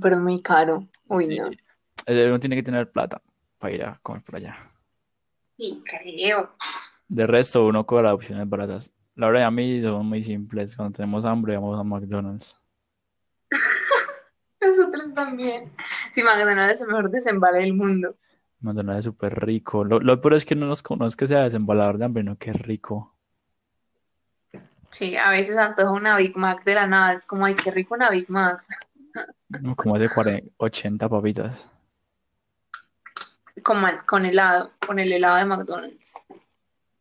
Pero 0.00 0.14
es 0.14 0.22
muy 0.22 0.40
caro. 0.40 0.86
Uy, 1.08 1.36
no. 1.36 1.50
Eh, 2.06 2.28
Uno 2.28 2.38
tiene 2.38 2.54
que 2.54 2.62
tener 2.62 2.88
plata 2.92 3.20
para 3.58 3.74
ir 3.74 3.82
a 3.82 3.98
comer 4.04 4.22
por 4.22 4.36
allá. 4.36 4.56
Sí, 5.56 5.82
creo. 5.84 6.54
De 7.08 7.26
resto, 7.26 7.66
uno 7.66 7.84
cobra 7.84 8.14
opciones 8.14 8.48
baratas. 8.48 8.92
La 9.16 9.26
verdad, 9.26 9.46
a 9.46 9.50
mí 9.50 9.82
son 9.82 10.06
muy 10.06 10.22
simples. 10.22 10.76
Cuando 10.76 10.96
tenemos 10.96 11.24
hambre, 11.24 11.56
vamos 11.56 11.76
a 11.76 11.82
McDonald's. 11.82 12.56
Nosotros 14.60 15.12
también. 15.12 15.72
Sí, 16.12 16.22
McDonald's 16.22 16.74
es 16.74 16.82
el 16.82 16.86
mejor 16.86 17.10
desembale 17.10 17.58
del 17.58 17.74
mundo. 17.74 18.16
McDonald's 18.60 19.00
es 19.00 19.04
súper 19.04 19.44
rico. 19.44 19.84
Lo, 19.84 20.00
lo 20.00 20.20
peor 20.20 20.34
es 20.34 20.44
que 20.44 20.54
no, 20.54 20.66
nos, 20.66 21.16
que 21.16 21.26
sea 21.26 21.44
desembalador 21.44 21.98
de 21.98 22.04
hambre, 22.04 22.24
no 22.24 22.36
es 22.40 22.62
rico. 22.62 23.14
Sí, 24.90 25.16
a 25.16 25.30
veces 25.30 25.56
antoja 25.56 25.90
una 25.92 26.16
Big 26.16 26.36
Mac 26.36 26.64
de 26.64 26.74
la 26.74 26.86
nada. 26.86 27.14
Es 27.14 27.26
como, 27.26 27.44
ay, 27.44 27.54
qué 27.54 27.70
rico 27.70 27.94
una 27.94 28.10
Big 28.10 28.30
Mac. 28.30 28.64
Como 29.76 29.98
de 29.98 30.08
40, 30.08 30.52
80 30.56 31.08
papitas. 31.08 31.68
Con, 33.62 33.82
con 34.06 34.24
helado, 34.24 34.72
con 34.86 34.98
el 34.98 35.12
helado 35.12 35.36
de 35.36 35.44
McDonald's. 35.44 36.14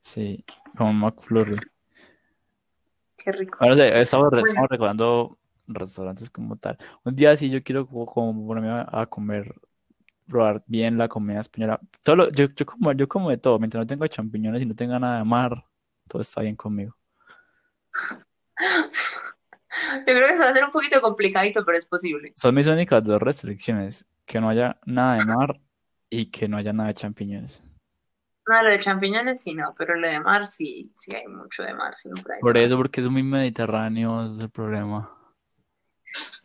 Sí, 0.02 0.44
como 0.78 0.92
un 0.92 0.98
McFlurry. 1.00 1.60
Qué 3.18 3.32
rico. 3.32 3.58
Ahora 3.60 3.76
sí, 3.76 3.82
estamos, 3.82 4.30
Bueno. 4.30 4.48
estamos 4.48 4.70
recordando 4.70 5.38
restaurantes 5.68 6.30
como 6.30 6.56
tal. 6.56 6.78
Un 7.04 7.16
día 7.16 7.36
sí 7.36 7.50
yo 7.50 7.62
quiero 7.64 7.86
como, 7.88 8.06
como 8.06 8.48
ponerme 8.48 8.70
a, 8.70 8.88
a 8.90 9.06
comer, 9.06 9.54
probar 10.28 10.64
bien 10.68 10.98
la 10.98 11.08
comida 11.08 11.40
española. 11.42 11.80
Todo 12.04 12.16
lo- 12.18 12.30
yo, 12.32 12.48
yo 12.56 12.66
como, 12.66 12.92
yo 12.94 13.08
como 13.08 13.30
de 13.30 13.38
todo, 13.38 13.60
mientras 13.60 13.82
no 13.84 13.88
tenga 13.88 14.08
champiñones 14.08 14.62
y 14.62 14.66
no 14.66 14.76
tenga 14.76 15.00
nada 15.00 15.20
de 15.20 15.24
mar, 15.26 15.64
todo 16.08 16.22
está 16.22 16.42
bien 16.42 16.56
conmigo. 16.56 16.96
Yo 20.00 20.04
creo 20.06 20.28
que 20.28 20.34
eso 20.34 20.44
va 20.44 20.50
a 20.50 20.54
ser 20.54 20.64
un 20.64 20.72
poquito 20.72 21.02
complicadito, 21.02 21.64
pero 21.64 21.78
es 21.78 21.86
posible. 21.86 22.34
Son 22.38 22.54
mis 22.56 22.68
únicas 22.68 23.04
dos 23.04 23.22
restricciones, 23.22 24.06
que 24.26 24.40
no 24.42 24.50
haya 24.50 24.80
nada 24.86 25.16
de 25.18 25.24
mar 25.26 25.60
y 26.10 26.32
que 26.32 26.48
no 26.48 26.58
haya 26.58 26.74
nada 26.74 26.88
de 26.90 26.96
champiñones. 26.96 27.64
No, 28.48 28.64
lo 28.64 28.70
de 28.70 28.80
champiñones 28.80 29.44
sí 29.44 29.54
no, 29.54 29.76
pero 29.78 29.96
lo 29.96 30.08
de 30.08 30.20
mar 30.22 30.46
sí, 30.46 30.90
sí 30.94 31.14
hay 31.14 31.28
mucho 31.28 31.64
de 31.64 31.74
mar, 31.74 31.96
siempre 31.96 32.36
hay 32.36 32.42
Por 32.42 32.54
mar. 32.54 32.64
eso, 32.64 32.78
porque 32.78 33.02
es 33.02 33.10
muy 33.10 33.22
mediterráneo, 33.24 34.26
es 34.26 34.40
el 34.40 34.50
problema. 34.50 35.12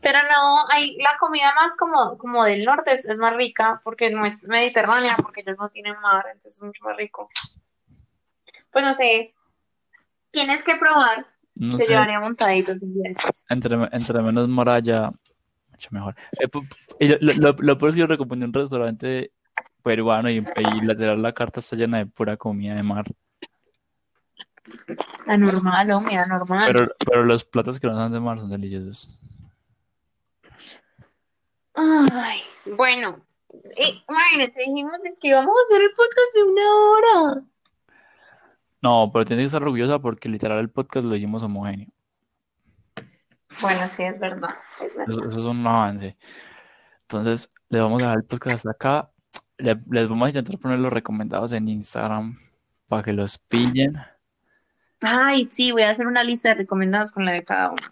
Pero 0.01 0.19
no, 0.23 0.65
hay 0.71 0.97
la 0.99 1.17
comida 1.19 1.55
más 1.55 1.77
como, 1.77 2.19
como 2.19 2.45
del 2.45 2.65
norte 2.65 2.93
es, 2.93 3.05
es 3.05 3.19
más 3.19 3.35
rica 3.37 3.81
porque 3.85 4.11
no 4.11 4.25
es 4.25 4.45
mediterránea, 4.45 5.13
porque 5.23 5.43
ellos 5.43 5.57
no 5.59 5.69
tienen 5.69 6.01
mar, 6.01 6.25
entonces 6.27 6.57
es 6.57 6.63
mucho 6.63 6.85
más 6.85 6.97
rico. 6.97 7.29
Pues 8.71 8.85
no 8.85 8.93
sé, 8.95 9.35
tienes 10.31 10.65
que 10.65 10.77
probar, 10.77 11.27
No 11.55 11.77
te 11.77 11.85
sé, 11.85 11.91
llevaría 11.91 12.19
montaditos 12.21 12.79
entre, 13.49 13.77
entre 13.93 14.23
menos 14.23 14.49
haya, 14.69 15.11
mucho 15.69 15.89
mejor. 15.91 16.17
Eh, 16.99 17.19
lo, 17.21 17.33
lo, 17.35 17.53
lo- 17.59 17.79
peor 17.79 17.89
es 17.91 17.95
que 17.95 18.01
yo 18.01 18.07
recomendé 18.07 18.47
un 18.47 18.53
restaurante 18.53 19.33
peruano 19.83 20.31
y, 20.31 20.37
y 20.39 20.81
literal 20.81 21.21
la 21.21 21.33
carta 21.33 21.61
está 21.61 21.77
llena 21.77 21.99
de 21.99 22.07
pura 22.07 22.37
comida 22.37 22.75
de 22.75 22.83
mar. 22.83 23.05
La 25.27 25.37
normal, 25.37 25.91
hombre, 25.91 26.15
la 26.15 26.27
normal. 26.27 26.73
Pero, 26.73 26.89
pero 27.05 27.25
los 27.25 27.45
platos 27.45 27.79
que 27.79 27.87
no 27.87 27.95
son 27.95 28.13
de 28.13 28.21
mar 28.21 28.39
son 28.41 28.51
deliciosos. 28.51 29.21
Ay, 31.75 32.41
bueno, 32.77 33.25
eh, 33.77 34.03
imagínense, 34.09 34.61
dijimos 34.61 34.93
es 35.05 35.19
que 35.19 35.29
íbamos 35.29 35.55
a 35.57 35.63
hacer 35.65 35.83
el 35.83 35.91
podcast 35.91 36.35
de 36.35 36.43
una 36.45 36.75
hora. 36.75 37.43
No, 38.83 39.11
pero 39.13 39.25
tienes 39.25 39.45
que 39.45 39.47
estar 39.47 39.63
orgullosa 39.63 39.99
porque 39.99 40.29
literal 40.29 40.59
el 40.59 40.71
podcast 40.71 41.07
lo 41.07 41.15
hicimos 41.17 41.43
homogéneo. 41.43 41.89
Bueno, 43.61 43.87
sí, 43.91 44.03
es 44.03 44.19
verdad, 44.19 44.55
es 44.85 44.97
verdad. 44.97 45.15
Eso, 45.15 45.29
eso 45.29 45.39
es 45.39 45.45
un 45.45 45.67
avance. 45.67 46.17
Entonces, 47.03 47.51
les 47.69 47.81
vamos 47.83 48.01
a 48.03 48.07
dejar 48.07 48.19
el 48.19 48.25
podcast 48.25 48.55
hasta 48.57 48.71
acá. 48.71 49.11
Le- 49.59 49.81
les 49.91 50.09
vamos 50.09 50.27
a 50.27 50.29
intentar 50.31 50.59
poner 50.59 50.79
los 50.79 50.93
recomendados 50.93 51.53
en 51.53 51.69
Instagram 51.69 52.39
para 52.89 53.03
que 53.03 53.13
los 53.13 53.39
pillen. 53.39 53.97
Ay, 55.03 55.47
sí, 55.47 55.73
voy 55.73 55.83
a 55.83 55.91
hacer 55.91 56.07
una 56.07 56.25
lista 56.25 56.51
de 56.51 56.55
recomendados 56.57 57.13
con 57.13 57.25
la 57.25 57.33
de 57.33 57.45
cada 57.45 57.71
uno. 57.71 57.83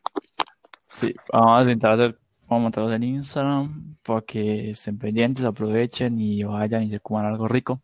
Sí, 0.85 1.15
vamos 1.33 1.61
a 1.61 1.63
intentar 1.63 1.93
hacer, 1.93 2.19
vamos 2.51 2.63
a 2.63 2.65
montarlos 2.65 2.93
en 2.93 3.03
Instagram 3.05 3.97
para 4.03 4.21
que 4.23 4.71
estén 4.71 4.99
pendientes, 4.99 5.45
aprovechen 5.45 6.19
y 6.21 6.43
vayan 6.43 6.83
y 6.83 6.91
se 6.91 6.99
coman 7.01 7.27
algo 7.27 7.47
rico. 7.47 7.81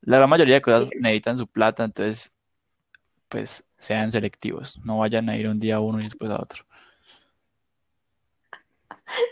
La 0.00 0.16
gran 0.16 0.28
mayoría 0.28 0.56
de 0.56 0.62
cosas 0.62 0.88
Sí. 0.88 0.96
necesitan 1.00 1.36
su 1.38 1.46
plata, 1.46 1.84
entonces, 1.84 2.32
pues 3.28 3.64
sean 3.78 4.10
selectivos. 4.10 4.78
No 4.84 4.98
vayan 4.98 5.28
a 5.28 5.36
ir 5.36 5.48
un 5.48 5.60
día 5.60 5.76
a 5.76 5.80
uno 5.80 6.00
y 6.00 6.02
después 6.02 6.28
a 6.32 6.42
otro. 6.42 6.64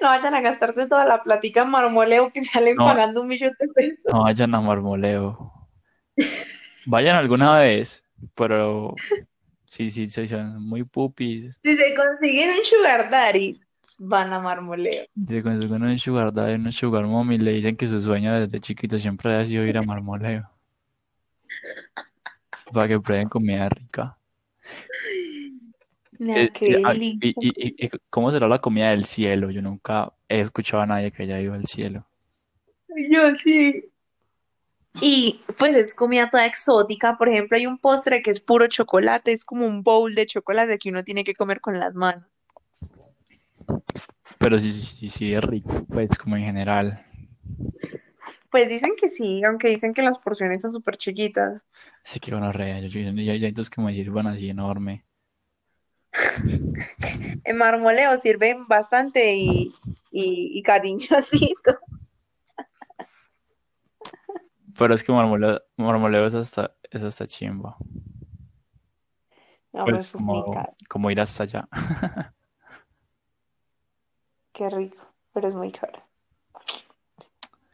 No 0.01 0.09
vayan 0.09 0.35
a 0.35 0.41
gastarse 0.41 0.87
toda 0.89 1.07
la 1.07 1.23
platica 1.25 1.63
en 1.63 1.71
marmoleo 1.71 2.31
que 2.33 2.45
salen 2.45 2.77
No. 2.77 2.85
pagando 2.87 3.23
un 3.23 3.29
millón 3.29 3.55
de 3.59 3.67
pesos. 3.69 4.05
No 4.13 4.23
vayan 4.23 4.55
a 4.55 4.61
marmoleo. 4.61 5.53
Vayan 6.87 7.17
alguna 7.17 7.59
vez, 7.59 8.05
pero 8.35 8.95
sí, 9.69 9.91
sí, 9.91 10.07
sí, 10.09 10.29
son 10.29 10.63
muy 10.63 10.85
pupis. 10.85 11.59
Si 11.65 11.77
se 11.77 11.95
consiguen 11.95 12.51
un 12.59 12.65
sugar 12.65 13.11
daddy, 13.11 13.59
van 13.99 14.33
a 14.33 14.41
marmoleo. 14.41 15.05
Se 15.29 15.43
consiguen 15.43 15.83
un 15.83 15.99
sugar 15.99 16.33
daddy, 16.33 16.55
un 16.55 16.73
sugar 16.73 17.07
mommy, 17.07 17.39
le 17.39 17.53
dicen 17.53 17.77
que 17.77 17.89
su 17.89 18.01
sueño 18.01 18.33
desde 18.41 18.61
chiquito 18.61 18.99
siempre 18.99 19.35
ha 19.37 19.45
sido 19.45 19.65
ir 19.65 19.77
a 19.79 19.83
marmoleo. 19.83 20.49
Para 22.73 22.89
que 22.89 23.01
prueben 23.01 23.29
comida 23.29 23.69
rica. 23.69 24.17
No, 26.19 26.37
Eh, 26.37 26.51
qué 26.53 26.73
eh, 26.75 26.83
ah, 26.85 26.95
y- 26.95 27.17
y- 27.21 27.87
y 27.87 27.91
cómo 28.11 28.31
será 28.31 28.47
la 28.47 28.61
comida 28.61 28.91
del 28.91 29.05
cielo? 29.07 29.51
Yo 29.51 29.63
nunca 29.63 30.13
he 30.29 30.41
escuchado 30.41 30.83
a 30.83 30.87
nadie 30.87 31.11
que 31.11 31.23
haya 31.23 31.41
ido 31.41 31.55
al 31.55 31.67
cielo. 31.67 32.07
Yo 33.11 33.35
sí. 33.37 33.85
Y 35.01 35.41
pues 35.57 35.75
es 35.77 35.95
comida 35.95 36.29
toda 36.29 36.47
exótica. 36.47 37.17
Por 37.17 37.29
ejemplo, 37.29 37.57
hay 37.57 37.67
un 37.67 37.79
postre 37.79 38.23
que 38.23 38.31
es 38.31 38.41
puro 38.41 38.67
chocolate, 38.67 39.33
es 39.33 39.45
como 39.45 39.67
un 39.67 39.83
bowl 39.83 40.15
de 40.15 40.27
chocolate 40.27 40.79
que 40.79 40.91
uno 40.91 41.03
tiene 41.05 41.25
que 41.25 41.35
comer 41.35 41.61
con 41.61 41.79
las 41.79 41.95
manos. 41.95 42.25
Pero 44.39 44.59
sí, 44.59 44.73
sí, 44.73 45.11
sí, 45.11 45.35
es 45.35 45.43
rico, 45.43 45.87
pues 45.89 46.11
como 46.19 46.37
en 46.37 46.45
general. 46.45 47.05
Pues 48.51 48.69
dicen 48.69 48.93
que 48.99 49.09
sí, 49.09 49.43
aunque 49.45 49.69
dicen 49.69 49.93
que 49.93 50.03
las 50.03 50.19
porciones 50.19 50.61
son 50.63 50.73
súper 50.73 50.97
chiquitas. 50.97 51.63
Así 52.05 52.19
que 52.19 52.33
bueno, 52.33 52.51
re, 52.53 52.89
yo, 52.89 53.01
yo, 53.01 53.69
que 53.71 53.81
me 53.81 53.95
sirvan 53.95 54.27
así 54.27 54.51
enorme. 54.51 55.05
En 57.45 57.57
marmoleo 57.57 58.17
sirven 58.19 58.67
bastante 58.69 59.35
y, 59.35 59.75
y, 60.11 60.59
y 60.59 60.63
cariñosito. 60.63 61.79
Pero 64.79 64.95
es 64.95 65.03
que 65.03 65.13
marmoleo, 65.13 65.61
marmoleo 65.77 66.27
es 66.27 66.35
hasta, 66.35 66.75
es 66.91 67.03
hasta 67.03 67.27
chimba. 67.27 67.77
No, 69.73 69.85
Pues 69.85 70.07
pues 70.07 70.09
como, 70.09 70.51
como 70.89 71.11
ir 71.11 71.21
hasta 71.21 71.45
allá. 71.45 71.69
Qué 74.61 74.69
rico, 74.69 75.03
pero 75.33 75.49
es 75.49 75.55
muy 75.55 75.73
caro. 75.73 76.03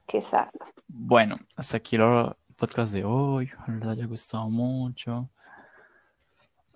Qué 0.07 0.23
sano. 0.23 0.53
Bueno, 0.87 1.37
hasta 1.57 1.79
aquí 1.79 1.97
lo 1.97 2.37
podcast 2.55 2.93
de 2.93 3.05
hoy. 3.05 3.51
Ojalá 3.59 3.79
les 3.79 3.89
haya 3.89 4.07
gustado 4.07 4.49
mucho. 4.49 5.29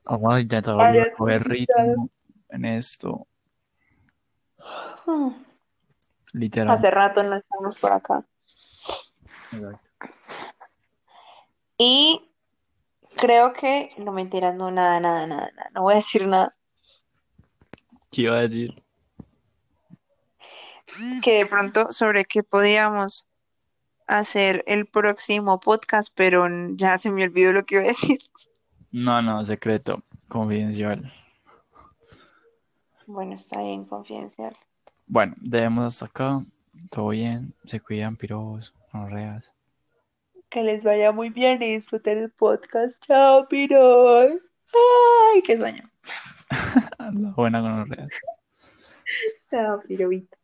Vamos 0.03 0.35
a 0.35 0.41
intentar 0.41 1.13
coger 1.17 1.45
ritmo 1.45 2.11
en 2.49 2.65
esto. 2.65 3.29
Hmm. 5.07 5.45
Literal. 6.33 6.75
Hace 6.75 6.91
rato 6.91 7.23
no 7.23 7.37
estamos 7.37 7.79
por 7.79 7.93
acá. 7.93 8.25
Exacto. 9.53 10.09
Y 11.79 12.29
creo 13.15 13.53
que, 13.53 13.91
no 13.97 14.11
mentiras, 14.11 14.57
no, 14.57 14.73
nada, 14.73 14.99
nada, 14.99 15.29
nada, 15.29 15.53
nada. 15.55 15.71
No 15.73 15.83
voy 15.83 15.93
a 15.93 15.97
decir 15.99 16.27
nada. 16.27 16.53
¿Qué 18.11 18.23
iba 18.23 18.35
a 18.35 18.41
decir? 18.41 18.75
Que 21.23 21.39
de 21.39 21.47
pronto 21.47 21.91
sobre 21.91 22.25
qué 22.25 22.43
podíamos 22.43 23.31
hacer 24.07 24.65
el 24.67 24.87
próximo 24.87 25.61
podcast, 25.61 26.13
pero 26.15 26.47
ya 26.77 26.99
se 26.99 27.11
me 27.11 27.25
olvidó 27.25 27.53
lo 27.53 27.65
que 27.65 27.77
iba 27.77 27.85
a 27.85 27.89
decir. 27.89 28.19
No, 28.91 29.23
no, 29.23 29.45
secreto, 29.45 30.03
confidencial. 30.29 31.13
Bueno, 33.07 33.35
está 33.35 33.63
bien, 33.63 33.85
confidencial. 33.85 34.57
Bueno, 35.07 35.35
dejemos 35.41 35.87
hasta 35.87 36.07
acá. 36.07 36.45
Todo 36.91 37.09
bien. 37.09 37.55
Se 37.67 37.81
cuidan, 37.81 38.17
pirobos, 38.17 38.75
reas. 38.93 39.53
Que 40.49 40.63
les 40.63 40.83
vaya 40.83 41.13
muy 41.13 41.31
bien 41.31 41.63
y 41.63 41.77
disfruten 41.77 42.19
el 42.19 42.31
podcast. 42.31 43.01
Chao, 43.07 43.47
piros. 43.49 44.33
Ay, 45.33 45.43
qué 45.43 45.57
sueño. 45.57 45.89
La 46.99 47.31
buena 47.37 47.61
con 47.61 47.89
reas. 47.91 48.11
Chao, 49.51 49.83
pirobito. 49.87 50.40